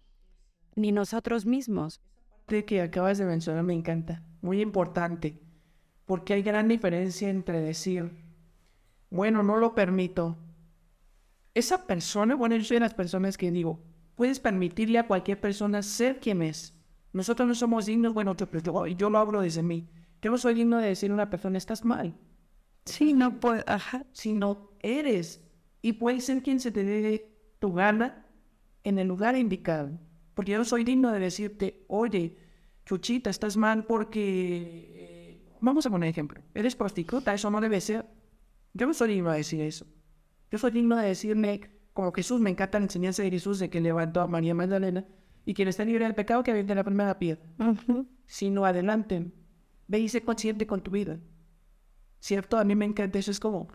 ni 0.76 0.92
nosotros 0.92 1.46
mismos. 1.46 2.02
De 2.48 2.66
que 2.66 2.82
acabas 2.82 3.18
de 3.18 3.26
mencionar 3.26 3.64
me 3.64 3.74
encanta. 3.74 4.24
Muy 4.42 4.62
importante. 4.62 5.40
Porque 6.06 6.34
hay 6.34 6.42
gran 6.42 6.68
diferencia 6.68 7.30
entre 7.30 7.62
decir, 7.62 8.12
bueno, 9.12 9.44
no 9.44 9.58
lo 9.58 9.76
permito. 9.76 10.38
Esa 11.54 11.86
persona, 11.86 12.36
bueno, 12.36 12.56
yo 12.56 12.64
soy 12.64 12.76
de 12.76 12.82
las 12.82 12.94
personas 12.94 13.38
que 13.38 13.52
digo, 13.52 13.84
puedes 14.16 14.40
permitirle 14.40 14.98
a 15.00 15.08
cualquier 15.08 15.40
persona 15.40 15.82
ser 15.84 16.20
quien 16.20 16.42
es. 16.42 16.74
Nosotros 17.14 17.48
no 17.48 17.56
somos 17.56 17.86
dignos, 17.86 18.14
bueno, 18.14 18.36
yo, 18.36 18.48
yo- 18.62 18.88
yo 18.88 19.10
lo 19.10 19.18
hablo 19.18 19.42
desde 19.42 19.64
mí. 19.64 19.88
Yo 20.22 20.32
no 20.32 20.38
soy 20.38 20.54
digno 20.54 20.78
de 20.78 20.88
decir 20.88 21.12
a 21.12 21.14
una 21.14 21.30
persona, 21.30 21.58
estás 21.58 21.84
mal. 21.86 22.16
Sí, 22.90 23.14
no. 23.14 23.40
Ajá. 23.68 24.06
sino 24.12 24.72
eres. 24.80 25.44
Y 25.82 25.94
puedes 25.94 26.26
ser 26.26 26.42
quien 26.44 26.60
se 26.60 26.72
te 26.72 26.84
dé 26.84 27.32
tu 27.60 27.74
gana 27.74 28.26
en 28.84 29.00
el 29.00 29.08
lugar 29.08 29.36
indicado. 29.38 29.92
Porque 30.34 30.52
yo 30.54 30.58
no 30.58 30.66
soy 30.66 30.84
digno 30.84 31.12
de 31.12 31.20
decirte, 31.20 31.86
oye, 31.88 32.38
Chuchita, 32.86 33.30
estás 33.30 33.58
mal 33.58 33.86
porque... 33.86 34.94
eh, 34.96 35.46
Vamos 35.62 35.86
a 35.86 35.90
poner 35.90 36.10
ejemplo. 36.10 36.42
Eres 36.54 36.76
prostituta, 36.76 37.34
eso 37.34 37.52
no 37.52 37.60
debe 37.60 37.82
ser. 37.82 38.06
Yo 38.74 38.88
no 38.88 38.94
soy 38.94 39.10
digno 39.16 39.32
de 39.32 39.38
decir 39.40 39.60
eso. 39.62 39.86
Yo 40.50 40.58
soy 40.58 40.72
digno 40.72 40.96
de 40.96 41.08
decirme, 41.08 41.60
como 41.94 42.14
Jesús, 42.14 42.40
me 42.40 42.50
encanta 42.50 42.80
la 42.80 42.86
enseñanza 42.86 43.24
de 43.24 43.30
Jesús 43.30 43.60
de 43.60 43.70
que 43.70 43.82
levantó 43.82 44.22
a 44.22 44.28
María 44.28 44.56
Magdalena 44.56 45.06
y 45.46 45.54
quien 45.54 45.68
está 45.68 45.84
libre 45.84 46.06
del 46.06 46.16
pecado 46.16 46.44
que 46.44 46.52
aviente 46.52 46.74
la 46.76 46.84
primera 46.86 47.20
piedra. 47.20 47.44
Sino 48.26 48.64
adelante. 48.66 49.32
Ve 49.88 50.00
y 50.00 50.08
sé 50.08 50.22
consciente 50.22 50.66
con 50.66 50.82
tu 50.82 50.92
vida. 50.92 51.20
¿Cierto? 52.20 52.58
A 52.58 52.64
mí 52.64 52.76
me 52.76 52.86
encanta 52.86 53.20
eso. 53.20 53.32
Es 53.32 53.40
como, 53.40 53.68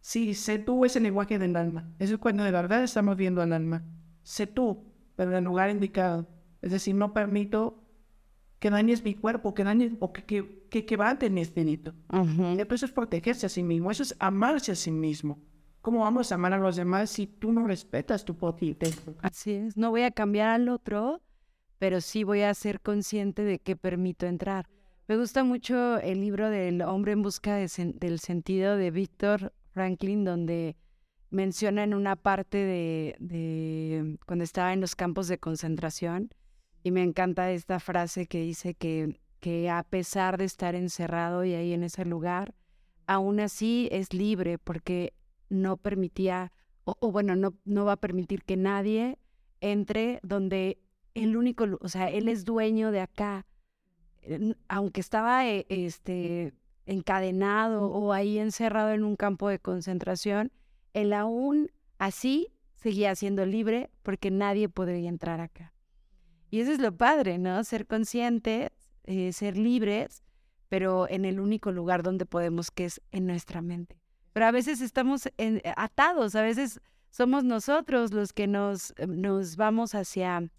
sí, 0.00 0.34
sé 0.34 0.58
tú 0.58 0.84
ese 0.84 1.00
lenguaje 1.00 1.38
del 1.38 1.56
alma. 1.56 1.90
Eso 1.98 2.14
es 2.14 2.20
cuando 2.20 2.44
de 2.44 2.50
verdad 2.50 2.82
estamos 2.82 3.16
viendo 3.16 3.42
al 3.42 3.52
alma. 3.52 3.84
Sé 4.22 4.46
tú, 4.46 4.84
pero 5.16 5.30
en 5.30 5.38
el 5.38 5.44
lugar 5.44 5.70
indicado. 5.70 6.28
Es 6.62 6.72
decir, 6.72 6.94
no 6.94 7.12
permito 7.12 7.82
que 8.58 8.70
dañes 8.70 9.04
mi 9.04 9.14
cuerpo, 9.14 9.54
que 9.54 9.64
dañes, 9.64 9.92
o 10.00 10.12
que, 10.12 10.24
que, 10.24 10.66
que 10.70 10.86
quebrante 10.86 11.30
mi 11.30 11.40
espíritu. 11.40 11.92
Y 12.12 12.60
Eso 12.60 12.86
es 12.86 12.92
protegerse 12.92 13.46
a 13.46 13.48
sí 13.48 13.62
mismo, 13.62 13.90
eso 13.90 14.02
es 14.02 14.16
amarse 14.18 14.72
a 14.72 14.74
sí 14.74 14.90
mismo. 14.90 15.38
¿Cómo 15.82 16.00
vamos 16.00 16.32
a 16.32 16.34
amar 16.34 16.52
a 16.52 16.58
los 16.58 16.74
demás 16.74 17.10
si 17.10 17.26
tú 17.26 17.52
no 17.52 17.66
respetas 17.66 18.24
tu 18.24 18.36
propio? 18.36 18.76
Así 19.22 19.52
es, 19.52 19.76
no 19.76 19.90
voy 19.90 20.02
a 20.02 20.10
cambiar 20.10 20.48
al 20.48 20.68
otro, 20.68 21.22
pero 21.78 22.00
sí 22.00 22.24
voy 22.24 22.40
a 22.40 22.52
ser 22.54 22.80
consciente 22.80 23.42
de 23.42 23.60
que 23.60 23.76
permito 23.76 24.26
entrar. 24.26 24.68
Me 25.08 25.16
gusta 25.16 25.44
mucho 25.44 25.98
el 25.98 26.20
libro 26.20 26.50
del 26.50 26.82
hombre 26.82 27.12
en 27.12 27.22
busca 27.22 27.60
sen- 27.66 27.94
del 27.94 28.18
sentido 28.18 28.76
de 28.76 28.90
Víctor 28.90 29.52
Franklin, 29.70 30.24
donde 30.24 30.76
menciona 31.30 31.84
en 31.84 31.94
una 31.94 32.16
parte 32.16 32.58
de, 32.58 33.14
de 33.20 34.18
cuando 34.26 34.42
estaba 34.42 34.72
en 34.72 34.80
los 34.80 34.96
campos 34.96 35.28
de 35.28 35.38
concentración, 35.38 36.30
y 36.82 36.90
me 36.90 37.04
encanta 37.04 37.52
esta 37.52 37.78
frase 37.78 38.26
que 38.26 38.40
dice 38.40 38.74
que, 38.74 39.20
que 39.38 39.70
a 39.70 39.84
pesar 39.84 40.38
de 40.38 40.44
estar 40.44 40.74
encerrado 40.74 41.44
y 41.44 41.54
ahí 41.54 41.72
en 41.72 41.84
ese 41.84 42.04
lugar, 42.04 42.54
aún 43.06 43.38
así 43.38 43.88
es 43.92 44.12
libre 44.12 44.58
porque 44.58 45.12
no 45.48 45.76
permitía, 45.76 46.52
o, 46.84 46.96
o 46.98 47.12
bueno, 47.12 47.36
no, 47.36 47.54
no 47.64 47.84
va 47.84 47.92
a 47.92 47.96
permitir 48.00 48.42
que 48.42 48.56
nadie 48.56 49.18
entre 49.60 50.18
donde 50.24 50.78
el 51.14 51.36
único, 51.36 51.64
o 51.80 51.88
sea, 51.88 52.10
él 52.10 52.28
es 52.28 52.44
dueño 52.44 52.90
de 52.90 53.00
acá. 53.00 53.46
Aunque 54.68 55.00
estaba 55.00 55.46
eh, 55.46 55.66
este, 55.68 56.54
encadenado 56.86 57.86
o 57.86 58.12
ahí 58.12 58.38
encerrado 58.38 58.90
en 58.92 59.04
un 59.04 59.16
campo 59.16 59.48
de 59.48 59.58
concentración, 59.58 60.52
él 60.94 61.12
aún 61.12 61.70
así 61.98 62.48
seguía 62.74 63.14
siendo 63.14 63.44
libre 63.46 63.90
porque 64.02 64.30
nadie 64.30 64.68
podría 64.68 65.08
entrar 65.08 65.40
acá. 65.40 65.72
Y 66.50 66.60
eso 66.60 66.72
es 66.72 66.78
lo 66.78 66.96
padre, 66.96 67.38
¿no? 67.38 67.62
Ser 67.64 67.86
conscientes, 67.86 68.70
eh, 69.04 69.32
ser 69.32 69.56
libres, 69.56 70.22
pero 70.68 71.08
en 71.08 71.24
el 71.24 71.40
único 71.40 71.72
lugar 71.72 72.02
donde 72.02 72.26
podemos, 72.26 72.70
que 72.70 72.84
es 72.86 73.00
en 73.10 73.26
nuestra 73.26 73.62
mente. 73.62 74.00
Pero 74.32 74.46
a 74.46 74.50
veces 74.50 74.80
estamos 74.80 75.28
en- 75.38 75.62
atados, 75.76 76.34
a 76.34 76.42
veces 76.42 76.80
somos 77.10 77.44
nosotros 77.44 78.12
los 78.12 78.32
que 78.32 78.46
nos, 78.46 78.92
eh, 78.98 79.06
nos 79.06 79.56
vamos 79.56 79.94
hacia... 79.94 80.50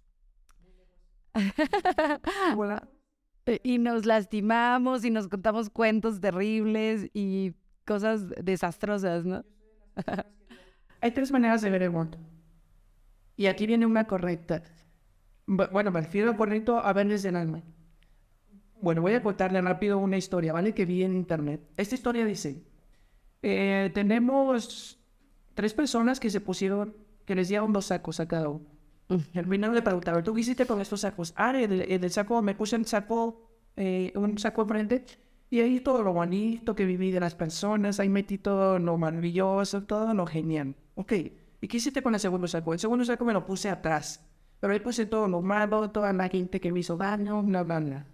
Eh, 3.47 3.59
y 3.63 3.77
nos 3.79 4.05
lastimamos 4.05 5.03
y 5.05 5.09
nos 5.09 5.27
contamos 5.27 5.69
cuentos 5.69 6.19
terribles 6.21 7.09
y 7.13 7.53
cosas 7.85 8.27
desastrosas, 8.43 9.25
¿no? 9.25 9.43
Hay 11.01 11.11
tres 11.11 11.31
maneras 11.31 11.61
de 11.61 11.69
ver 11.69 11.83
el 11.83 11.91
mundo. 11.91 12.17
Y 13.35 13.45
aquí 13.47 13.65
viene 13.67 13.85
una 13.85 14.05
correcta. 14.05 14.63
Bu- 15.47 15.69
Bueno, 15.71 15.91
me 15.91 16.01
refiero 16.01 16.35
correcto 16.35 16.77
a 16.79 16.91
ver 16.93 17.07
desde 17.07 17.29
el 17.29 17.35
alma. 17.37 17.63
Bueno, 18.81 19.01
voy 19.01 19.13
a 19.13 19.23
contarle 19.23 19.61
rápido 19.61 19.97
una 19.97 20.17
historia, 20.17 20.53
¿vale? 20.53 20.73
Que 20.73 20.85
vi 20.85 21.03
en 21.03 21.15
internet. 21.15 21.61
Esta 21.77 21.95
historia 21.95 22.25
dice, 22.25 22.63
eh, 23.41 23.89
tenemos 23.93 24.99
tres 25.55 25.73
personas 25.73 26.19
que 26.19 26.29
se 26.29 26.41
pusieron, 26.41 26.95
que 27.25 27.33
les 27.35 27.47
dieron 27.47 27.73
dos 27.73 27.85
sacos 27.85 28.19
a 28.19 28.27
cada 28.27 28.49
uno. 28.49 28.65
Final 29.33 29.73
le 29.73 29.81
preguntaron, 29.81 30.23
¿tú 30.23 30.33
qué 30.33 30.41
hiciste 30.41 30.65
con 30.65 30.81
estos 30.81 31.01
sacos? 31.01 31.33
Ah, 31.37 31.51
el, 31.57 31.81
el 31.81 32.11
saco, 32.11 32.41
me 32.41 32.55
puse 32.55 32.75
el 32.75 32.85
saco, 32.85 33.49
eh, 33.77 34.11
un 34.15 34.37
saco 34.37 34.63
enfrente, 34.63 35.05
y 35.49 35.61
ahí 35.61 35.79
todo 35.79 36.03
lo 36.03 36.11
bonito 36.13 36.75
que 36.75 36.85
viví 36.85 37.11
de 37.11 37.19
las 37.21 37.33
personas, 37.35 37.99
ahí 37.99 38.09
metí 38.09 38.37
todo 38.37 38.79
lo 38.79 38.97
maravilloso, 38.97 39.83
todo 39.83 40.13
lo 40.13 40.25
genial. 40.27 40.75
Ok, 40.95 41.13
¿y 41.61 41.67
qué 41.67 41.77
hiciste 41.77 42.01
con 42.01 42.13
el 42.15 42.19
segundo 42.19 42.47
saco? 42.47 42.73
El 42.73 42.79
segundo 42.79 43.05
saco 43.05 43.23
me 43.23 43.31
lo 43.33 43.45
puse 43.45 43.69
atrás, 43.69 44.25
pero 44.59 44.73
ahí 44.73 44.79
puse 44.81 45.05
todo 45.05 45.27
lo 45.29 45.41
malo, 45.41 45.89
toda 45.91 46.11
la 46.11 46.27
gente 46.27 46.59
que 46.59 46.71
me 46.71 46.81
hizo 46.81 46.97
daño, 46.97 47.41
bla, 47.43 47.63
bla, 47.63 47.79
bla. 47.79 48.05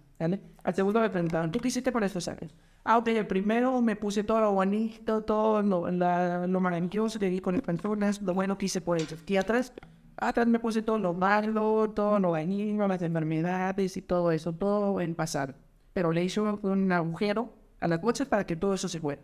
Al 0.62 0.74
segundo 0.74 1.00
me 1.00 1.10
preguntaron, 1.10 1.50
¿tú 1.50 1.58
qué 1.58 1.68
hiciste 1.68 1.90
con 1.92 2.04
estos 2.04 2.24
sacos? 2.24 2.54
Ah, 2.84 2.98
ok, 2.98 3.08
el 3.08 3.26
primero 3.26 3.80
me 3.82 3.96
puse 3.96 4.22
todo 4.22 4.40
lo 4.40 4.52
bonito, 4.52 5.22
todo 5.22 5.60
lo, 5.60 5.90
la- 5.90 6.46
lo 6.46 6.60
maravilloso 6.60 7.18
que 7.18 7.28
vi 7.30 7.40
con 7.40 7.54
las 7.54 7.62
personas, 7.62 8.22
lo 8.22 8.32
bueno 8.32 8.56
que 8.56 8.66
hice 8.66 8.80
por 8.80 8.96
ellos. 9.00 9.18
Y 9.26 9.36
atrás, 9.36 9.72
atrás 10.16 10.46
me 10.46 10.58
puse 10.58 10.82
todo 10.82 10.98
lo 10.98 11.14
malo, 11.14 11.90
todo 11.90 12.18
lo 12.18 12.32
dañino, 12.32 12.88
las 12.88 13.02
enfermedades 13.02 13.96
y 13.96 14.02
todo 14.02 14.30
eso, 14.32 14.52
todo 14.52 15.00
en 15.00 15.14
pasado. 15.14 15.54
Pero 15.92 16.12
le 16.12 16.24
hice 16.24 16.40
un, 16.40 16.92
agujero 16.92 17.52
a 17.80 17.88
las 17.88 18.00
bolsas 18.00 18.28
para 18.28 18.46
que 18.46 18.56
todo 18.56 18.74
eso 18.74 18.88
se 18.88 19.00
fuera. 19.00 19.22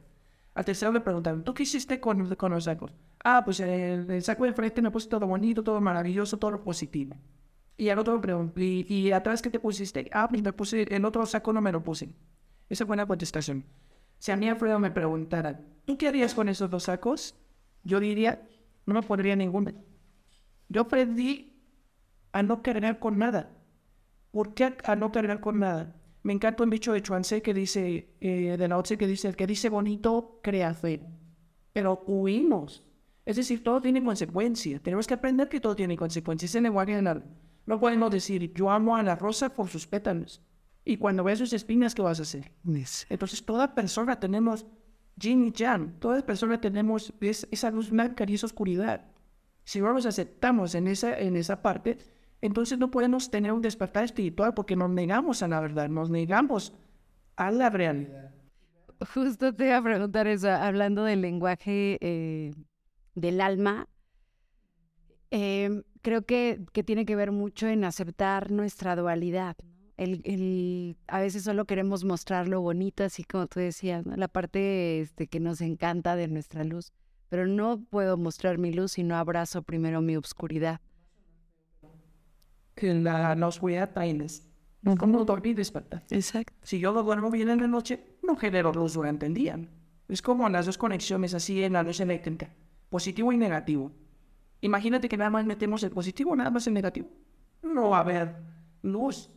Al 0.55 0.65
tercero 0.65 0.93
me 0.93 1.01
preguntaron, 1.01 1.45
¿tú 1.45 1.55
qué 1.55 1.63
hiciste 1.63 2.01
con, 2.01 2.35
con 2.35 2.53
los 2.53 2.65
sacos? 2.65 2.93
Ah, 3.25 3.43
pues 3.45 3.61
el, 3.61 4.11
el 4.11 4.23
saco 4.23 4.45
de 4.45 4.53
frente 4.53 4.83
me 4.83 4.91
puse 4.91 5.09
todo 5.09 5.27
bonito, 5.27 5.63
todo 5.63 5.81
maravilloso, 5.81 6.39
todo 6.39 6.63
positivo. 6.63 7.17
Y 7.77 7.89
al 7.89 7.99
otro 7.99 8.21
pregunto, 8.21 8.61
¿y, 8.61 8.85
y 8.89 9.13
atrás 9.13 9.41
qué 9.41 9.51
te 9.51 9.59
pusiste? 9.59 10.11
Ah, 10.13 10.29
pues 10.29 10.43
me 10.43 10.53
puse, 10.53 10.83
el 10.83 11.05
otro 11.05 11.25
saco 11.25 11.53
no 11.53 11.61
me 11.61 11.73
lo 11.73 11.83
puse. 11.83 12.11
Esa 12.69 12.85
fue 12.85 12.95
una 12.95 13.07
contestación. 13.07 13.65
Si 14.19 14.31
a 14.31 14.37
mí 14.37 14.49
Alfredo 14.49 14.79
me 14.79 14.91
preguntara, 14.91 15.61
¿tú 15.87 15.97
qué 15.97 16.09
harías 16.09 16.35
con 16.35 16.49
esos 16.49 16.69
dos 16.69 16.85
sacos? 16.85 17.35
Yo 17.83 17.99
diría, 17.99 18.43
no 18.85 18.95
me 18.95 19.03
pondría 19.03 19.35
ninguno. 19.35 19.73
Yo 20.71 20.83
aprendí 20.83 21.53
a 22.33 22.43
no 22.43 22.63
cargar 22.63 22.99
con 22.99 23.19
nada. 23.19 23.51
¿Por 24.31 24.55
qué 24.55 24.77
a 24.85 24.97
no 24.97 25.11
cargar 25.13 25.41
con 25.41 25.59
nada? 25.59 25.95
Me 26.23 26.33
encanta 26.33 26.63
un 26.63 26.71
dicho 26.71 26.93
de 26.93 27.03
Chuanse 27.03 27.43
que 27.43 27.53
dice, 27.53 28.15
eh, 28.21 28.57
de 28.57 28.69
Lao 28.69 28.83
Tse, 28.83 28.97
que 28.97 29.07
dice, 29.07 29.29
el 29.29 29.37
que 29.37 29.47
dice 29.47 29.69
bonito, 29.69 30.39
crea 30.43 30.73
fe. 30.75 31.03
Pero 31.73 32.03
huimos. 32.07 32.85
Es 33.27 33.37
decir, 33.37 33.63
todo 33.63 33.81
tiene 33.81 34.03
consecuencias. 34.05 34.81
Tenemos 34.81 35.07
que 35.07 35.15
aprender 35.15 35.49
que 35.49 35.61
todo 35.61 35.75
tiene 35.77 35.97
consecuencias. 35.97 36.51
Es 36.51 36.55
el 36.55 36.63
lenguaje 36.65 36.93
general. 36.93 37.25
No 37.67 37.79
podemos 37.81 38.11
decir, 38.11 38.53
yo 38.55 38.71
amo 38.71 38.97
a 38.97 39.03
la 39.03 39.17
rosa 39.17 39.53
por 39.55 39.69
sus 39.69 39.87
pétalos. 39.87 40.41
Y 40.85 40.97
cuando 40.97 41.25
ves 41.25 41.39
sus 41.39 41.53
espinas, 41.53 41.95
¿qué 41.95 42.03
vas 42.03 42.19
a 42.21 42.23
hacer? 42.23 42.53
Entonces, 43.11 43.45
toda 43.45 43.75
persona 43.75 44.19
tenemos 44.19 44.67
yin 45.17 45.45
y 45.47 45.53
yang. 45.53 45.99
Toda 46.01 46.23
persona 46.25 46.61
tenemos 46.61 47.13
es- 47.21 47.47
esa 47.51 47.71
luz 47.71 47.91
blanca 47.91 48.25
y 48.27 48.35
esa 48.35 48.47
oscuridad. 48.47 49.07
Si 49.65 49.81
no 49.81 49.93
nos 49.93 50.07
aceptamos 50.07 50.75
en 50.75 50.87
esa, 50.89 51.19
en 51.19 51.37
esa 51.37 51.63
parte, 51.63 51.99
entonces 52.41 52.79
no 52.79 52.91
podemos 52.91 53.31
tener 53.31 53.53
un 53.53 53.63
despertar 53.63 54.05
espiritual 54.05 54.55
porque 54.55 54.77
nos 54.77 54.91
negamos 54.91 55.43
a 55.43 55.49
la 55.49 55.61
verdad, 55.61 55.89
nos 55.89 56.11
negamos 56.11 56.75
a 57.37 57.51
la 57.51 57.71
realidad. 57.71 58.35
Justo 59.15 59.55
te 59.55 59.67
iba 59.67 59.79
a 59.79 59.83
preguntar 59.83 60.27
eso, 60.27 60.51
hablando 60.51 61.05
del 61.05 61.23
lenguaje 61.23 61.99
eh, 62.01 62.53
del 63.15 63.41
alma, 63.41 63.89
em, 65.31 65.83
creo 66.03 66.23
que, 66.23 66.61
que 66.73 66.83
tiene 66.83 67.05
que 67.05 67.17
ver 67.17 67.33
mucho 67.33 67.69
en 67.69 67.85
aceptar 67.85 68.51
nuestra 68.51 68.97
dualidad. 68.97 69.57
El, 69.97 70.23
el- 70.25 70.97
a 71.09 71.21
veces 71.21 71.45
solo 71.45 71.67
queremos 71.67 72.05
mostrar 72.05 72.49
lo 72.49 72.61
bonito, 72.63 73.05
así 73.05 73.23
como 73.25 73.47
tú 73.47 73.61
decías, 73.61 74.05
la 74.07 74.29
parte 74.29 75.01
este, 75.01 75.27
que 75.29 75.41
nos 75.41 75.61
encanta 75.61 76.17
de 76.17 76.29
nuestra 76.29 76.65
luz, 76.65 76.93
pero 77.31 77.47
no 77.47 77.81
puedo 77.89 78.19
mostrar 78.19 78.59
mi 78.59 78.73
luz 78.73 78.93
si 78.93 79.03
no 79.03 79.17
abrazo 79.17 79.63
primero 79.63 80.03
mi 80.03 80.17
oscuridad. 80.17 80.81
En 82.77 83.05
la, 83.05 83.35
la 83.35 83.47
oscuridad 83.47 83.91
tienes. 83.95 84.47
¿Cómo 84.99 85.25
dormir 85.25 85.53
y 85.53 85.55
despertar? 85.55 86.03
Exacto. 86.11 86.55
Si 86.63 86.79
yo 86.81 86.93
no 86.93 87.03
duermo 87.03 87.31
bien 87.31 87.51
en 87.51 87.61
la 87.61 87.67
noche, 87.67 88.17
no 88.23 88.37
genero 88.37 88.73
luz 88.73 88.95
durante 88.95 89.27
el 89.27 89.35
día. 89.35 89.59
Es 90.09 90.23
como 90.23 90.49
las 90.49 90.65
dos 90.67 90.79
conexiones 90.79 91.35
así 91.35 91.63
en 91.63 91.75
la 91.75 91.83
luz 91.83 92.01
eléctrica, 92.01 92.49
positivo 92.89 93.33
y 93.33 93.37
negativo. 93.37 93.93
Imagínate 94.63 95.09
que 95.09 95.17
nada 95.19 95.31
más 95.31 95.45
metemos 95.45 95.83
el 95.83 95.91
positivo, 95.91 96.35
nada 96.35 96.51
más 96.51 96.67
el 96.67 96.75
negativo. 96.75 97.09
No 97.63 97.91
va 97.91 97.99
a 97.99 98.01
haber 98.01 98.37
luz. 98.83 99.31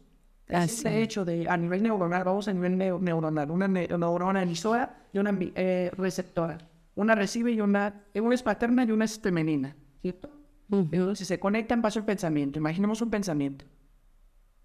Así. 0.47 0.83
De 0.85 1.01
hecho, 1.03 1.25
de, 1.25 1.47
a 1.49 1.57
nivel 1.57 1.83
neuronal, 1.83 2.23
vamos 2.23 2.47
a 2.47 2.53
nivel 2.53 2.77
neu- 2.77 2.99
neuronal, 3.01 3.51
una 3.51 3.67
ne- 3.67 3.87
neurona 3.87 4.41
emisora 4.43 5.07
y 5.11 5.19
una 5.19 5.37
eh, 5.55 5.91
receptora. 5.97 6.57
Una 6.95 7.15
recibe 7.15 7.51
y 7.51 7.61
una, 7.61 8.03
eh, 8.13 8.21
una 8.21 8.35
es 8.35 8.43
paterna 8.43 8.83
y 8.83 8.91
una 8.91 9.05
es 9.05 9.19
femenina, 9.19 9.75
¿cierto? 10.01 10.29
Entonces 10.69 11.27
se 11.27 11.39
conectan, 11.39 11.81
pasa 11.81 11.99
el 11.99 12.05
pensamiento. 12.05 12.57
Imaginemos 12.59 13.01
un 13.01 13.09
pensamiento 13.11 13.65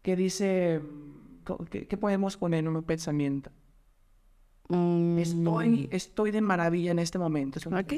que 0.03 0.17
dice, 0.17 0.81
¿qué, 1.71 1.87
qué 1.87 1.97
podemos 1.97 2.37
poner 2.37 2.61
en 2.61 2.69
un 2.69 2.83
pensamiento? 2.83 3.51
Mm, 4.69 5.19
Estoy, 5.19 5.89
estoy 5.91 6.31
de 6.31 6.41
maravilla 6.41 6.93
en 6.93 6.99
este 6.99 7.19
momento. 7.19 7.59
¿ok? 7.69 7.95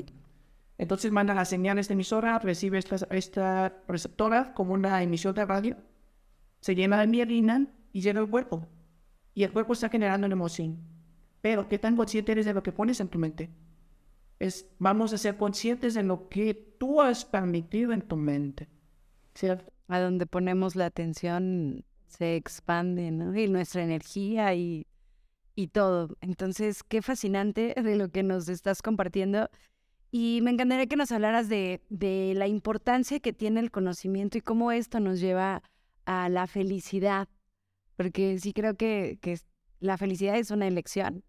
Entonces 0.79 1.13
manda 1.13 1.35
la 1.35 1.45
señal 1.45 1.79
a 1.79 1.81
esta 1.81 1.93
emisora, 1.93 2.39
recibe 2.39 2.79
esta, 2.79 2.97
esta 3.11 3.83
receptora 3.87 4.55
como 4.55 4.75
una 4.75 5.03
emisión 5.03 5.35
de 5.35 5.45
radio, 5.45 5.77
se 6.61 6.75
llena 6.75 7.01
de 7.01 7.07
mielina 7.07 7.67
y 7.93 8.01
llega 8.01 8.21
el 8.21 8.29
cuerpo. 8.31 8.67
Y 9.35 9.45
el 9.45 9.53
cuerpo 9.53 9.73
está 9.73 9.89
generando 9.89 10.27
una 10.27 10.35
emoción. 10.35 10.79
Pero, 11.41 11.69
¿qué 11.69 11.79
tan 11.79 11.97
consciente 11.97 12.33
eres 12.33 12.47
de 12.47 12.55
lo 12.55 12.63
que 12.63 12.73
pones 12.73 13.01
en 13.01 13.09
tu 13.09 13.19
mente? 13.19 13.51
Es, 14.41 14.67
vamos 14.81 15.13
a 15.13 15.19
ser 15.19 15.37
conscientes 15.37 15.95
de 15.95 16.03
lo 16.03 16.29
que 16.29 16.55
tú 16.55 17.01
has 17.01 17.25
permitido 17.25 17.93
en 17.93 18.03
tu 18.03 18.17
mente. 18.17 18.69
¿Cierto? 19.35 19.73
a 19.91 20.01
donde 20.01 20.25
ponemos 20.27 20.77
la 20.77 20.87
atención 20.87 21.85
se 22.07 22.37
expande, 22.37 23.11
¿no? 23.11 23.37
Y 23.37 23.49
nuestra 23.49 23.83
energía 23.83 24.55
y, 24.55 24.87
y 25.57 25.69
todo. 25.69 26.17
Entonces, 26.21 26.83
qué 26.85 27.03
fascinante 27.03 27.75
de 27.83 27.97
lo 27.97 28.09
que 28.09 28.23
nos 28.23 28.49
estás 28.49 28.83
compartiendo. 28.83 29.51
Y 30.13 30.41
me 30.43 30.51
encantaría 30.51 30.87
que 30.87 30.97
nos 30.97 31.13
hablaras 31.13 31.49
de, 31.49 31.83
de 31.89 32.35
la 32.37 32.47
importancia 32.47 33.21
que 33.21 33.33
tiene 33.33 33.61
el 33.61 33.71
conocimiento 33.71 34.39
y 34.39 34.41
cómo 34.41 34.73
esto 34.73 35.01
nos 35.01 35.21
lleva 35.21 35.63
a 36.05 36.29
la 36.29 36.47
felicidad. 36.47 37.29
Porque 37.97 38.39
sí 38.39 38.53
creo 38.53 38.77
que, 38.77 39.19
que 39.21 39.39
la 39.81 39.97
felicidad 39.99 40.37
es 40.37 40.51
una 40.51 40.69
elección. 40.69 41.25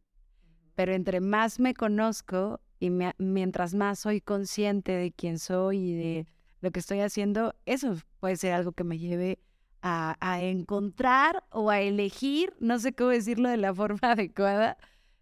Pero 0.75 0.93
entre 0.93 1.19
más 1.19 1.59
me 1.59 1.73
conozco 1.73 2.59
y 2.81 2.89
me- 2.91 3.15
mientras 3.19 3.73
más 3.75 3.99
soy 3.99 4.21
consciente 4.21 4.91
de 4.93 5.13
quién 5.13 5.39
soy 5.39 5.79
y 5.91 5.95
de 5.95 6.27
lo 6.61 6.71
que 6.71 6.79
estoy 6.81 7.01
haciendo, 7.01 7.55
eso 7.65 7.95
puede 8.19 8.37
ser 8.37 8.53
algo 8.53 8.73
que 8.73 8.83
me 8.85 8.99
lleve 8.99 9.39
a, 9.83 10.17
a 10.21 10.41
encontrar 10.43 11.45
o 11.51 11.69
a 11.71 11.81
elegir, 11.81 12.53
no 12.59 12.79
sé 12.79 12.93
cómo 12.93 13.11
decirlo 13.11 13.49
de 13.49 13.57
la 13.57 13.73
forma 13.75 13.99
adecuada, 14.13 14.77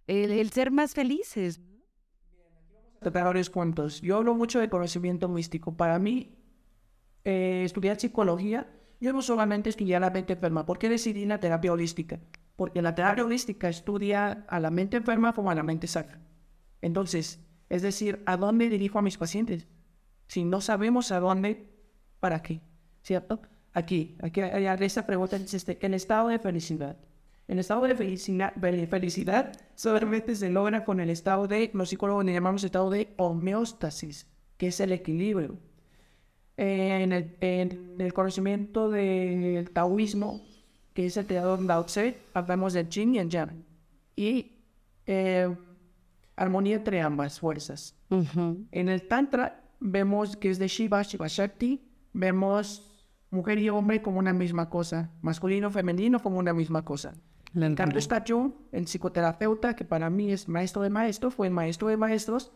el, 0.07 0.31
el 0.31 0.51
ser 0.51 0.71
más 0.71 0.93
felices. 0.95 1.61
tratar 2.99 3.25
varios 3.25 3.49
cuentos. 3.49 4.01
Yo 4.01 4.17
hablo 4.17 4.35
mucho 4.35 4.59
de 4.59 4.69
conocimiento 4.69 5.29
místico. 5.29 5.75
Para 5.75 5.99
mí, 5.99 6.35
eh, 7.25 7.63
estudiar 7.65 7.99
psicología, 7.99 8.69
yo 9.01 9.13
no 9.13 9.21
solamente 9.21 9.69
estudié 9.69 9.99
la 9.99 10.09
mente 10.11 10.33
enferma. 10.33 10.65
¿Por 10.65 10.79
qué 10.79 10.89
decidí 10.89 11.25
la 11.25 11.39
terapia 11.39 11.73
holística? 11.73 12.19
Porque 12.55 12.81
la 12.81 12.95
terapia 12.95 13.25
holística 13.25 13.69
estudia 13.69 14.45
a 14.49 14.59
la 14.59 14.71
mente 14.71 14.97
enferma 14.97 15.33
como 15.33 15.51
a 15.51 15.55
la 15.55 15.63
mente 15.63 15.87
sana. 15.87 16.21
Entonces, 16.81 17.39
es 17.69 17.81
decir, 17.81 18.21
¿a 18.25 18.35
dónde 18.35 18.69
dirijo 18.69 18.99
a 18.99 19.01
mis 19.01 19.17
pacientes? 19.17 19.67
Si 20.27 20.43
no 20.43 20.61
sabemos 20.61 21.11
a 21.11 21.19
dónde, 21.19 21.67
¿para 22.19 22.41
qué? 22.41 22.61
¿Cierto? 23.03 23.41
Aquí, 23.73 24.17
aquí 24.21 24.41
hay 24.41 24.65
esa 24.81 25.05
pregunta 25.05 25.35
este, 25.35 25.77
el 25.81 25.93
estado 25.93 26.29
de 26.29 26.39
felicidad. 26.39 26.97
El 27.47 27.57
estado 27.57 27.81
de 27.83 27.95
felicidad, 27.95 28.53
felicidad 28.89 29.51
solamente 29.75 30.35
se 30.35 30.49
logra 30.49 30.85
con 30.85 30.99
el 30.99 31.09
estado 31.09 31.47
de, 31.47 31.71
los 31.73 31.89
psicólogos 31.89 32.25
le 32.25 32.33
llamamos 32.33 32.63
estado 32.63 32.91
de 32.91 33.13
homeostasis, 33.17 34.27
que 34.57 34.67
es 34.67 34.79
el 34.79 34.91
equilibrio. 34.91 35.57
En, 36.57 37.13
el, 37.13 37.37
en 37.39 37.95
el 37.99 38.13
conocimiento 38.13 38.89
del 38.91 39.71
taoísmo, 39.71 40.41
que 40.93 41.05
es 41.05 41.15
el 41.17 41.25
creador 41.25 41.61
Lao 41.61 41.85
Tse, 41.85 42.17
hablamos 42.33 42.73
del 42.73 42.89
yin 42.89 43.15
y 43.15 43.19
el 43.19 43.29
yang. 43.29 43.63
Y 44.15 44.51
eh, 45.05 45.55
armonía 46.39 46.77
entre 46.77 47.01
ambas 47.01 47.39
fuerzas. 47.39 47.95
En 48.09 48.89
el 48.89 49.07
Tantra 49.07 49.61
vemos 49.81 50.37
que 50.37 50.49
es 50.49 50.57
de 50.57 50.67
Shiva, 50.67 51.01
Shiva 51.01 51.27
Shakti, 51.27 51.85
vemos 52.13 53.05
mujer 53.29 53.59
y 53.59 53.69
hombre 53.69 54.01
como 54.01 54.19
una 54.19 54.31
misma 54.31 54.69
cosa, 54.69 55.11
masculino, 55.21 55.69
femenino 55.69 56.21
como 56.21 56.39
una 56.39 56.53
misma 56.53 56.85
cosa. 56.85 57.13
En 57.53 57.75
Carlos 57.75 58.07
Jung, 58.25 58.53
el 58.71 58.85
psicoterapeuta, 58.85 59.75
que 59.75 59.83
para 59.83 60.09
mí 60.09 60.31
es 60.31 60.47
maestro 60.47 60.81
de 60.81 60.89
maestros, 60.89 61.35
fue 61.35 61.47
el 61.47 61.53
maestro 61.53 61.89
de 61.89 61.97
maestros, 61.97 62.53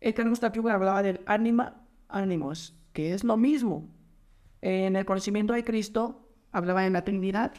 el 0.00 0.12
Carlos 0.12 0.40
Jung 0.40 0.68
hablaba 0.68 1.02
del 1.02 1.20
anima, 1.26 1.86
ánimos, 2.08 2.76
que 2.92 3.14
es 3.14 3.22
lo 3.22 3.36
mismo. 3.36 3.88
En 4.60 4.96
el 4.96 5.04
conocimiento 5.04 5.52
de 5.52 5.62
Cristo 5.62 6.28
hablaba 6.50 6.82
de 6.82 6.90
la 6.90 7.04
Trinidad. 7.04 7.52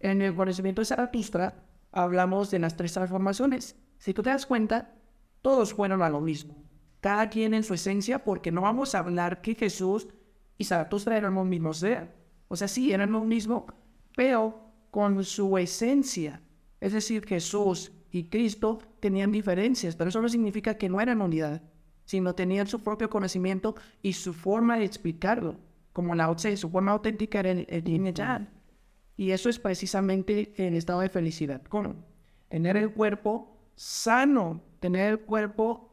En 0.00 0.20
el 0.20 0.34
conocimiento 0.34 0.80
de 0.80 0.86
Zaratustra 0.86 1.62
hablamos 1.92 2.50
de 2.50 2.58
las 2.58 2.76
tres 2.76 2.92
transformaciones. 2.92 3.76
Si 3.98 4.14
tú 4.14 4.22
te 4.22 4.30
das 4.30 4.46
cuenta, 4.46 4.94
todos 5.42 5.74
fueron 5.74 6.02
a 6.02 6.10
lo 6.10 6.20
mismo. 6.20 6.62
Cada 7.00 7.28
quien 7.28 7.54
en 7.54 7.62
su 7.62 7.74
esencia, 7.74 8.24
porque 8.24 8.50
no 8.50 8.62
vamos 8.62 8.94
a 8.94 9.00
hablar 9.00 9.40
que 9.40 9.54
Jesús 9.54 10.08
y 10.58 10.64
Zaratustra 10.64 11.16
eran 11.16 11.34
los 11.34 11.46
mismos 11.46 11.78
ser. 11.78 12.14
O 12.48 12.56
sea, 12.56 12.68
sí, 12.68 12.92
eran 12.92 13.12
lo 13.12 13.24
mismo, 13.24 13.66
pero 14.16 14.72
con 14.90 15.22
su 15.24 15.58
esencia. 15.58 16.42
Es 16.80 16.92
decir, 16.92 17.26
Jesús 17.26 17.92
y 18.10 18.28
Cristo 18.28 18.78
tenían 19.00 19.32
diferencias, 19.32 19.96
pero 19.96 20.08
eso 20.08 20.22
no 20.22 20.28
significa 20.28 20.78
que 20.78 20.88
no 20.88 21.00
eran 21.00 21.20
unidad, 21.20 21.62
sino 22.04 22.34
tenían 22.34 22.66
su 22.66 22.82
propio 22.82 23.10
conocimiento 23.10 23.74
y 24.02 24.14
su 24.14 24.32
forma 24.32 24.78
de 24.78 24.84
explicarlo. 24.84 25.58
Como 25.92 26.14
la 26.14 26.34
Tse, 26.34 26.56
su 26.56 26.70
forma 26.70 26.92
auténtica 26.92 27.40
era 27.40 27.50
el, 27.50 27.66
el 27.68 27.82
y 29.16 29.30
eso 29.30 29.48
es 29.48 29.58
precisamente 29.58 30.52
el 30.56 30.74
estado 30.74 31.00
de 31.00 31.08
felicidad. 31.08 31.62
¿Cómo? 31.68 31.94
Tener 32.48 32.76
el 32.76 32.92
cuerpo 32.92 33.55
sano, 33.76 34.62
tener 34.80 35.10
el 35.10 35.20
cuerpo 35.20 35.92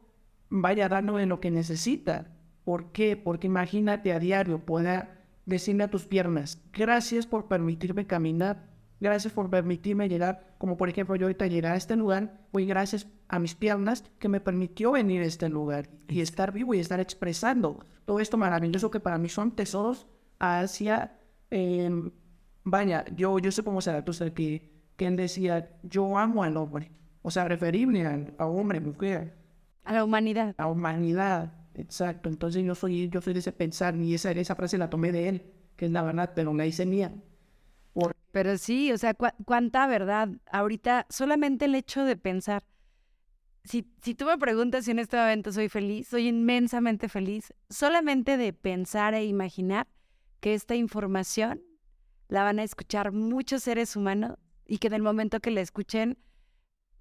vaya 0.50 0.90
dando 0.90 1.18
de 1.18 1.26
lo 1.26 1.40
que 1.40 1.52
necesita. 1.52 2.32
¿Por 2.64 2.92
qué? 2.92 3.18
Porque 3.18 3.48
imagínate 3.48 4.14
a 4.14 4.20
diario 4.20 4.66
poder 4.66 5.10
decirle 5.46 5.84
a 5.84 5.90
tus 5.90 6.06
piernas, 6.06 6.62
gracias 6.72 7.28
por 7.28 7.48
permitirme 7.48 8.08
caminar, 8.08 8.70
gracias 9.02 9.34
por 9.34 9.50
permitirme 9.50 10.08
llegar, 10.08 10.56
como 10.58 10.78
por 10.78 10.88
ejemplo 10.88 11.18
yo 11.18 11.26
ahorita 11.26 11.48
llegar 11.48 11.74
a 11.74 11.76
este 11.76 11.98
lugar, 11.98 12.48
pues 12.52 12.66
gracias 12.66 13.08
a 13.28 13.40
mis 13.40 13.54
piernas 13.54 14.06
que 14.20 14.30
me 14.30 14.40
permitió 14.40 14.94
venir 14.94 15.22
a 15.22 15.26
este 15.26 15.50
lugar 15.50 15.90
y 16.08 16.22
estar 16.22 16.54
vivo 16.54 16.74
y 16.74 16.80
estar 16.80 17.02
expresando 17.02 17.86
todo 18.06 18.20
esto 18.20 18.38
maravilloso 18.38 18.92
que 18.92 19.00
para 19.00 19.18
mí 19.18 19.30
son 19.30 19.52
tesoros 19.52 20.08
hacia... 20.40 21.20
em, 21.50 22.12
vaya, 22.64 23.06
yo, 23.16 23.40
yo 23.40 23.52
sé 23.52 23.64
cómo 23.64 23.82
Zaratustra 23.82 24.34
que, 24.34 24.70
que 24.96 25.08
él 25.08 25.16
decía, 25.16 25.70
yo 25.84 26.18
amo 26.18 26.44
al 26.44 26.58
hombre. 26.58 26.92
O 27.24 27.32
sea, 27.32 27.48
referible 27.48 28.06
al- 28.06 28.34
a, 28.38 28.46
hombre, 28.46 28.80
mujer, 28.80 29.34
A 29.86 29.94
la 29.94 30.04
humanidad. 30.04 30.54
a 30.58 30.68
humanidad. 30.68 31.54
Exacto. 31.76 32.30
Entonces 32.30 32.64
yo 32.64 32.76
soy, 32.76 33.10
yo 33.10 33.20
soy 33.22 33.34
de 33.34 33.40
ese 33.40 33.52
pensar 33.52 33.96
y 33.96 34.14
esa, 34.14 34.30
esa 34.32 34.56
frase 34.56 34.78
la 34.78 34.90
tomé 34.92 35.12
de 35.12 35.30
él, 35.30 35.54
que 35.76 35.86
es 35.86 35.92
la 35.92 36.04
verdad, 36.04 36.34
pero 36.36 36.54
la 36.54 36.68
hice 36.68 36.86
mía. 36.86 37.12
Por- 37.94 38.16
Pero 38.32 38.58
sí, 38.60 38.92
o 38.92 38.98
sea, 38.98 39.16
cua- 39.18 39.34
cuánta 39.46 39.88
verdad. 39.88 40.30
Ahorita, 40.52 41.08
solamente 41.10 41.66
el 41.66 41.74
hecho 41.76 42.04
de 42.04 42.16
pensar. 42.16 42.64
Si, 43.64 43.88
si 44.02 44.14
tú 44.14 44.26
me 44.26 44.38
preguntas 44.38 44.84
si 44.86 44.92
en 44.92 45.00
este 45.00 45.16
momento 45.18 45.52
soy 45.54 45.70
feliz, 45.70 46.08
soy 46.10 46.28
inmensamente 46.28 47.08
feliz. 47.08 47.54
Solamente 47.70 48.36
de 48.38 48.52
pensar 48.54 49.14
e 49.14 49.24
imaginar 49.26 49.88
que 50.42 50.54
esta 50.54 50.76
información 50.76 51.62
la 52.28 52.44
van 52.44 52.60
a 52.60 52.64
escuchar 52.64 53.12
muchos 53.14 53.64
seres 53.64 53.96
humanos 53.96 54.36
y 54.68 54.80
que 54.80 54.88
en 54.88 54.94
el 54.94 55.02
momento 55.02 55.40
que 55.40 55.52
la 55.52 55.62
escuchen 55.62 56.18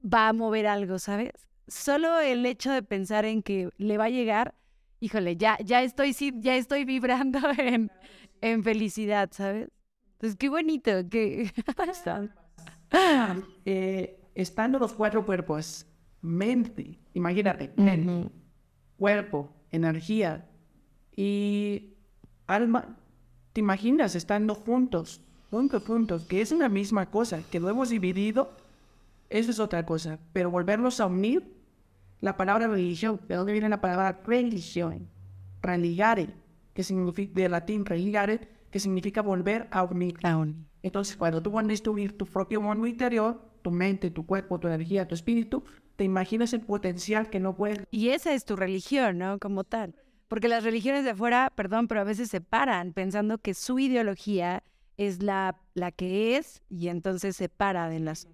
va 0.02 0.28
a 0.28 0.32
mover 0.32 0.66
algo, 0.66 0.98
¿sabes? 0.98 1.32
Solo 1.68 2.20
el 2.20 2.44
hecho 2.46 2.72
de 2.72 2.82
pensar 2.82 3.24
en 3.24 3.42
que 3.42 3.70
le 3.78 3.98
va 3.98 4.04
a 4.04 4.10
llegar, 4.10 4.54
híjole, 5.00 5.36
ya, 5.36 5.58
ya 5.64 5.82
estoy, 5.82 6.12
sí, 6.12 6.32
ya 6.38 6.56
estoy 6.56 6.84
vibrando 6.84 7.38
en, 7.58 7.90
en 8.40 8.62
felicidad, 8.62 9.30
¿sabes? 9.32 9.68
Entonces, 10.14 10.36
qué 10.38 10.48
bonito 10.48 10.90
que... 11.08 11.50
eh, 13.64 14.20
estando 14.34 14.78
los 14.78 14.92
cuatro 14.92 15.24
cuerpos, 15.24 15.86
mente, 16.20 16.98
imagínate, 17.14 17.72
mente, 17.76 18.30
cuerpo, 18.96 19.52
energía 19.70 20.48
y 21.16 21.94
alma, 22.46 22.96
¿te 23.52 23.60
imaginas 23.60 24.14
estando 24.14 24.54
juntos, 24.54 25.22
juntos, 25.50 25.84
juntos, 25.84 26.24
que 26.24 26.40
es 26.40 26.52
una 26.52 26.68
misma 26.68 27.10
cosa, 27.10 27.42
que 27.50 27.60
lo 27.60 27.68
hemos 27.68 27.90
dividido? 27.90 28.52
Eso 29.32 29.50
es 29.50 29.58
otra 29.60 29.86
cosa, 29.86 30.18
pero 30.34 30.50
volverlos 30.50 31.00
a 31.00 31.06
unir, 31.06 31.56
la 32.20 32.36
palabra 32.36 32.68
religión, 32.68 33.18
¿de 33.28 33.36
dónde 33.36 33.52
viene 33.52 33.70
la 33.70 33.80
palabra 33.80 34.20
religión? 34.26 35.08
Religare, 35.62 36.34
que 36.74 36.84
significa, 36.84 37.32
de 37.34 37.48
latín 37.48 37.86
religare, 37.86 38.46
que 38.70 38.78
significa 38.78 39.22
volver 39.22 39.68
a 39.70 39.84
unir. 39.84 40.18
Entonces, 40.82 41.16
cuando 41.16 41.42
tú 41.42 41.50
vuelves 41.50 41.82
a 41.86 41.90
unir 41.90 42.16
tu 42.18 42.26
propio 42.26 42.60
mundo 42.60 42.86
interior, 42.86 43.40
tu 43.62 43.70
mente, 43.70 44.10
tu 44.10 44.26
cuerpo, 44.26 44.60
tu 44.60 44.68
energía, 44.68 45.08
tu 45.08 45.14
espíritu, 45.14 45.64
te 45.96 46.04
imaginas 46.04 46.52
el 46.52 46.60
potencial 46.60 47.30
que 47.30 47.40
no 47.40 47.56
puedes. 47.56 47.86
Y 47.90 48.10
esa 48.10 48.34
es 48.34 48.44
tu 48.44 48.54
religión, 48.54 49.16
¿no? 49.16 49.38
Como 49.38 49.64
tal. 49.64 49.94
Porque 50.28 50.48
las 50.48 50.62
religiones 50.62 51.04
de 51.04 51.10
afuera, 51.10 51.50
perdón, 51.54 51.88
pero 51.88 52.02
a 52.02 52.04
veces 52.04 52.28
se 52.28 52.42
paran 52.42 52.92
pensando 52.92 53.38
que 53.38 53.54
su 53.54 53.78
ideología 53.78 54.62
es 54.98 55.22
la, 55.22 55.58
la 55.72 55.90
que 55.90 56.36
es 56.36 56.60
y 56.68 56.88
entonces 56.88 57.34
se 57.34 57.48
para 57.48 57.88
de 57.88 58.00
las... 58.00 58.28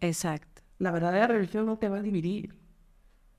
Exacto. 0.00 0.62
La 0.78 0.90
verdadera 0.90 1.26
religión 1.28 1.66
no 1.66 1.78
te 1.78 1.88
va 1.88 1.98
a 1.98 2.02
dividir. 2.02 2.54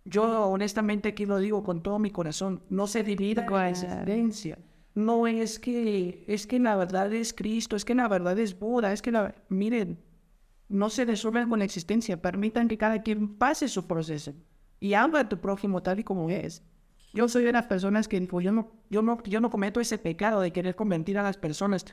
Yo 0.06 0.48
honestamente 0.48 1.10
aquí 1.10 1.26
lo 1.26 1.40
digo 1.40 1.64
con 1.64 1.82
todo 1.82 1.98
mi 2.00 2.12
corazón, 2.12 2.62
no 2.70 2.86
se 2.88 3.04
divida 3.04 3.46
Claro. 3.46 3.68
existencia. 3.70 4.60
No 4.94 5.28
es 5.28 5.60
que 5.60 6.24
es 6.28 6.48
que 6.48 6.60
la 6.60 6.76
verdad 6.76 7.12
es 7.12 7.34
Cristo, 7.34 7.76
es 7.76 7.84
que 7.84 7.96
la 7.96 8.08
verdad 8.08 8.38
es 8.40 8.58
Buda, 8.58 8.94
es 8.94 9.02
que 9.02 9.12
la 9.12 9.36
miren, 9.50 10.00
no 10.70 10.90
se 10.90 11.06
resuelven 11.06 11.50
con 11.50 11.60
la 11.60 11.66
existencia, 11.66 12.22
permitan 12.22 12.68
que 12.68 12.78
cada 12.78 13.02
quien 13.02 13.36
pase 13.36 13.68
su 13.68 13.88
proceso 13.88 14.34
y 14.80 14.94
ama 14.94 15.22
a 15.22 15.30
tu 15.30 15.40
prójimo 15.40 15.82
tal 15.84 16.00
y 16.00 16.04
como 16.04 16.30
es. 16.30 16.64
Yo 17.14 17.28
soy 17.28 17.44
de 17.44 17.52
las 17.52 17.66
personas 17.66 18.08
que 18.08 18.20
digo, 18.20 18.42
yo 18.42 18.52
no, 18.52 18.72
yo 18.90 19.02
no, 19.02 19.22
yo 19.24 19.42
no 19.42 19.50
cometo 19.50 19.80
ese 19.80 19.98
pecado 19.98 20.42
de 20.42 20.52
querer 20.52 20.76
convertir 20.76 21.18
a 21.18 21.24
las 21.24 21.38
personas 21.38 21.86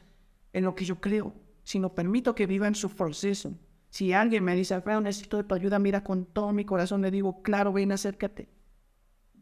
en 0.52 0.64
lo 0.64 0.74
que 0.74 0.84
yo 0.84 1.00
creo, 1.00 1.34
sino 1.64 1.94
permito 1.94 2.34
que 2.34 2.46
vivan 2.46 2.74
su 2.74 2.90
proceso. 2.90 3.52
Si 3.93 4.14
alguien 4.14 4.43
me 4.43 4.57
dice, 4.57 4.72
Alfredo, 4.72 5.03
necesito 5.03 5.36
de 5.36 5.45
tu 5.45 5.55
ayuda, 5.55 5.78
mira, 5.78 6.03
con 6.03 6.24
todo 6.24 6.51
mi 6.55 6.64
corazón 6.64 7.03
le 7.03 7.11
digo, 7.11 7.43
claro, 7.43 7.74
ven, 7.74 7.93
acércate. 7.93 8.49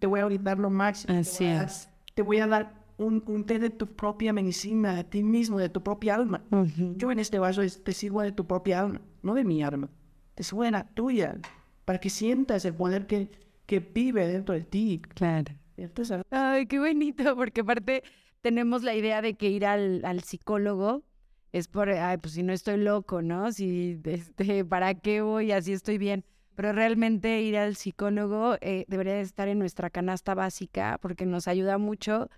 Te 0.01 0.09
voy 0.09 0.19
a 0.19 0.25
brindar 0.25 0.59
lo 0.59 0.71
máximo. 0.71 1.15
te 1.15 1.21
Así 1.21 1.45
a 1.47 1.55
dar- 1.55 1.67
es. 1.67 1.89
Te 2.15 2.23
voy 2.23 2.39
a 2.39 2.49
dar 2.49 2.75
un, 2.99 3.23
un 3.29 3.45
té 3.47 3.61
de 3.61 3.71
tu 3.71 3.87
propia 3.87 4.33
medicina, 4.33 4.97
de 4.97 5.05
ti 5.05 5.23
mismo, 5.23 5.57
de 5.61 5.69
tu 5.69 5.85
propia 5.85 6.17
alma. 6.17 6.43
Yo 6.97 7.13
en 7.13 7.21
este 7.21 7.39
vaso 7.39 7.63
es- 7.63 7.85
te 7.85 7.93
sirvo 7.93 8.23
de 8.23 8.33
tu 8.33 8.45
propia 8.45 8.81
alma, 8.81 9.01
no 9.23 9.35
de 9.35 9.45
mi 9.45 9.63
alma. 9.63 9.89
Te 10.35 10.43
sirvo 10.43 10.65
de 10.65 10.73
la 10.73 10.89
tuya, 10.89 11.39
para 11.85 12.01
que 12.01 12.11
sientas 12.11 12.65
el 12.65 12.75
poder 12.75 13.07
que, 13.07 13.31
que 13.67 13.79
vive 13.79 14.27
dentro 14.27 14.53
de 14.53 14.63
ti. 14.63 15.01
Claro. 15.15 15.55
Entonces, 15.77 16.23
Ay, 16.31 16.67
qué 16.67 16.81
bonito, 16.81 17.37
porque 17.37 17.61
aparte 17.61 18.03
tenemos 18.41 18.83
la 18.83 18.97
idea 18.97 19.23
de 19.23 19.35
que 19.35 19.49
ir 19.49 19.65
al, 19.65 20.05
al 20.05 20.23
psicólogo 20.25 21.05
es 21.53 21.69
por, 21.69 21.91
ay, 21.91 22.17
pues 22.19 22.35
si 22.35 22.43
no 22.43 22.53
estoy 22.53 22.77
loco, 22.79 23.23
¿no? 23.23 23.53
Si, 23.53 24.01
este, 24.05 24.65
¿para 24.65 24.95
qué 24.95 25.23
voy? 25.23 25.53
Así 25.53 25.73
estoy 25.73 25.99
bien. 25.99 26.25
Pero 26.55 26.73
realmente 26.73 27.41
ir 27.41 27.57
al 27.57 27.77
psicólogo 27.77 28.57
eh, 28.61 28.85
debería 28.89 29.15
de 29.15 29.23
estar 29.23 29.49
en 29.49 29.59
nuestra 29.59 29.89
canasta 29.89 30.35
básica 30.35 30.99
porque 31.01 31.25
nos 31.25 31.49
ayuda 31.49 31.79
mucho 31.79 32.29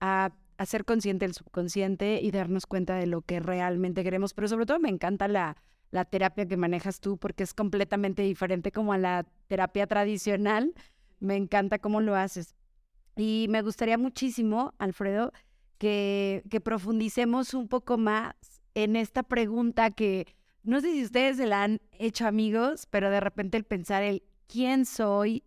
a, 0.00 0.32
a 0.58 0.66
ser 0.66 0.84
consciente 0.84 1.24
del 1.24 1.34
subconsciente 1.34 2.20
y 2.20 2.30
darnos 2.32 2.66
cuenta 2.66 2.96
de 2.96 3.06
lo 3.06 3.22
que 3.22 3.40
realmente 3.40 4.04
queremos. 4.04 4.34
Pero 4.34 4.48
sobre 4.48 4.66
todo 4.66 4.78
me 4.78 4.90
encanta 4.90 5.26
la, 5.26 5.56
la 5.90 6.04
terapia 6.04 6.46
que 6.46 6.56
manejas 6.56 7.00
tú 7.00 7.16
porque 7.16 7.44
es 7.44 7.54
completamente 7.54 8.22
diferente 8.22 8.72
como 8.72 8.92
a 8.92 8.98
la 8.98 9.26
terapia 9.46 9.86
tradicional. 9.86 10.74
Me 11.20 11.36
encanta 11.36 11.78
cómo 11.78 12.00
lo 12.00 12.14
haces. 12.14 12.54
Y 13.16 13.46
me 13.48 13.62
gustaría 13.62 13.96
muchísimo, 13.96 14.74
Alfredo, 14.78 15.32
que, 15.78 16.42
que 16.50 16.60
profundicemos 16.60 17.54
un 17.54 17.68
poco 17.68 17.98
más 17.98 18.34
en 18.74 18.96
esta 18.96 19.22
pregunta 19.22 19.90
que 19.90 20.26
no 20.62 20.80
sé 20.80 20.92
si 20.92 21.04
ustedes 21.04 21.36
se 21.38 21.46
la 21.46 21.64
han 21.64 21.80
hecho 21.98 22.26
amigos, 22.26 22.86
pero 22.90 23.10
de 23.10 23.20
repente 23.20 23.56
el 23.56 23.64
pensar 23.64 24.02
el 24.02 24.22
quién 24.46 24.86
soy, 24.86 25.44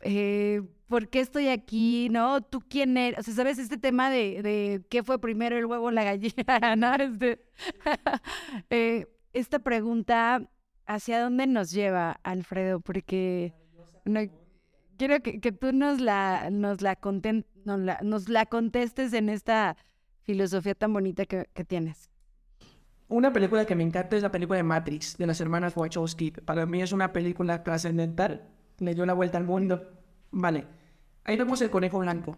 eh, 0.00 0.62
por 0.86 1.08
qué 1.08 1.20
estoy 1.20 1.48
aquí, 1.48 2.08
¿no? 2.10 2.40
¿Tú 2.40 2.60
quién 2.60 2.96
eres? 2.96 3.18
O 3.20 3.22
sea, 3.22 3.34
¿sabes? 3.34 3.58
Este 3.58 3.76
tema 3.76 4.10
de, 4.10 4.42
de 4.42 4.82
qué 4.88 5.02
fue 5.02 5.20
primero 5.20 5.56
el 5.58 5.66
huevo 5.66 5.86
o 5.86 5.90
la 5.90 6.04
gallina, 6.04 6.34
¿no? 6.76 6.94
Este, 6.94 7.40
eh, 8.70 9.06
esta 9.32 9.58
pregunta, 9.58 10.48
¿hacia 10.86 11.20
dónde 11.20 11.46
nos 11.46 11.70
lleva, 11.72 12.12
Alfredo? 12.22 12.80
Porque 12.80 13.52
no, 14.04 14.20
quiero 14.96 15.20
que, 15.20 15.40
que 15.40 15.52
tú 15.52 15.72
nos 15.72 16.00
la, 16.00 16.48
nos, 16.50 16.80
la 16.80 17.00
conten- 17.00 17.44
nos, 17.64 17.80
la, 17.80 17.98
nos 18.02 18.28
la 18.28 18.46
contestes 18.46 19.12
en 19.12 19.28
esta 19.28 19.76
filosofía 20.32 20.74
tan 20.74 20.92
bonita 20.92 21.24
que, 21.24 21.48
que 21.54 21.64
tienes. 21.64 22.10
Una 23.08 23.32
película 23.32 23.64
que 23.64 23.74
me 23.74 23.82
encanta 23.82 24.14
es 24.14 24.22
la 24.22 24.30
película 24.30 24.58
de 24.58 24.62
Matrix, 24.62 25.16
de 25.16 25.26
las 25.26 25.40
hermanas 25.40 25.74
Wachowski. 25.74 26.32
Para 26.32 26.66
mí 26.66 26.82
es 26.82 26.92
una 26.92 27.14
película 27.14 27.62
trascendental. 27.64 28.46
Le 28.78 28.94
dio 28.94 29.06
la 29.06 29.14
vuelta 29.14 29.38
al 29.38 29.44
mundo. 29.44 29.80
Vale. 30.30 30.66
Ahí 31.24 31.38
vemos 31.38 31.62
el 31.62 31.70
conejo 31.70 31.98
blanco. 32.00 32.36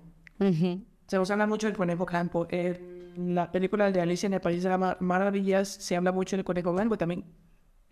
Se 1.09 1.17
nos 1.17 1.29
habla 1.33 1.49
mucho 1.49 1.67
del 1.67 1.77
conejo 1.77 2.07
blanco. 2.07 2.47
En 2.51 3.35
la 3.35 3.51
película 3.51 3.91
de 3.91 4.01
Alicia 4.01 4.29
en 4.29 4.35
el 4.35 4.41
País 4.41 4.63
de 4.63 4.69
las 4.69 4.79
Mar- 4.79 4.99
Maravillas 5.01 5.67
se 5.69 5.97
habla 5.97 6.13
mucho 6.13 6.37
del 6.37 6.45
conejo 6.45 6.73
blanco 6.73 6.97
también. 6.97 7.25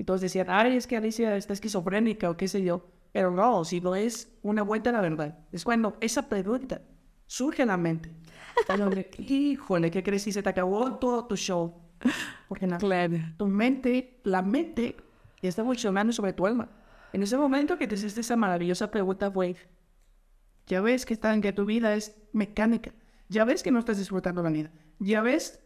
Todos 0.06 0.20
decían, 0.20 0.46
ay, 0.48 0.76
es 0.76 0.86
que 0.86 0.96
Alicia 0.96 1.36
está 1.36 1.54
esquizofrénica 1.54 2.30
o 2.30 2.36
qué 2.36 2.46
sé 2.46 2.62
yo. 2.62 2.86
Pero 3.10 3.32
no, 3.32 3.64
si 3.64 3.80
no 3.80 3.96
es 3.96 4.32
una 4.42 4.62
vuelta 4.62 4.90
a 4.90 4.92
la 4.92 5.00
verdad. 5.00 5.36
Es 5.50 5.64
cuando 5.64 5.96
esa 6.00 6.28
pregunta 6.28 6.82
surge 7.26 7.62
en 7.62 7.68
la 7.68 7.76
mente. 7.76 8.12
Cuando 8.66 8.90
le- 8.90 9.10
Híjole, 9.18 9.90
¿qué 9.90 10.02
crees 10.02 10.22
si 10.22 10.32
se 10.32 10.42
te 10.42 10.48
acabó 10.48 10.96
todo 10.96 11.26
tu 11.26 11.36
show? 11.36 11.74
Porque 12.48 12.66
la, 12.66 12.78
tu 13.36 13.46
mente, 13.46 14.20
la 14.24 14.42
mente, 14.42 14.96
está 15.42 15.64
funcionando 15.64 16.12
sobre 16.12 16.32
tu 16.32 16.46
alma. 16.46 16.68
En 17.12 17.22
ese 17.22 17.36
momento 17.36 17.78
que 17.78 17.86
te 17.88 17.94
hiciste 17.94 18.20
esa 18.20 18.36
maravillosa 18.36 18.90
pregunta 18.90 19.30
fue, 19.30 19.56
ya 20.66 20.80
ves 20.80 21.06
que, 21.06 21.14
está, 21.14 21.38
que 21.40 21.52
tu 21.52 21.64
vida 21.64 21.94
es 21.94 22.16
mecánica. 22.32 22.92
Ya 23.28 23.44
ves 23.44 23.62
que 23.62 23.70
no 23.70 23.78
estás 23.78 23.98
disfrutando 23.98 24.42
la 24.42 24.50
vida. 24.50 24.70
Ya 24.98 25.22
ves 25.22 25.60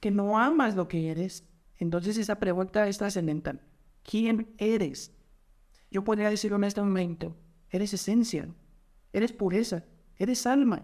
que 0.00 0.10
no 0.10 0.38
amas 0.38 0.74
lo 0.76 0.88
que 0.88 1.10
eres. 1.10 1.48
Entonces 1.78 2.16
esa 2.18 2.38
pregunta 2.38 2.86
es 2.88 2.98
trascendental. 2.98 3.60
¿Quién 4.02 4.54
eres? 4.58 5.12
Yo 5.90 6.04
podría 6.04 6.30
decirlo 6.30 6.56
en 6.56 6.64
este 6.64 6.82
momento. 6.82 7.36
Eres 7.70 7.94
esencia. 7.94 8.48
Eres 9.12 9.32
pureza. 9.32 9.84
Eres 10.18 10.46
alma. 10.46 10.82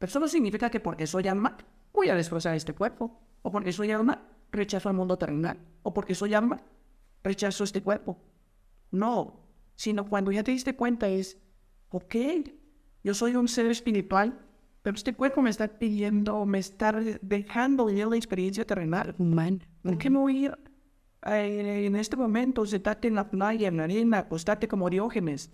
Pero 0.00 0.08
eso 0.08 0.18
no 0.18 0.28
significa 0.28 0.70
que 0.70 0.80
porque 0.80 1.06
soy 1.06 1.28
alma 1.28 1.58
voy 1.92 2.08
a 2.08 2.14
destrozar 2.14 2.56
este 2.56 2.72
cuerpo. 2.72 3.20
O 3.42 3.52
porque 3.52 3.70
soy 3.70 3.90
alma 3.90 4.26
rechazo 4.50 4.88
al 4.88 4.96
mundo 4.96 5.18
terrenal. 5.18 5.58
O 5.82 5.92
porque 5.92 6.14
soy 6.14 6.32
alma 6.32 6.62
rechazo 7.22 7.64
este 7.64 7.82
cuerpo. 7.82 8.18
No. 8.90 9.46
Sino 9.76 10.08
cuando 10.08 10.32
ya 10.32 10.42
te 10.42 10.52
diste 10.52 10.74
cuenta 10.74 11.06
es, 11.06 11.36
ok, 11.90 12.14
yo 13.04 13.12
soy 13.12 13.36
un 13.36 13.46
ser 13.46 13.66
espiritual, 13.66 14.40
pero 14.80 14.96
este 14.96 15.14
cuerpo 15.14 15.42
me 15.42 15.50
está 15.50 15.68
pidiendo, 15.68 16.46
me 16.46 16.60
está 16.60 16.92
dejando 17.20 17.84
vivir 17.84 18.06
la 18.06 18.16
experiencia 18.16 18.66
terrenal. 18.66 19.14
¿Por 19.82 19.98
qué 19.98 20.08
no 20.08 20.30
ir 20.30 20.56
eh, 21.26 21.84
en 21.86 21.96
este 21.96 22.16
momento, 22.16 22.64
sentarte 22.64 23.06
en 23.08 23.16
la 23.16 23.28
playa, 23.30 23.68
en 23.68 23.76
la 23.76 23.84
arena, 23.84 24.20
acostarte 24.20 24.66
como 24.66 24.88
Diógenes. 24.88 25.50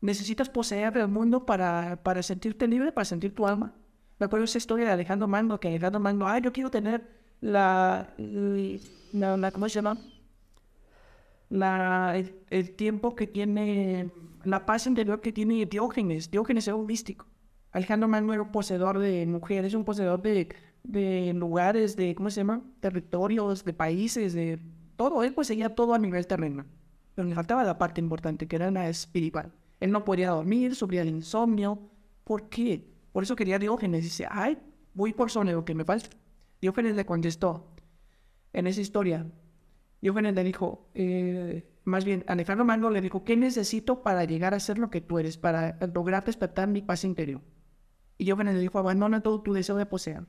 Necesitas 0.00 0.48
poseer 0.48 0.96
el 0.96 1.08
mundo 1.08 1.44
para, 1.44 2.02
para 2.02 2.22
sentirte 2.22 2.66
libre, 2.66 2.92
para 2.92 3.04
sentir 3.04 3.34
tu 3.34 3.46
alma. 3.46 3.74
Me 4.18 4.26
acuerdo 4.26 4.44
esa 4.44 4.58
historia 4.58 4.86
de 4.86 4.92
Alejandro 4.92 5.28
Magno, 5.28 5.60
que 5.60 5.68
Alejandro 5.68 6.00
Magno, 6.00 6.28
ay, 6.28 6.42
yo 6.42 6.52
quiero 6.52 6.70
tener 6.70 7.08
la, 7.40 8.14
la, 9.12 9.50
¿cómo 9.50 9.68
se 9.68 9.74
llama? 9.74 9.98
La, 11.48 12.22
el, 12.50 12.76
tiempo 12.76 13.14
que 13.14 13.26
tiene, 13.26 14.10
la 14.44 14.66
paz 14.66 14.86
interior 14.86 15.20
que 15.20 15.32
tiene 15.32 15.66
Diógenes. 15.66 16.30
Diógenes 16.30 16.68
era 16.68 16.76
un 16.76 16.86
místico. 16.86 17.26
Alejandro 17.72 18.08
Magno 18.08 18.32
era 18.32 18.50
poseedor 18.50 18.98
de 18.98 19.26
mujeres, 19.26 19.74
un 19.74 19.84
poseedor 19.84 20.22
de, 20.22 20.48
de 20.82 21.32
lugares, 21.34 21.96
de, 21.96 22.14
¿cómo 22.14 22.30
se 22.30 22.40
llama? 22.40 22.62
Territorios, 22.80 23.64
de 23.64 23.72
países, 23.72 24.32
de 24.32 24.58
todo. 24.96 25.22
Él 25.22 25.34
poseía 25.34 25.74
todo 25.74 25.94
a 25.94 25.98
nivel 25.98 26.26
terreno. 26.26 26.64
Pero 27.14 27.28
le 27.28 27.34
faltaba 27.34 27.64
la 27.64 27.78
parte 27.78 28.00
importante, 28.00 28.46
que 28.46 28.56
era 28.56 28.70
la 28.70 28.88
espiritual. 28.88 29.52
Él 29.80 29.90
no 29.90 30.04
podía 30.04 30.30
dormir, 30.30 30.74
sufría 30.74 31.02
el 31.02 31.08
insomnio. 31.08 31.90
¿Por 32.24 32.48
qué? 32.48 32.86
Por 33.12 33.22
eso 33.22 33.34
quería 33.34 33.58
Diógenes. 33.58 34.04
Dice, 34.04 34.26
ay, 34.30 34.58
voy 34.94 35.12
por 35.12 35.30
sobre 35.30 35.52
lo 35.52 35.64
que 35.64 35.74
me 35.74 35.84
falta. 35.84 36.10
Diógenes 36.60 36.94
le 36.94 37.06
contestó 37.06 37.74
en 38.52 38.66
esa 38.66 38.80
historia. 38.80 39.26
Diógenes 40.00 40.34
le 40.34 40.44
dijo, 40.44 40.90
eh, 40.94 41.66
más 41.84 42.04
bien, 42.04 42.24
Alejandro 42.26 42.64
Magno 42.64 42.90
le 42.90 43.00
dijo, 43.00 43.24
¿qué 43.24 43.36
necesito 43.36 44.02
para 44.02 44.24
llegar 44.24 44.54
a 44.54 44.60
ser 44.60 44.78
lo 44.78 44.90
que 44.90 45.00
tú 45.00 45.18
eres, 45.18 45.38
para 45.38 45.78
lograr 45.94 46.24
despertar 46.24 46.68
mi 46.68 46.82
paz 46.82 47.04
interior? 47.04 47.40
Y 48.18 48.24
Diógenes 48.24 48.54
le 48.54 48.60
dijo, 48.60 48.78
abandona 48.78 49.22
todo 49.22 49.40
tu 49.40 49.54
deseo 49.54 49.76
de 49.76 49.86
poseer. 49.86 50.26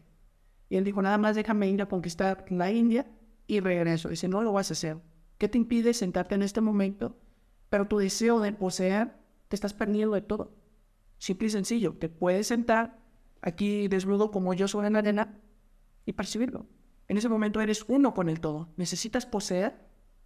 Y 0.70 0.78
él 0.78 0.86
dijo, 0.86 1.02
nada 1.02 1.18
más 1.18 1.36
déjame 1.36 1.70
ir 1.70 1.82
a 1.82 1.90
conquistar 1.90 2.46
la 2.50 2.72
India 2.72 3.06
y 3.48 3.60
regreso. 3.60 4.08
Dice, 4.08 4.30
no 4.30 4.42
lo 4.42 4.54
vas 4.54 4.72
a 4.72 4.74
hacer. 4.74 4.98
¿Qué 5.38 5.50
te 5.50 5.58
impide 5.58 5.94
sentarte 5.94 6.36
en 6.36 6.44
este 6.44 6.62
momento? 6.62 7.18
Pero 7.70 7.88
tu 7.88 7.98
deseo 7.98 8.40
de 8.40 8.54
poseer, 8.54 9.12
te 9.52 9.56
estás 9.58 9.74
perdiendo 9.74 10.16
de 10.16 10.22
todo. 10.22 10.56
Simple 11.18 11.48
y 11.48 11.50
sencillo. 11.52 11.94
Te 12.00 12.08
puedes 12.08 12.48
sentar 12.48 12.98
aquí 13.42 13.90
desnudo 13.90 14.32
como 14.32 14.54
yo 14.54 14.70
soy 14.70 14.88
en 14.88 14.94
la 14.94 15.00
arena 15.00 15.38
y 16.06 16.14
percibirlo. 16.14 16.68
En 17.10 17.18
ese 17.18 17.28
momento 17.28 17.60
eres 17.60 17.84
uno 17.90 18.14
con 18.14 18.30
el 18.30 18.40
todo. 18.40 18.70
¿Necesitas 18.78 19.26
poseer? 19.26 19.76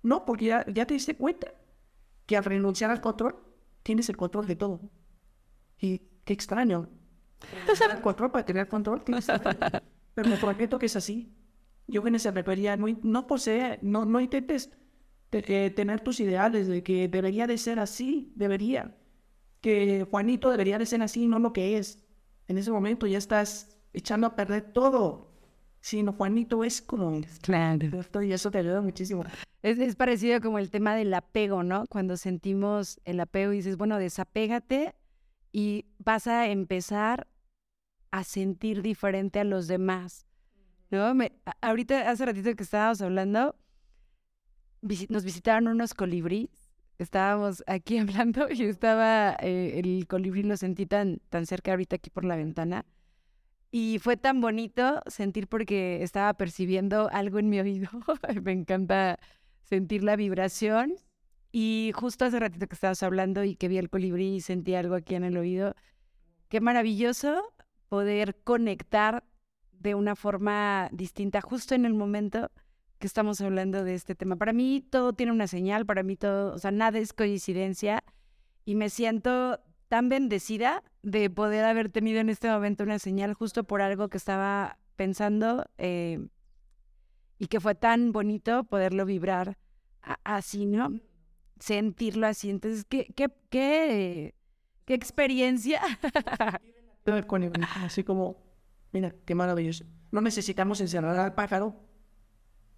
No, 0.03 0.25
porque 0.25 0.45
ya, 0.45 0.63
ya 0.71 0.85
te 0.85 0.93
diste 0.93 1.17
cuenta 1.17 1.55
que 2.27 2.37
al 2.37 2.43
renunciar 2.43 2.91
al 2.91 3.01
control, 3.01 3.35
tienes 3.81 4.09
el 4.09 4.15
control 4.17 4.45
de 4.45 4.55
todo. 4.55 4.79
Y 5.79 6.03
qué 6.23 6.33
extraño. 6.33 6.87
el 7.95 8.01
control 8.01 8.29
para 8.31 8.45
tener 8.45 8.67
control. 8.67 9.01
Pero 10.13 10.29
me 10.29 10.37
prometo 10.37 10.77
que 10.77 10.85
es 10.85 10.95
así. 10.95 11.33
Yo 11.87 12.03
que 12.03 12.19
se 12.19 12.29
refería, 12.29 12.77
no, 12.77 12.85
no 13.01 13.25
posee, 13.25 13.79
no, 13.81 14.05
no 14.05 14.19
intentes 14.21 14.69
te- 15.31 15.65
eh, 15.65 15.71
tener 15.71 16.01
tus 16.01 16.19
ideales 16.19 16.67
de 16.67 16.83
que 16.83 17.07
debería 17.07 17.47
de 17.47 17.57
ser 17.57 17.79
así, 17.79 18.31
debería. 18.35 18.95
Que 19.65 20.05
Juanito 20.11 20.51
debería 20.51 20.77
de 20.77 20.85
ser 20.85 21.01
así, 21.01 21.25
no 21.25 21.39
lo 21.39 21.51
que 21.51 21.79
es. 21.79 21.97
En 22.47 22.59
ese 22.59 22.69
momento 22.69 23.07
ya 23.07 23.17
estás 23.17 23.79
echando 23.93 24.27
a 24.27 24.35
perder 24.35 24.61
todo. 24.73 25.31
Sino 25.81 26.13
Juanito 26.13 26.63
es 26.63 26.83
como 26.83 27.19
Claro. 27.41 27.89
y 28.21 28.31
eso 28.31 28.51
te 28.51 28.59
ayuda 28.59 28.81
muchísimo. 28.81 29.23
Es, 29.63 29.79
es 29.79 29.95
parecido 29.95 30.39
como 30.39 30.59
el 30.59 30.69
tema 30.69 30.93
del 30.95 31.11
apego, 31.15 31.63
¿no? 31.63 31.85
Cuando 31.89 32.15
sentimos 32.15 32.99
el 33.05 33.19
apego 33.19 33.53
y 33.53 33.55
dices, 33.57 33.75
bueno, 33.75 33.97
desapégate 33.97 34.93
y 35.51 35.85
vas 35.97 36.27
a 36.27 36.47
empezar 36.47 37.27
a 38.11 38.23
sentir 38.23 38.83
diferente 38.83 39.39
a 39.39 39.43
los 39.45 39.65
demás, 39.67 40.27
¿no? 40.91 41.15
Me- 41.15 41.31
ahorita, 41.61 42.07
hace 42.11 42.23
ratito 42.27 42.55
que 42.55 42.61
estábamos 42.63 43.01
hablando, 43.01 43.55
nos 45.09 45.23
visitaron 45.23 45.67
unos 45.67 45.95
colibríes, 45.95 46.64
estábamos 46.97 47.63
aquí 47.67 47.97
hablando 47.99 48.47
y 48.49 48.63
estaba, 48.63 49.35
eh, 49.41 49.79
el 49.79 50.07
colibrí 50.07 50.43
lo 50.43 50.57
sentí 50.57 50.85
tan, 50.85 51.19
tan 51.29 51.45
cerca 51.45 51.71
ahorita 51.71 51.97
aquí 51.97 52.09
por 52.09 52.25
la 52.25 52.35
ventana. 52.35 52.85
Y 53.71 53.99
fue 53.99 54.15
tan 54.15 54.39
bonito 54.39 55.01
sentir 55.07 55.47
porque 55.47 56.01
estaba 56.01 56.33
percibiendo 56.35 57.09
algo 57.11 57.39
en 57.39 57.49
mi 57.49 57.59
oído. 57.61 57.89
Me 58.43 58.53
encanta 58.53 59.19
sentir 59.63 60.03
la 60.03 60.15
vibración. 60.15 60.93
Y 61.51 61.91
justo 61.95 62.25
hace 62.25 62.39
ratito 62.39 62.67
que 62.67 62.75
estabas 62.75 63.01
hablando 63.03 63.43
y 63.43 63.55
que 63.55 63.67
vi 63.67 63.77
el 63.77 63.89
colibrí 63.89 64.35
y 64.35 64.41
sentí 64.41 64.75
algo 64.75 64.95
aquí 64.95 65.15
en 65.15 65.23
el 65.23 65.37
oído. 65.37 65.75
Qué 66.49 66.59
maravilloso 66.61 67.53
poder 67.87 68.37
conectar 68.43 69.23
de 69.71 69.95
una 69.95 70.15
forma 70.15 70.89
distinta 70.91 71.41
justo 71.41 71.75
en 71.75 71.85
el 71.85 71.93
momento 71.93 72.51
que 72.99 73.07
estamos 73.07 73.41
hablando 73.41 73.83
de 73.83 73.93
este 73.93 74.15
tema. 74.15 74.35
Para 74.35 74.53
mí 74.53 74.85
todo 74.89 75.13
tiene 75.13 75.31
una 75.31 75.47
señal, 75.47 75.85
para 75.85 76.03
mí 76.03 76.15
todo, 76.15 76.53
o 76.53 76.59
sea, 76.59 76.71
nada 76.71 76.99
es 76.99 77.13
coincidencia 77.13 78.03
y 78.63 78.75
me 78.75 78.89
siento 78.89 79.59
tan 79.87 80.09
bendecida 80.09 80.83
de 81.03 81.29
poder 81.29 81.65
haber 81.65 81.89
tenido 81.89 82.19
en 82.19 82.29
este 82.29 82.49
momento 82.49 82.83
una 82.83 82.99
señal 82.99 83.33
justo 83.33 83.63
por 83.63 83.81
algo 83.81 84.09
que 84.09 84.17
estaba 84.17 84.79
pensando 84.95 85.65
eh, 85.77 86.27
y 87.37 87.47
que 87.47 87.59
fue 87.59 87.75
tan 87.75 88.11
bonito 88.11 88.63
poderlo 88.63 89.05
vibrar 89.05 89.57
así, 90.23 90.65
¿no? 90.65 90.99
Sentirlo 91.59 92.27
así. 92.27 92.49
Entonces, 92.49 92.85
¿qué, 92.85 93.07
qué, 93.15 93.29
qué, 93.49 94.35
qué 94.85 94.93
experiencia? 94.93 95.81
Así 97.75 98.03
como, 98.03 98.37
mira, 98.91 99.13
qué 99.25 99.35
maravilloso. 99.35 99.85
No 100.11 100.21
necesitamos 100.21 100.81
encerrar 100.81 101.17
al 101.17 101.35
pájaro 101.35 101.75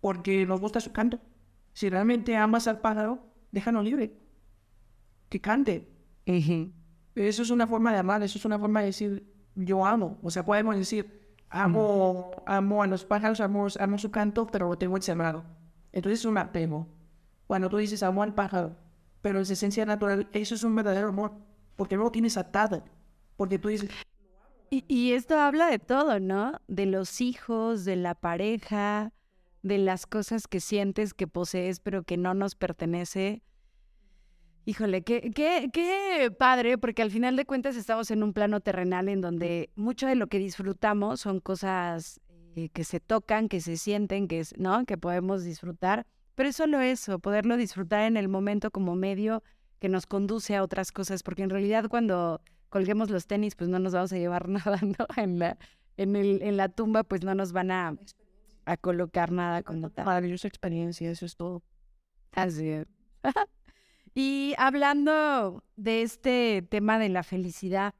porque 0.01 0.45
nos 0.45 0.59
gusta 0.61 0.79
su 0.79 0.91
canto. 0.91 1.19
Si 1.73 1.89
realmente 1.89 2.35
amas 2.35 2.67
al 2.67 2.79
pájaro, 2.79 3.19
déjalo 3.51 3.81
libre. 3.83 4.17
Que 5.29 5.39
cante. 5.41 5.87
Eso 7.15 7.41
es 7.41 7.49
una 7.49 7.67
forma 7.67 7.91
de 7.91 7.99
amar, 7.99 8.21
eso 8.23 8.37
es 8.37 8.45
una 8.45 8.59
forma 8.59 8.81
de 8.81 8.87
decir, 8.87 9.33
yo 9.55 9.85
amo. 9.85 10.17
O 10.21 10.29
sea, 10.29 10.45
podemos 10.45 10.75
decir, 10.75 11.35
amo, 11.49 12.31
amo 12.45 12.83
a 12.83 12.87
los 12.87 13.05
pájaros, 13.05 13.39
amo, 13.41 13.67
amo 13.79 13.97
su 13.97 14.11
canto, 14.11 14.47
pero 14.47 14.69
lo 14.69 14.77
tengo 14.77 14.95
encerrado. 14.95 15.43
Entonces 15.91 16.19
es 16.19 16.25
un 16.25 16.37
apego. 16.37 16.87
Cuando 17.47 17.69
tú 17.69 17.77
dices, 17.77 18.03
amo 18.03 18.23
al 18.23 18.33
pájaro, 18.33 18.75
pero 19.21 19.39
es 19.39 19.49
esencia 19.49 19.85
natural, 19.85 20.27
eso 20.33 20.55
es 20.55 20.63
un 20.63 20.75
verdadero 20.75 21.09
amor. 21.09 21.33
Porque 21.75 21.95
no 21.95 22.03
lo 22.03 22.11
tienes 22.11 22.37
atado. 22.37 22.83
Porque 23.35 23.59
tú 23.59 23.69
dices, 23.69 23.89
Y, 24.69 24.83
y 24.87 25.13
esto 25.13 25.39
habla 25.39 25.67
de 25.67 25.79
todo, 25.79 26.19
¿no? 26.19 26.59
De 26.67 26.85
los 26.85 27.21
hijos, 27.21 27.85
de 27.85 27.95
la 27.95 28.15
pareja, 28.15 29.13
de 29.64 29.78
las 29.78 30.05
cosas 30.05 30.47
que 30.47 30.60
sientes 30.60 31.14
que 31.14 31.28
posees 31.28 31.80
pero 31.80 32.03
que 32.03 32.18
no 32.18 32.34
nos 32.34 32.55
pertenece. 32.55 33.41
Híjole, 34.66 35.01
qué, 35.01 35.32
qué, 35.34 35.70
qué 35.72 36.30
padre, 36.38 36.78
porque 36.78 37.01
al 37.01 37.12
final 37.12 37.38
de 37.38 37.45
cuentas 37.45 37.76
estamos 37.76 38.12
en 38.12 38.22
un 38.22 38.34
plano 38.34 38.60
terrenal 38.60 39.08
en 39.08 39.22
donde 39.22 39.70
mucho 39.76 40.08
de 40.08 40.16
lo 40.16 40.28
que 40.28 40.39
disfrutamos 40.39 41.22
son 41.22 41.39
cosas 41.39 42.20
eh, 42.55 42.70
que 42.70 42.84
se 42.84 42.99
tocan, 42.99 43.47
que 43.47 43.62
se 43.62 43.78
sienten, 43.78 44.28
que, 44.28 44.43
¿no? 44.58 44.86
que 44.86 44.97
podemos 44.97 45.43
disfrutar. 45.43 46.05
Pero 46.36 46.49
es 46.49 46.55
solo 46.55 46.82
eso, 46.82 47.20
poderlo 47.20 47.55
disfrutar 47.55 48.01
en 48.01 48.18
el 48.18 48.28
momento 48.28 48.70
como 48.72 48.95
medio 48.95 49.41
que 49.80 49.89
nos 49.89 50.05
conduce 50.05 50.55
a 50.55 50.64
otras 50.64 50.91
cosas, 50.91 51.24
porque 51.24 51.43
en 51.43 51.49
realidad 51.49 51.86
cuando 51.89 52.41
colguemos 52.70 53.10
los 53.10 53.28
tenis, 53.28 53.55
pues 53.55 53.70
no 53.70 53.80
nos 53.80 53.93
vamos 53.93 54.12
a 54.12 54.18
llevar 54.18 54.49
nada, 54.49 54.80
¿no? 54.82 55.05
En 55.16 55.39
la, 55.39 55.58
en 55.97 56.16
el, 56.16 56.41
en 56.41 56.58
la 56.58 56.70
tumba, 56.70 57.03
pues 57.03 57.24
no 57.24 57.36
nos 57.36 57.51
van 57.51 57.72
a, 57.72 57.95
a 58.68 58.78
colocar 58.78 59.32
nada 59.32 59.63
como 59.63 59.89
tal. 59.89 60.05
maravillosa 60.05 60.47
experiencia, 60.47 61.09
eso 61.09 61.26
es 61.26 61.36
todo. 61.36 61.63
Así 62.34 62.68
es. 62.70 62.88
y 64.13 64.53
hablando 64.57 65.63
de 65.78 66.01
este 66.01 66.61
tema 66.70 66.99
de 66.99 67.09
la 67.09 67.24
felicidad, 67.24 67.95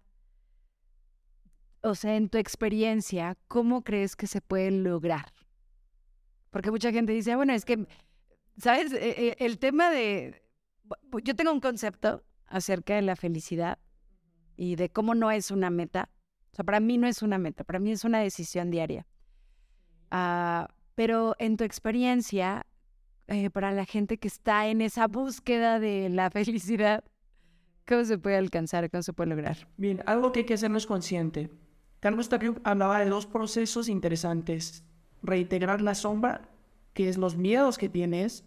o 1.82 1.96
sea, 1.96 2.18
en 2.18 2.28
tu 2.30 2.38
experiencia, 2.38 3.38
¿cómo 3.48 3.84
crees 3.84 4.16
que 4.16 4.28
se 4.28 4.42
puede 4.42 4.72
lograr? 4.72 5.32
Porque 6.50 6.70
mucha 6.72 6.92
gente 6.92 7.14
dice, 7.14 7.32
"Ah, 7.32 7.38
bueno, 7.38 7.54
es 7.54 7.64
que, 7.64 7.88
¿sabes? 8.58 8.92
E- 8.92 9.30
e- 9.30 9.36
El 9.40 9.60
tema 9.60 9.90
de... 9.90 10.42
Yo 11.24 11.36
tengo 11.36 11.52
un 11.52 11.62
concepto 11.62 12.24
acerca 12.48 12.96
de 12.96 13.04
la 13.04 13.16
felicidad 13.16 13.80
y 14.58 14.76
de 14.76 14.90
cómo 14.90 15.16
no 15.16 15.32
es 15.32 15.50
una 15.52 15.70
meta. 15.70 16.10
O 16.52 16.56
sea, 16.56 16.66
para 16.66 16.80
mí 16.80 16.98
no 16.98 17.08
es 17.08 17.22
una 17.22 17.38
meta, 17.38 17.64
para 17.64 17.80
mí 17.80 17.92
es 17.92 18.04
una 18.04 18.20
decisión 18.20 18.70
diaria. 18.72 19.06
Ah, 20.12 20.70
pero 20.96 21.36
en 21.40 21.58
tu 21.58 21.64
experiencia, 21.64 22.66
eh, 23.28 23.50
para 23.50 23.72
la 23.72 23.86
gente 23.86 24.18
que 24.18 24.28
está 24.28 24.68
en 24.68 24.82
esa 24.82 25.08
búsqueda 25.08 25.80
de 25.80 26.10
la 26.10 26.30
felicidad, 26.32 27.04
¿cómo 27.88 28.04
se 28.06 28.18
puede 28.18 28.38
alcanzar? 28.38 28.90
¿Cómo 28.90 29.04
se 29.04 29.14
puede 29.14 29.30
lograr? 29.30 29.68
Bien, 29.78 30.02
algo 30.06 30.32
que 30.32 30.40
hay 30.40 30.46
que 30.46 30.54
hacernos 30.54 30.86
consciente. 30.86 31.50
Carlos 32.00 32.30
Tapio 32.30 32.56
hablaba 32.64 33.00
de 33.00 33.10
dos 33.10 33.26
procesos 33.26 33.90
interesantes. 33.90 34.84
Reintegrar 35.24 35.82
la 35.82 35.96
sombra, 35.96 36.50
que 36.94 37.10
es 37.10 37.18
los 37.18 37.36
miedos 37.36 37.78
que 37.78 37.90
tienes 37.90 38.46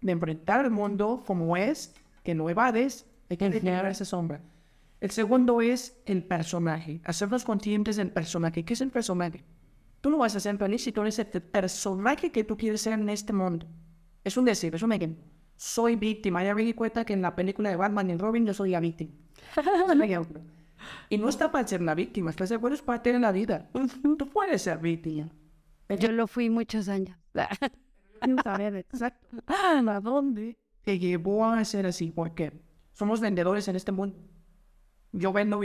de 0.00 0.12
enfrentar 0.12 0.64
el 0.64 0.70
mundo 0.70 1.22
como 1.26 1.56
es, 1.56 1.94
que 2.22 2.34
no 2.34 2.50
evades, 2.50 3.06
hay 3.30 3.36
que 3.36 3.48
reintegrar 3.48 3.86
esa 3.86 4.04
sombra. 4.04 4.40
El 5.00 5.10
segundo 5.10 5.60
es 5.60 5.96
el 6.06 6.24
personaje, 6.24 7.00
hacernos 7.04 7.44
conscientes 7.44 7.96
del 7.96 8.10
personaje. 8.10 8.64
¿Qué 8.64 8.74
es 8.74 8.80
el 8.80 8.90
personaje? 8.90 9.44
Tú 10.00 10.10
no 10.10 10.18
vas 10.18 10.36
a 10.36 10.40
ser 10.40 10.56
feliz 10.58 10.82
si 10.82 10.92
tú 10.92 11.02
eres 11.02 11.18
el 11.18 11.26
personaje 11.26 12.30
que 12.30 12.44
tú 12.44 12.56
quieres 12.56 12.80
ser 12.80 12.92
en 12.94 13.08
este 13.08 13.32
mundo. 13.32 13.66
Es 14.24 14.36
un 14.36 14.44
decir, 14.44 14.74
es 14.74 14.82
un 14.82 14.92
ejemplo. 14.92 15.24
Soy 15.56 15.96
víctima. 15.96 16.44
Ya 16.44 16.54
me 16.54 16.62
di 16.62 16.72
cuenta 16.72 17.04
que 17.04 17.14
en 17.14 17.22
la 17.22 17.34
película 17.34 17.70
de 17.70 17.76
Batman 17.76 18.10
y 18.10 18.16
Robin 18.16 18.46
yo 18.46 18.54
soy 18.54 18.70
la 18.70 18.80
víctima. 18.80 19.12
Y 21.08 21.18
no 21.18 21.28
está 21.28 21.50
para 21.50 21.66
ser 21.66 21.82
la 21.82 21.94
víctima, 21.94 22.30
está 22.30 22.46
ser 22.46 22.58
bueno 22.58 22.74
es 22.74 22.82
parte 22.82 23.12
de 23.12 23.18
la 23.18 23.32
vida. 23.32 23.68
Tú 23.72 24.28
puedes 24.28 24.62
ser 24.62 24.78
víctima. 24.78 25.28
Yo 25.98 26.12
lo 26.12 26.26
fui 26.26 26.50
muchos 26.50 26.88
años. 26.88 27.16
Exacto. 28.20 29.36
¿A 29.46 30.00
dónde? 30.00 30.56
Te 30.84 30.98
llevó 30.98 31.44
a 31.44 31.64
ser 31.64 31.86
así, 31.86 32.10
porque 32.10 32.52
somos 32.92 33.20
vendedores 33.20 33.68
en 33.68 33.76
este 33.76 33.92
mundo. 33.92 34.16
Yo 35.12 35.32
vendo, 35.32 35.60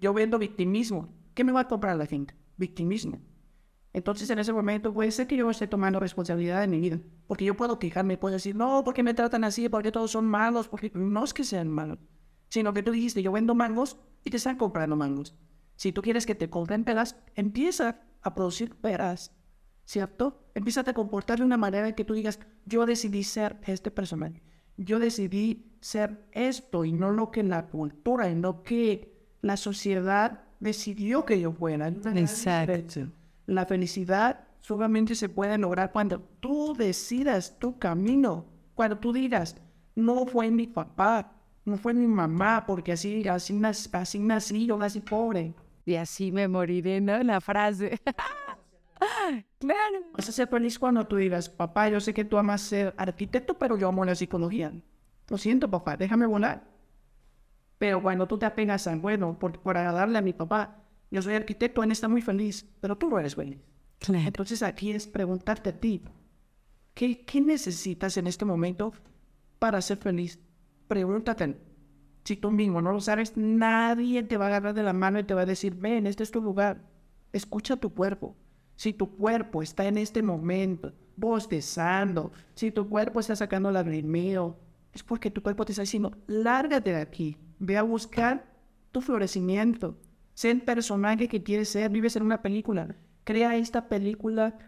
yo 0.00 0.12
vendo 0.14 0.38
victimismo. 0.38 1.14
¿Qué 1.34 1.44
me 1.44 1.52
va 1.52 1.60
a 1.60 1.68
comprar 1.68 1.96
la 1.96 2.06
gente? 2.06 2.34
Victimismo. 2.56 3.20
Entonces 3.96 4.28
en 4.28 4.38
ese 4.38 4.52
momento 4.52 4.92
puede 4.92 5.10
ser 5.10 5.26
que 5.26 5.38
yo 5.38 5.48
esté 5.48 5.66
tomando 5.66 5.98
responsabilidad 5.98 6.60
de 6.60 6.68
mi 6.68 6.78
vida. 6.78 7.00
Porque 7.26 7.46
yo 7.46 7.56
puedo 7.56 7.78
quejarme, 7.78 8.18
puedo 8.18 8.34
decir, 8.34 8.54
no, 8.54 8.84
porque 8.84 9.02
me 9.02 9.14
tratan 9.14 9.42
así? 9.42 9.70
porque 9.70 9.90
todos 9.90 10.10
son 10.10 10.26
malos? 10.26 10.68
Porque 10.68 10.92
no 10.94 11.24
es 11.24 11.32
que 11.32 11.44
sean 11.44 11.70
malos. 11.70 11.98
Sino 12.50 12.74
que 12.74 12.82
tú 12.82 12.90
dijiste, 12.90 13.22
yo 13.22 13.32
vendo 13.32 13.54
mangos 13.54 13.96
y 14.22 14.28
te 14.28 14.36
están 14.36 14.58
comprando 14.58 14.96
mangos. 14.96 15.34
Si 15.76 15.92
tú 15.92 16.02
quieres 16.02 16.26
que 16.26 16.34
te 16.34 16.50
compren 16.50 16.84
peras, 16.84 17.16
empieza 17.36 18.02
a 18.20 18.34
producir 18.34 18.74
peras. 18.74 19.32
¿Cierto? 19.86 20.44
Empieza 20.54 20.82
a 20.82 20.92
comportar 20.92 21.38
de 21.38 21.46
una 21.46 21.56
manera 21.56 21.88
en 21.88 21.94
que 21.94 22.04
tú 22.04 22.12
digas, 22.12 22.38
yo 22.66 22.84
decidí 22.84 23.24
ser 23.24 23.56
este 23.64 23.90
personaje. 23.90 24.42
Yo 24.76 24.98
decidí 24.98 25.72
ser 25.80 26.26
esto 26.32 26.84
y 26.84 26.92
no 26.92 27.12
lo 27.12 27.30
que 27.30 27.42
la 27.42 27.68
cultura, 27.68 28.28
y 28.28 28.34
no 28.34 28.62
que 28.62 29.16
la 29.40 29.56
sociedad 29.56 30.44
decidió 30.60 31.24
que 31.24 31.40
yo 31.40 31.50
fuera. 31.50 31.88
Exacto. 31.88 33.08
La 33.46 33.66
felicidad 33.66 34.40
solamente 34.60 35.14
se 35.14 35.28
puede 35.28 35.56
lograr 35.58 35.92
cuando 35.92 36.20
tú 36.40 36.74
decidas 36.76 37.58
tu 37.58 37.78
camino. 37.78 38.46
Cuando 38.74 38.98
tú 38.98 39.12
digas, 39.12 39.56
no 39.94 40.26
fue 40.26 40.50
mi 40.50 40.66
papá, 40.66 41.32
no 41.64 41.76
fue 41.76 41.94
mi 41.94 42.06
mamá, 42.06 42.64
porque 42.66 42.92
así, 42.92 43.26
así, 43.28 43.54
nac- 43.54 43.88
así 43.94 44.18
nací, 44.18 44.66
yo 44.66 44.76
nací 44.76 45.00
pobre. 45.00 45.54
Y 45.84 45.94
así 45.94 46.32
me 46.32 46.48
moriré, 46.48 47.00
¿no? 47.00 47.22
La 47.22 47.40
frase. 47.40 48.00
claro. 49.58 49.98
Vas 50.12 50.28
a 50.28 50.32
ser 50.32 50.48
feliz 50.48 50.78
cuando 50.78 51.06
tú 51.06 51.16
digas, 51.16 51.48
papá, 51.48 51.88
yo 51.88 52.00
sé 52.00 52.12
que 52.14 52.24
tú 52.24 52.38
amas 52.38 52.60
ser 52.62 52.94
arquitecto, 52.96 53.54
pero 53.58 53.76
yo 53.76 53.88
amo 53.88 54.04
la 54.04 54.14
psicología. 54.14 54.72
Lo 55.28 55.38
siento, 55.38 55.70
papá, 55.70 55.96
déjame 55.96 56.26
volar. 56.26 56.64
Pero 57.78 58.02
cuando 58.02 58.26
tú 58.26 58.38
te 58.38 58.46
apegas 58.46 58.86
a, 58.86 58.96
bueno, 58.96 59.38
por, 59.38 59.58
por 59.60 59.76
agradarle 59.76 60.18
a 60.18 60.22
mi 60.22 60.32
papá, 60.32 60.76
yo 61.10 61.22
soy 61.22 61.34
arquitecto, 61.34 61.82
él 61.82 61.92
está 61.92 62.08
muy 62.08 62.22
feliz, 62.22 62.68
pero 62.80 62.96
tú 62.96 63.08
no 63.08 63.18
eres 63.18 63.34
feliz. 63.34 63.58
Claro. 63.98 64.26
Entonces 64.26 64.62
aquí 64.62 64.90
es 64.90 65.06
preguntarte 65.06 65.70
a 65.70 65.80
ti, 65.80 66.02
¿qué, 66.94 67.24
qué 67.24 67.40
necesitas 67.40 68.16
en 68.16 68.26
este 68.26 68.44
momento 68.44 68.92
para 69.58 69.80
ser 69.80 69.98
feliz? 69.98 70.38
Pregúntate. 70.88 71.56
Si 72.24 72.36
tú 72.36 72.50
mismo 72.50 72.82
no 72.82 72.92
lo 72.92 73.00
sabes, 73.00 73.36
nadie 73.36 74.22
te 74.24 74.36
va 74.36 74.46
a 74.46 74.48
agarrar 74.48 74.74
de 74.74 74.82
la 74.82 74.92
mano 74.92 75.18
y 75.18 75.24
te 75.24 75.34
va 75.34 75.42
a 75.42 75.46
decir, 75.46 75.74
ven, 75.74 76.06
este 76.06 76.24
es 76.24 76.30
tu 76.30 76.40
lugar. 76.40 76.82
Escucha 77.32 77.76
tu 77.76 77.94
cuerpo. 77.94 78.36
Si 78.74 78.92
tu 78.92 79.16
cuerpo 79.16 79.62
está 79.62 79.86
en 79.86 79.96
este 79.96 80.22
momento 80.22 80.92
bostezando, 81.16 82.32
si 82.54 82.70
tu 82.70 82.88
cuerpo 82.88 83.20
está 83.20 83.36
sacando 83.36 83.70
lagrimeo, 83.70 84.58
es 84.92 85.02
porque 85.02 85.30
tu 85.30 85.42
cuerpo 85.42 85.64
te 85.64 85.72
está 85.72 85.82
diciendo, 85.82 86.12
lárgate 86.26 86.90
de 86.90 87.00
aquí, 87.00 87.36
ve 87.58 87.76
a 87.76 87.82
buscar 87.82 88.52
tu 88.92 89.00
florecimiento. 89.00 89.98
Sé 90.36 90.50
el 90.50 90.60
personaje 90.60 91.28
que 91.28 91.42
quieres 91.42 91.70
ser, 91.70 91.90
vives 91.90 92.14
en 92.14 92.22
una 92.22 92.42
película. 92.42 92.94
Crea 93.24 93.56
esta 93.56 93.88
película 93.88 94.58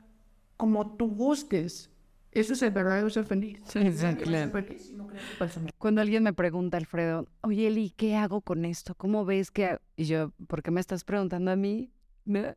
como 0.57 0.97
tú 0.97 1.09
gustes. 1.15 1.91
Eso 2.33 2.55
es 2.55 2.63
el 2.63 2.71
verdadero 2.71 3.11
ser 3.11 3.27
feliz. 3.27 3.61
Claro. 4.25 4.51
Personaje. 5.39 5.75
Cuando 5.77 6.01
alguien 6.01 6.23
me 6.23 6.33
pregunta, 6.33 6.79
Alfredo, 6.79 7.29
oye, 7.43 7.67
Eli, 7.67 7.91
¿qué 7.91 8.17
hago 8.17 8.41
con 8.41 8.65
esto? 8.65 8.95
¿Cómo 8.95 9.27
ves 9.27 9.51
que 9.51 9.67
hago?" 9.67 9.81
Y 9.95 10.05
yo, 10.05 10.33
¿por 10.47 10.63
qué 10.63 10.71
me 10.71 10.81
estás 10.81 11.05
preguntando 11.05 11.51
a 11.51 11.57
mí? 11.57 11.93
¿No? 12.25 12.55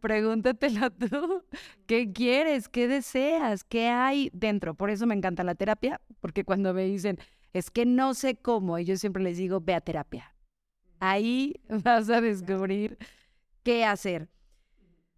Pregúntatelo 0.00 0.90
tú. 0.98 1.42
¿Qué 1.86 2.14
quieres? 2.14 2.70
¿Qué 2.70 2.88
deseas? 2.88 3.62
¿Qué 3.62 3.88
hay 3.88 4.30
dentro? 4.32 4.72
Por 4.72 4.88
eso 4.88 5.06
me 5.06 5.14
encanta 5.14 5.44
la 5.44 5.54
terapia, 5.54 6.00
porque 6.20 6.44
cuando 6.44 6.72
me 6.72 6.84
dicen, 6.84 7.18
es 7.52 7.70
que 7.70 7.84
no 7.84 8.14
sé 8.14 8.36
cómo, 8.36 8.78
y 8.78 8.86
yo 8.86 8.96
siempre 8.96 9.22
les 9.22 9.36
digo, 9.36 9.60
ve 9.60 9.74
a 9.74 9.82
terapia. 9.82 10.32
Ahí 11.00 11.60
vas 11.68 12.08
a 12.10 12.20
descubrir 12.20 12.98
qué 13.62 13.84
hacer. 13.84 14.28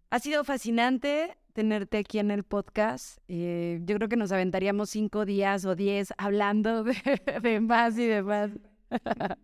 Ha 0.09 0.19
sido 0.19 0.43
fascinante 0.43 1.37
tenerte 1.53 1.97
aquí 1.97 2.19
en 2.19 2.31
el 2.31 2.43
podcast. 2.43 3.19
Eh, 3.27 3.79
yo 3.83 3.95
creo 3.95 4.09
que 4.09 4.15
nos 4.17 4.31
aventaríamos 4.31 4.89
cinco 4.89 5.25
días 5.25 5.65
o 5.65 5.75
diez 5.75 6.13
hablando 6.17 6.83
de, 6.85 6.95
de 7.41 7.59
más 7.59 7.97
y 7.97 8.05
de 8.05 8.23
más. 8.23 8.51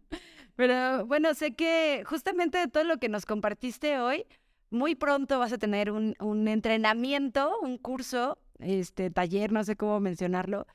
Pero 0.56 1.06
bueno, 1.06 1.34
sé 1.34 1.56
que 1.56 2.04
justamente 2.06 2.58
de 2.58 2.68
todo 2.68 2.84
lo 2.84 2.98
que 2.98 3.10
nos 3.10 3.26
compartiste 3.26 4.00
hoy, 4.00 4.26
muy 4.70 4.96
pronto 4.96 5.40
vas 5.40 5.54
a 5.54 5.58
tener 5.58 5.92
un, 5.92 6.16
un 6.20 6.48
entrenamiento, 6.48 7.60
un 7.62 7.78
curso, 7.78 8.40
este 8.60 9.12
taller, 9.12 9.52
no 9.52 9.64
sé 9.64 9.76
cómo 9.76 10.00
mencionarlo. 10.00 10.66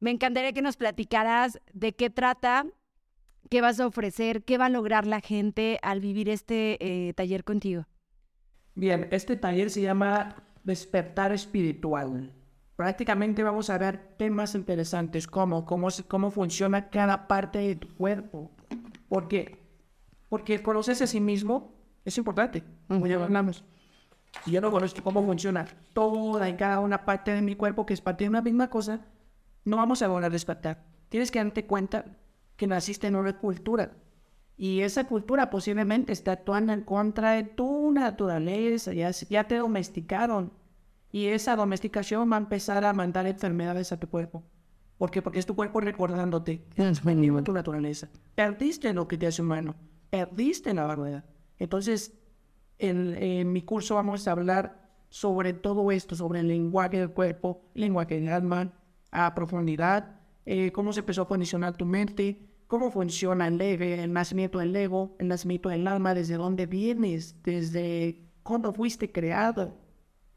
Me 0.00 0.10
encantaría 0.10 0.52
que 0.52 0.62
nos 0.62 0.76
platicaras 0.76 1.58
de 1.72 1.94
qué 1.94 2.10
trata, 2.10 2.66
qué 3.48 3.60
vas 3.60 3.80
a 3.80 3.86
ofrecer, 3.86 4.44
qué 4.44 4.58
va 4.58 4.66
a 4.66 4.70
lograr 4.70 5.06
la 5.06 5.20
gente 5.20 5.78
al 5.82 6.00
vivir 6.00 6.28
este 6.28 6.78
eh, 6.80 7.12
taller 7.14 7.44
contigo. 7.44 7.86
Bien, 8.74 9.08
este 9.10 9.36
taller 9.36 9.70
se 9.70 9.82
llama 9.82 10.36
Despertar 10.64 11.32
Espiritual. 11.32 12.32
Prácticamente 12.76 13.42
vamos 13.42 13.70
a 13.70 13.78
ver 13.78 14.14
temas 14.16 14.54
interesantes 14.54 15.26
como 15.26 15.64
cómo, 15.64 15.88
cómo 16.06 16.30
funciona 16.30 16.90
cada 16.90 17.26
parte 17.26 17.58
de 17.58 17.74
tu 17.74 17.88
cuerpo. 17.96 18.52
¿Por 19.08 19.26
qué? 19.26 19.58
Porque 20.28 20.62
conocerse 20.62 21.04
a 21.04 21.08
sí 21.08 21.20
mismo 21.20 21.74
es 22.04 22.16
importante. 22.18 22.62
Como 22.86 23.06
ya 23.06 23.16
hablamos. 23.16 23.64
Si 24.44 24.52
yo 24.52 24.60
no 24.60 24.70
conozco 24.70 25.02
cómo 25.02 25.24
funciona 25.24 25.66
toda 25.92 26.48
y 26.48 26.56
cada 26.56 26.80
una 26.80 27.04
parte 27.04 27.32
de 27.32 27.42
mi 27.42 27.56
cuerpo, 27.56 27.84
que 27.84 27.94
es 27.94 28.00
parte 28.00 28.24
de 28.24 28.30
una 28.30 28.42
misma 28.42 28.70
cosa, 28.70 29.00
no 29.64 29.76
vamos 29.76 30.02
a 30.02 30.06
lograr 30.06 30.30
despertar. 30.30 30.84
Tienes 31.08 31.30
que 31.30 31.42
darte 31.42 31.66
cuenta 31.66 32.04
que 32.58 32.66
naciste 32.66 33.06
en 33.06 33.16
una 33.16 33.38
cultura. 33.38 33.92
Y 34.56 34.80
esa 34.80 35.04
cultura 35.04 35.48
posiblemente 35.48 36.12
está 36.12 36.32
actuando 36.32 36.72
en 36.72 36.82
contra 36.82 37.30
de 37.32 37.44
tu 37.44 37.92
naturaleza. 37.92 38.92
Ya, 38.92 39.10
ya 39.12 39.44
te 39.44 39.56
domesticaron. 39.56 40.52
Y 41.12 41.26
esa 41.26 41.54
domesticación 41.54 42.30
va 42.30 42.36
a 42.36 42.40
empezar 42.40 42.84
a 42.84 42.92
mandar 42.92 43.26
enfermedades 43.28 43.92
a 43.92 44.00
tu 44.00 44.08
cuerpo. 44.08 44.42
¿Por 44.98 45.12
qué? 45.12 45.22
Porque 45.22 45.38
es 45.38 45.46
tu 45.46 45.54
cuerpo 45.54 45.80
recordándote 45.80 46.66
tu 47.44 47.52
naturaleza. 47.52 48.10
Perdiste 48.34 48.92
lo 48.92 49.06
que 49.06 49.16
te 49.16 49.28
hace 49.28 49.40
humano. 49.40 49.76
Perdiste 50.10 50.74
la 50.74 50.88
verdad. 50.88 51.24
Entonces, 51.60 52.18
en, 52.80 53.14
en 53.14 53.52
mi 53.52 53.62
curso 53.62 53.94
vamos 53.94 54.26
a 54.26 54.32
hablar 54.32 54.90
sobre 55.10 55.52
todo 55.52 55.92
esto, 55.92 56.16
sobre 56.16 56.40
el 56.40 56.48
lenguaje 56.48 56.98
del 56.98 57.10
cuerpo, 57.10 57.62
lenguaje 57.74 58.16
del 58.16 58.30
alma, 58.30 58.72
a 59.12 59.32
profundidad, 59.36 60.18
eh, 60.50 60.72
cómo 60.72 60.94
se 60.94 61.00
empezó 61.00 61.20
a 61.20 61.26
funcionar 61.26 61.76
tu 61.76 61.84
mente, 61.84 62.47
cómo 62.68 62.90
funciona 62.92 63.48
el 63.48 63.60
el 63.60 64.12
nacimiento 64.12 64.58
del 64.60 64.76
ego, 64.76 65.16
el 65.18 65.28
nacimiento 65.28 65.68
del 65.70 65.88
alma, 65.88 66.14
desde 66.14 66.36
dónde 66.36 66.66
vienes, 66.66 67.36
desde 67.42 68.22
cuándo 68.44 68.72
fuiste 68.72 69.10
creado. 69.10 69.74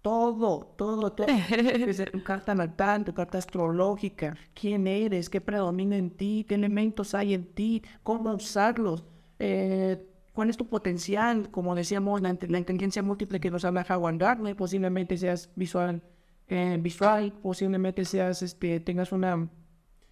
Todo, 0.01 0.73
todo, 0.77 1.11
todo. 1.11 1.27
Desde 1.85 2.07
tu 2.07 2.23
carta 2.23 2.55
natal, 2.55 3.05
tu 3.05 3.13
carta 3.13 3.37
astrológica, 3.37 4.35
quién 4.55 4.87
eres, 4.87 5.29
qué 5.29 5.39
predomina 5.41 5.95
en 5.95 6.09
ti, 6.09 6.43
qué 6.49 6.55
elementos 6.55 7.13
hay 7.13 7.35
en 7.35 7.45
ti, 7.53 7.83
cómo 8.01 8.33
usarlos, 8.33 9.03
eh, 9.37 10.03
cuál 10.33 10.49
es 10.49 10.57
tu 10.57 10.67
potencial, 10.67 11.51
como 11.51 11.75
decíamos, 11.75 12.19
la, 12.19 12.35
la 12.47 12.57
inteligencia 12.57 13.03
múltiple 13.03 13.39
que 13.39 13.51
nos 13.51 13.63
habla 13.63 13.85
Howard 13.87 14.17
Gardner, 14.17 14.55
posiblemente 14.55 15.17
seas 15.17 15.51
visual, 15.55 16.01
eh, 16.47 16.77
visual, 16.81 17.33
posiblemente 17.43 18.03
seas, 18.03 18.41
este, 18.41 18.79
tengas 18.79 19.11
una, 19.11 19.49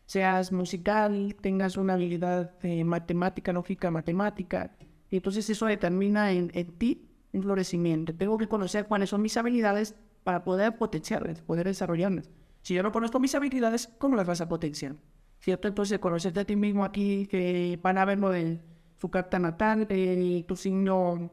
seas 0.09 0.51
musical, 0.51 1.35
tengas 1.39 1.77
una 1.77 1.93
habilidad 1.93 2.55
eh, 2.63 2.83
matemática, 2.83 3.53
lógica, 3.53 3.91
matemática. 3.91 4.75
Y 5.11 5.17
entonces 5.17 5.47
eso 5.51 5.67
determina 5.67 6.31
en, 6.31 6.49
en 6.55 6.71
ti 6.79 7.11
un 7.31 7.43
florecimiento. 7.43 8.15
Tengo 8.15 8.35
que 8.39 8.47
conocer 8.47 8.87
cuáles 8.87 9.11
son 9.11 9.21
mis 9.21 9.37
habilidades 9.37 9.93
para 10.23 10.43
poder 10.43 10.75
potenciarlas, 10.77 11.43
poder 11.43 11.67
desarrollarlas. 11.67 12.31
Si 12.63 12.73
yo 12.73 12.81
no 12.81 12.91
conozco 12.91 13.19
mis 13.19 13.35
habilidades, 13.35 13.87
¿cómo 13.99 14.15
las 14.15 14.25
vas 14.25 14.41
a 14.41 14.49
potenciar? 14.49 14.95
¿Cierto? 15.41 15.67
Entonces, 15.67 15.99
conocerte 15.99 16.39
a 16.39 16.45
ti 16.45 16.55
mismo 16.55 16.85
aquí, 16.85 17.27
que 17.27 17.77
van 17.83 17.99
a 17.99 18.05
ver 18.05 18.17
lo 18.17 18.31
de 18.31 18.61
su 18.97 19.11
carta 19.11 19.37
natal, 19.37 19.85
eh, 19.91 20.43
tu 20.47 20.55
signo 20.55 21.29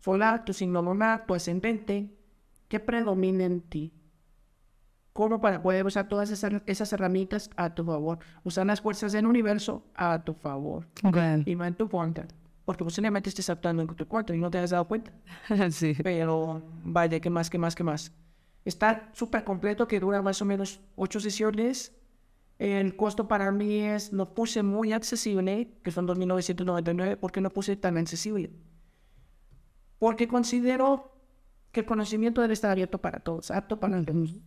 solar, 0.00 0.44
tu 0.44 0.52
signo 0.52 0.82
lunar, 0.82 1.24
tu 1.24 1.32
ascendente, 1.32 2.10
¿qué 2.68 2.80
predomina 2.80 3.44
en 3.44 3.62
ti? 3.62 3.94
¿Cómo 5.18 5.40
para 5.40 5.60
poder 5.60 5.84
usar 5.84 6.06
todas 6.06 6.30
esas, 6.30 6.62
esas 6.66 6.92
herramientas 6.92 7.50
a 7.56 7.74
tu 7.74 7.84
favor? 7.84 8.20
Usar 8.44 8.66
las 8.66 8.80
fuerzas 8.80 9.10
del 9.10 9.26
universo 9.26 9.82
a 9.96 10.22
tu 10.22 10.32
favor 10.32 10.86
Bueno, 11.02 11.42
y 11.44 11.56
no 11.56 11.64
en 11.64 11.74
tu 11.74 11.88
contra. 11.88 12.28
Porque 12.64 12.84
posiblemente 12.84 13.28
estés 13.28 13.50
actuando 13.50 13.82
en 13.82 13.88
tu 13.88 14.06
contra 14.06 14.36
y 14.36 14.38
no 14.38 14.48
te 14.48 14.58
has 14.58 14.70
dado 14.70 14.86
cuenta. 14.86 15.10
sí. 15.72 15.96
Pero 16.04 16.62
vaya, 16.84 17.18
¿qué 17.18 17.30
más, 17.30 17.50
qué 17.50 17.58
más, 17.58 17.74
qué 17.74 17.82
más? 17.82 18.12
Está 18.64 19.10
súper 19.12 19.42
completo 19.42 19.88
que 19.88 19.98
dura 19.98 20.22
más 20.22 20.40
o 20.40 20.44
menos 20.44 20.80
ocho 20.94 21.18
sesiones. 21.18 21.96
El 22.60 22.94
costo 22.94 23.26
para 23.26 23.50
mí 23.50 23.80
es, 23.80 24.12
lo 24.12 24.34
puse 24.34 24.62
muy 24.62 24.92
accesible, 24.92 25.72
que 25.82 25.90
son 25.90 26.06
2.999, 26.06 27.16
¿por 27.16 27.32
qué 27.32 27.40
no 27.40 27.50
puse 27.50 27.74
tan 27.74 27.98
accesible? 27.98 28.52
Porque 29.98 30.28
considero 30.28 31.10
que 31.72 31.80
el 31.80 31.86
conocimiento 31.86 32.40
debe 32.40 32.54
estar 32.54 32.70
abierto 32.70 33.00
para 33.00 33.18
todos, 33.18 33.50
apto 33.50 33.80
para 33.80 34.00
todos. 34.04 34.38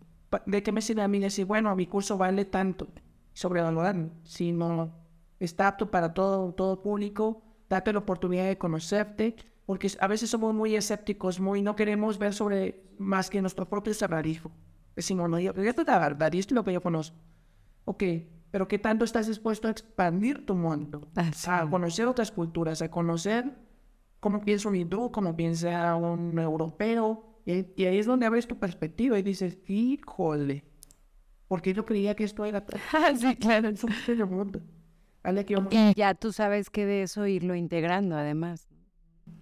¿De 0.46 0.64
qué 0.64 0.72
me 0.72 0.82
sirve 0.82 1.02
a 1.02 1.08
mí 1.08 1.20
decir, 1.20 1.46
bueno, 1.46 1.76
mi 1.76 1.88
curso 1.88 2.18
vale 2.18 2.46
tanto? 2.46 2.88
Sobrevalorarlo. 3.34 4.12
Si 4.24 4.52
no 4.52 4.94
está 5.40 5.68
apto 5.68 5.90
para 5.92 6.14
todo, 6.14 6.54
todo 6.54 6.82
público, 6.82 7.42
date 7.70 7.94
la 7.94 8.00
oportunidad 8.00 8.46
de 8.46 8.58
conocerte, 8.58 9.36
porque 9.66 9.92
a 10.00 10.08
veces 10.08 10.30
somos 10.30 10.54
muy 10.54 10.76
escépticos, 10.76 11.40
muy 11.40 11.62
no 11.62 11.76
queremos 11.76 12.18
ver 12.18 12.34
sobre 12.34 12.84
más 12.98 13.30
que 13.30 13.42
nuestro 13.42 13.68
propio 13.68 13.94
salarismo. 13.94 14.52
Decimos, 14.96 15.30
no, 15.30 15.40
yo, 15.40 15.52
esto 15.52 15.82
es 15.82 15.88
la 15.88 16.00
verdad, 16.00 16.32
y 16.34 16.40
esto 16.40 16.54
es 16.54 16.56
lo 16.56 16.64
que 16.64 16.74
yo 16.74 16.82
conozco. 16.82 17.18
Ok, 17.86 18.04
pero 18.52 18.68
¿qué 18.68 18.78
tanto 18.78 19.06
estás 19.06 19.28
dispuesto 19.28 19.68
a 19.68 19.72
expandir 19.72 20.46
tu 20.46 20.56
mundo? 20.56 21.08
Así 21.16 21.50
A 21.50 21.68
conocer 21.70 22.06
otras 22.08 22.32
culturas, 22.32 22.82
a 22.82 22.92
conocer 22.92 23.52
cómo 24.20 24.42
piensa 24.42 24.70
un 24.70 24.76
hindú, 24.76 25.12
cómo 25.12 25.36
piensa 25.36 25.96
un 25.96 26.38
europeo. 26.38 27.31
Y, 27.46 27.66
y 27.82 27.86
ahí 27.86 27.98
es 27.98 28.06
donde 28.06 28.26
abres 28.26 28.48
tu 28.48 28.58
perspectiva 28.60 29.18
y 29.18 29.24
dices, 29.24 29.58
híjole, 29.68 30.64
porque 31.48 31.74
yo 31.74 31.86
creía 31.86 32.16
que 32.16 32.24
esto 32.24 32.46
era 32.46 32.64
sí, 33.18 33.36
claro. 33.36 33.70
es 33.70 33.84
un 33.84 33.92
pequeño 33.94 34.28
mundo. 34.28 34.62
Vale, 35.24 35.46
que 35.46 35.56
vamos, 35.56 35.74
Y 35.74 35.94
ya 35.96 36.14
tú 36.16 36.32
sabes 36.32 36.70
que 36.70 36.86
de 36.86 37.04
eso 37.04 37.28
irlo 37.28 37.56
integrando, 37.56 38.16
además. 38.16 38.68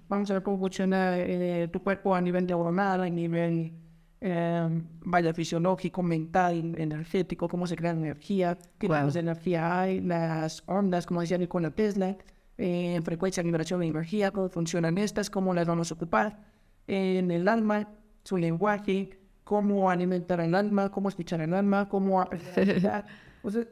vamos 0.07 0.29
a 0.29 0.33
ver 0.33 0.43
cómo 0.43 0.57
funciona 0.59 1.17
eh, 1.17 1.67
tu 1.71 1.81
cuerpo 1.83 2.15
a 2.15 2.21
nivel 2.21 2.45
neuronal, 2.47 3.01
a 3.01 3.09
nivel 3.09 3.73
eh, 4.21 4.83
vaya 5.01 5.33
fisiológico, 5.33 6.03
mental, 6.03 6.75
energético, 6.77 7.47
cómo 7.47 7.67
se 7.67 7.75
crea 7.77 7.91
energía, 7.91 8.57
qué 8.77 8.87
tipos 8.87 9.13
de 9.13 9.19
energía 9.21 9.79
hay, 9.81 10.01
las 10.01 10.63
ondas, 10.65 11.05
como 11.05 11.21
decía 11.21 11.37
Nikola 11.37 11.71
Tesla, 11.71 12.17
eh, 12.57 12.99
frecuencia, 13.03 13.41
vibración 13.43 13.79
de 13.79 13.87
energía, 13.87 14.31
cómo 14.31 14.49
funcionan 14.49 14.97
estas, 14.97 15.29
cómo 15.29 15.53
las 15.53 15.67
vamos 15.67 15.91
a 15.91 15.93
ocupar, 15.93 16.48
en 16.89 17.31
el 17.31 17.47
alma, 17.47 17.87
su 18.23 18.37
lenguaje, 18.37 19.19
cómo 19.43 19.89
alimentar 19.89 20.39
el 20.41 20.53
alma, 20.55 20.89
cómo 20.91 21.09
escuchar 21.09 21.41
el 21.41 21.53
alma, 21.53 21.87
cómo 21.89 22.21
aprender. 22.21 23.03
o 23.43 23.49
sea, 23.51 23.65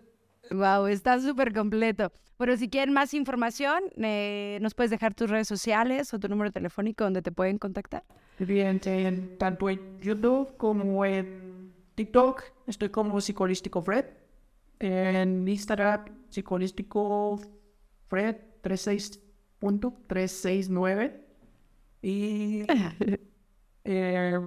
Wow, 0.49 0.87
está 0.87 1.19
súper 1.19 1.53
completo. 1.53 2.09
Pero 2.37 2.55
si 2.55 2.69
quieren 2.69 2.93
más 2.93 3.13
información, 3.13 3.83
eh, 3.97 4.59
nos 4.61 4.73
puedes 4.75 4.91
dejar 4.91 5.13
tus 5.13 5.29
redes 5.29 5.45
sociales 5.47 6.13
o 6.13 6.19
tu 6.19 6.29
número 6.29 6.51
telefónico 6.51 7.03
donde 7.03 7.21
te 7.21 7.33
pueden 7.33 7.57
contactar. 7.57 8.03
Bien, 8.39 8.79
en- 8.85 9.37
tanto 9.37 9.69
en 9.69 9.99
YouTube 9.99 10.55
como 10.55 11.03
en 11.03 11.73
TikTok 11.95 12.43
estoy 12.67 12.87
como 12.89 13.19
Psicolístico 13.19 13.81
Fred. 13.81 14.05
En 14.79 15.45
Instagram, 15.47 16.05
Psicolístico 16.29 17.41
Fred 18.07 18.37
36.369. 18.63 21.26
Y 22.01 22.63
eh, 23.83 24.39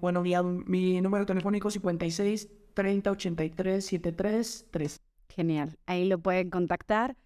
bueno, 0.00 0.22
mi, 0.22 0.32
mi 0.66 1.00
número 1.00 1.26
telefónico 1.26 1.70
56 1.70 2.48
30 2.74 3.10
83 3.10 3.84
73 3.84 4.66
3. 4.70 5.00
Genial, 5.30 5.78
ahí 5.86 6.06
lo 6.08 6.18
pueden 6.18 6.50
contactar. 6.50 7.16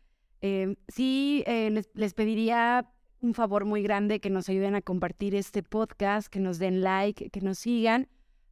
Eh, 0.41 0.75
sí, 0.89 1.45
eh, 1.47 1.71
les, 1.71 1.89
les 1.95 2.15
pediría 2.15 2.91
un 3.21 3.35
favor 3.35 3.65
muy 3.65 3.83
grande 3.83 4.19
que 4.21 4.31
nos 4.31 4.49
ayuden 4.49 4.75
a 4.75 4.83
compartir 4.83 5.35
este 5.35 5.63
podcast, 5.63 6.29
que 6.29 6.41
nos 6.41 6.59
den 6.59 6.83
like, 6.83 7.31
que 7.31 7.41
nos 7.41 7.59
sigan, 7.59 8.09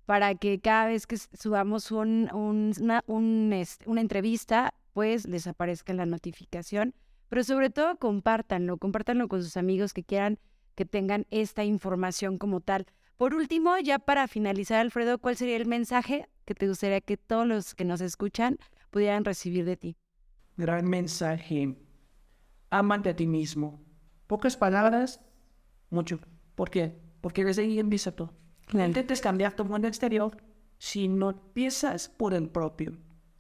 para 0.07 0.35
que 0.37 0.61
cada 0.61 0.87
vez 0.87 1.07
que 1.07 1.17
subamos 1.17 1.91
un, 1.91 2.29
un- 2.33 2.73
una, 2.81 3.03
un, 3.07 3.53
este, 3.53 3.89
una 3.89 4.01
entrevista, 4.01 4.75
pues 4.93 5.27
les 5.27 5.47
aparezca 5.47 5.93
la 5.93 6.07
notificación. 6.07 6.95
Pero 7.29 7.45
sobre 7.45 7.71
todo, 7.71 7.97
compártanlo, 7.97 8.77
compártanlo 8.77 9.29
con 9.29 9.43
sus 9.43 9.57
amigos 9.57 9.93
que 9.93 10.05
quieran 10.05 10.39
que 10.81 10.87
tengan 10.87 11.27
esta 11.31 11.63
información 11.63 12.39
como 12.39 12.63
tal. 12.63 12.87
Por 13.19 13.35
último, 13.35 13.77
ya 13.77 13.99
para 13.99 14.27
finalizar, 14.29 14.81
Alfredo, 14.81 15.19
¿cuál 15.19 15.37
sería 15.37 15.59
el 15.59 15.67
mensaje 15.67 16.27
que 16.47 16.55
te 16.55 16.67
gustaría 16.67 17.03
que 17.03 17.19
todos 17.19 17.47
los 17.47 17.75
que 17.75 17.85
nos 17.85 18.01
escuchan 18.01 18.57
pudieran 18.89 19.27
recibir 19.27 19.67
de 19.67 19.77
ti? 19.77 19.99
gran 20.57 20.89
mensaje. 20.89 21.77
Amate 22.71 23.11
a 23.11 23.15
ti 23.15 23.27
mismo. 23.27 23.85
Pocas 24.27 24.57
palabras, 24.57 25.21
mucho. 25.91 26.19
¿Por 26.55 26.71
qué? 26.71 26.99
Porque 27.21 27.45
desde 27.45 27.61
ahí 27.61 27.79
empieza 27.79 28.17
todo. 28.17 28.33
No 28.73 28.83
intentes 28.83 29.21
cambiar 29.21 29.53
tu 29.53 29.67
mundo 29.67 29.87
exterior 29.87 30.39
si 30.79 31.09
no 31.09 31.29
empiezas 31.29 32.09
por 32.09 32.33
el 32.33 32.49
propio. 32.49 32.97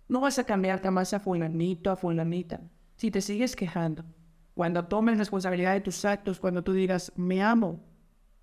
No 0.09 0.20
vas 0.20 0.38
a 0.38 0.45
cambiar 0.45 0.82
jamás 0.82 1.14
a 1.14 1.20
fulanito, 1.20 1.91
a 1.91 1.97
fulanita, 1.97 2.61
si 2.97 3.11
te 3.11 3.22
sigues 3.22 3.57
quejando. 3.57 4.05
Cuando 4.55 4.84
tomes 4.86 5.18
responsabilidad 5.18 5.72
de 5.72 5.80
tus 5.80 6.05
actos, 6.05 6.40
cuando 6.40 6.62
tú 6.62 6.72
digas, 6.72 7.12
me 7.16 7.42
amo, 7.42 7.80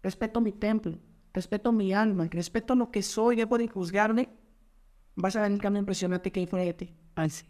respeto 0.02 0.42
mi 0.42 0.52
templo, 0.52 0.98
respeto 1.34 1.72
mi 1.72 1.94
alma, 1.94 2.28
respeto 2.32 2.76
lo 2.76 2.92
que 2.92 3.02
soy, 3.04 3.36
debo 3.36 3.58
de 3.58 3.68
juzgarme, 3.68 4.30
vas 5.16 5.36
a 5.36 5.42
ver 5.42 5.52
un 5.52 5.60
cambio 5.60 5.80
impresionante 5.80 6.32
que 6.32 6.40
hay 6.40 6.48
fuera 6.48 6.66
de 6.66 6.74
ti 6.74 6.96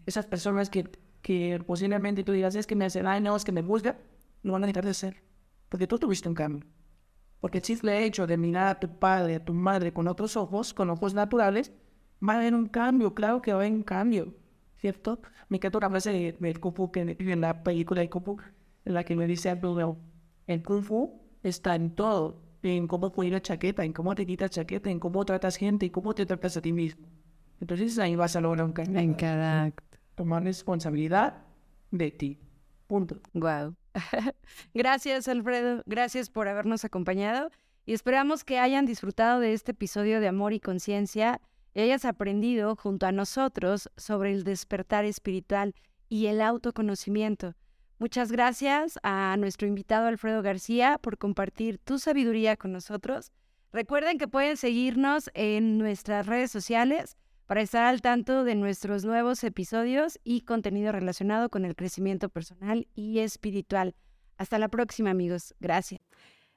esas 0.05 0.25
personas 0.25 0.69
que, 0.69 0.89
que 1.21 1.61
posiblemente 1.65 2.23
tú 2.23 2.31
digas 2.31 2.55
es 2.55 2.67
que 2.67 2.75
me 2.75 2.85
hacen 2.85 3.03
daño, 3.03 3.35
es 3.35 3.43
que 3.43 3.51
me 3.51 3.61
juzgan, 3.61 3.97
no 4.43 4.53
van 4.53 4.63
a 4.63 4.67
dejar 4.67 4.85
de 4.85 4.93
ser. 4.93 5.23
Porque 5.69 5.87
tú 5.87 5.99
tuviste 5.99 6.29
un 6.29 6.35
cambio. 6.35 6.65
Porque 7.39 7.57
el 7.57 7.63
simple 7.63 8.05
hecho 8.05 8.25
de 8.25 8.37
mirar 8.37 8.67
a 8.67 8.79
tu 8.79 8.97
padre, 8.97 9.35
a 9.35 9.43
tu 9.43 9.53
madre 9.53 9.93
con 9.93 10.07
otros 10.07 10.37
ojos, 10.37 10.73
con 10.73 10.89
ojos 10.89 11.13
naturales, 11.13 11.71
va 12.27 12.33
a 12.33 12.37
haber 12.37 12.55
un 12.55 12.67
cambio, 12.67 13.13
claro 13.13 13.41
que 13.41 13.51
va 13.51 13.59
a 13.59 13.61
haber 13.61 13.73
un 13.73 13.83
cambio, 13.83 14.33
¿cierto? 14.80 15.19
Me 15.49 15.57
encanta 15.57 15.78
una 15.78 15.89
frase 15.89 16.11
de- 16.11 16.38
del 16.39 16.59
Kung 16.59 16.73
Fu 16.75 16.91
que 16.91 17.01
en 17.17 17.41
la 17.41 17.63
película 17.63 18.01
de 18.01 18.09
Kung 18.09 18.23
Fu, 18.23 18.38
en 18.86 18.93
la 18.93 19.03
que 19.03 19.15
me 19.15 19.28
dice 19.28 19.49
algo, 19.49 19.97
el 20.47 20.63
Kung 20.63 20.84
Fu 20.84 21.21
está 21.43 21.75
en 21.75 21.95
todo, 21.95 22.41
en 22.63 22.88
cómo 22.88 23.11
poner 23.11 23.34
la 23.34 23.41
chaqueta, 23.41 23.84
en 23.84 23.93
cómo 23.93 24.13
te 24.15 24.25
quitas 24.25 24.51
chaqueta, 24.51 24.89
en 24.89 24.99
cómo 24.99 25.23
tratas 25.25 25.55
gente, 25.57 25.86
en 25.86 25.91
cómo 25.91 26.13
te 26.13 26.25
tratas 26.25 26.57
a 26.57 26.61
ti 26.61 26.73
mismo. 26.73 27.07
Entonces 27.59 27.97
ahí 27.99 28.15
vas 28.15 28.36
a 28.36 28.41
lograr 28.41 28.65
un 28.65 28.73
cambio 28.73 28.99
En 28.99 29.13
cada 29.13 29.63
acto. 29.65 29.97
tomar 30.15 30.43
responsabilidad 30.43 31.43
de 31.91 32.11
ti. 32.11 32.39
Punto. 32.88 33.19
Wow. 33.34 33.75
Gracias, 34.73 35.28
Alfredo. 35.28 35.82
Gracias 35.86 36.30
por 36.30 36.47
habernos 36.47 36.86
acompañado 36.86 37.49
y 37.86 37.93
esperamos 37.93 38.43
que 38.43 38.59
hayan 38.59 38.86
disfrutado 38.86 39.39
de 39.39 39.53
este 39.53 39.71
episodio 39.71 40.19
de 40.19 40.28
Amor 40.28 40.53
y 40.53 40.59
Conciencia 40.59 41.41
y 41.78 41.82
hayas 41.82 42.05
aprendido 42.05 42.75
junto 42.75 43.05
a 43.05 43.11
nosotros 43.11 43.91
sobre 43.97 44.34
el 44.34 44.43
despertar 44.43 45.05
espiritual 45.05 45.75
y 46.09 46.25
el 46.25 46.41
autoconocimiento. 46.41 47.53
Muchas 47.99 48.32
gracias 48.32 48.97
a 49.03 49.36
nuestro 49.38 49.67
invitado 49.67 50.07
Alfredo 50.07 50.41
García 50.41 50.97
por 50.99 51.19
compartir 51.19 51.78
tu 51.78 51.99
sabiduría 51.99 52.57
con 52.57 52.71
nosotros. 52.71 53.32
Recuerden 53.71 54.17
que 54.17 54.28
pueden 54.28 54.57
seguirnos 54.57 55.30
en 55.36 55.78
nuestras 55.78 56.25
redes 56.25 56.49
sociales 56.49 57.15
para 57.45 57.61
estar 57.61 57.84
al 57.84 58.01
tanto 58.01 58.43
de 58.43 58.55
nuestros 58.55 59.05
nuevos 59.05 59.43
episodios 59.43 60.19
y 60.23 60.41
contenido 60.41 60.91
relacionado 60.91 61.49
con 61.49 61.63
el 61.63 61.75
crecimiento 61.75 62.30
personal 62.30 62.88
y 62.95 63.19
espiritual. 63.19 63.93
Hasta 64.39 64.57
la 64.57 64.69
próxima, 64.69 65.11
amigos. 65.11 65.53
Gracias. 65.59 66.01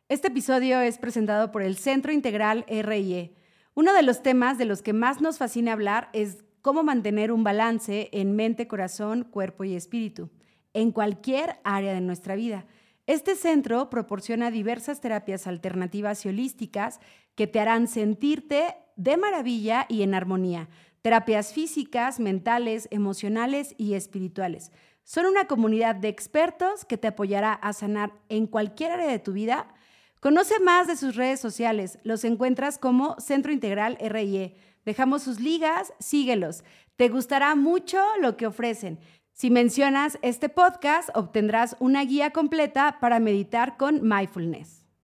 Este 0.08 0.28
episodio 0.28 0.80
es 0.80 0.96
presentado 0.96 1.52
por 1.52 1.60
el 1.60 1.76
Centro 1.76 2.10
Integral 2.10 2.64
RIE. 2.66 3.34
Uno 3.74 3.92
de 3.94 4.02
los 4.02 4.22
temas 4.22 4.58
de 4.58 4.64
los 4.64 4.82
que 4.82 4.92
más 4.92 5.20
nos 5.20 5.38
fascina 5.38 5.72
hablar 5.72 6.10
es 6.12 6.44
cómo 6.60 6.82
mantener 6.82 7.32
un 7.32 7.44
balance 7.44 8.08
en 8.12 8.34
mente, 8.34 8.66
corazón, 8.66 9.24
cuerpo 9.24 9.64
y 9.64 9.74
espíritu, 9.74 10.30
en 10.74 10.90
cualquier 10.92 11.60
área 11.64 11.94
de 11.94 12.00
nuestra 12.00 12.34
vida. 12.34 12.66
Este 13.06 13.34
centro 13.34 13.90
proporciona 13.90 14.50
diversas 14.50 15.00
terapias 15.00 15.46
alternativas 15.46 16.24
y 16.24 16.28
holísticas 16.28 17.00
que 17.34 17.46
te 17.46 17.60
harán 17.60 17.88
sentirte 17.88 18.76
de 18.96 19.16
maravilla 19.16 19.86
y 19.88 20.02
en 20.02 20.14
armonía. 20.14 20.68
Terapias 21.02 21.52
físicas, 21.52 22.20
mentales, 22.20 22.88
emocionales 22.90 23.74
y 23.78 23.94
espirituales. 23.94 24.70
Son 25.04 25.26
una 25.26 25.46
comunidad 25.46 25.94
de 25.94 26.08
expertos 26.08 26.84
que 26.84 26.98
te 26.98 27.08
apoyará 27.08 27.52
a 27.54 27.72
sanar 27.72 28.12
en 28.28 28.46
cualquier 28.46 28.92
área 28.92 29.10
de 29.10 29.18
tu 29.18 29.32
vida. 29.32 29.74
Conoce 30.20 30.60
más 30.60 30.86
de 30.86 30.96
sus 30.96 31.16
redes 31.16 31.40
sociales. 31.40 31.98
Los 32.04 32.24
encuentras 32.24 32.76
como 32.76 33.18
Centro 33.18 33.52
Integral 33.52 33.96
RIE. 33.98 34.54
Dejamos 34.84 35.22
sus 35.22 35.40
ligas, 35.40 35.94
síguelos. 35.98 36.62
Te 36.96 37.08
gustará 37.08 37.54
mucho 37.54 37.98
lo 38.20 38.36
que 38.36 38.46
ofrecen. 38.46 38.98
Si 39.32 39.50
mencionas 39.50 40.18
este 40.20 40.50
podcast, 40.50 41.08
obtendrás 41.14 41.74
una 41.80 42.04
guía 42.04 42.32
completa 42.32 42.98
para 43.00 43.18
meditar 43.18 43.78
con 43.78 44.06
mindfulness. 44.06 44.79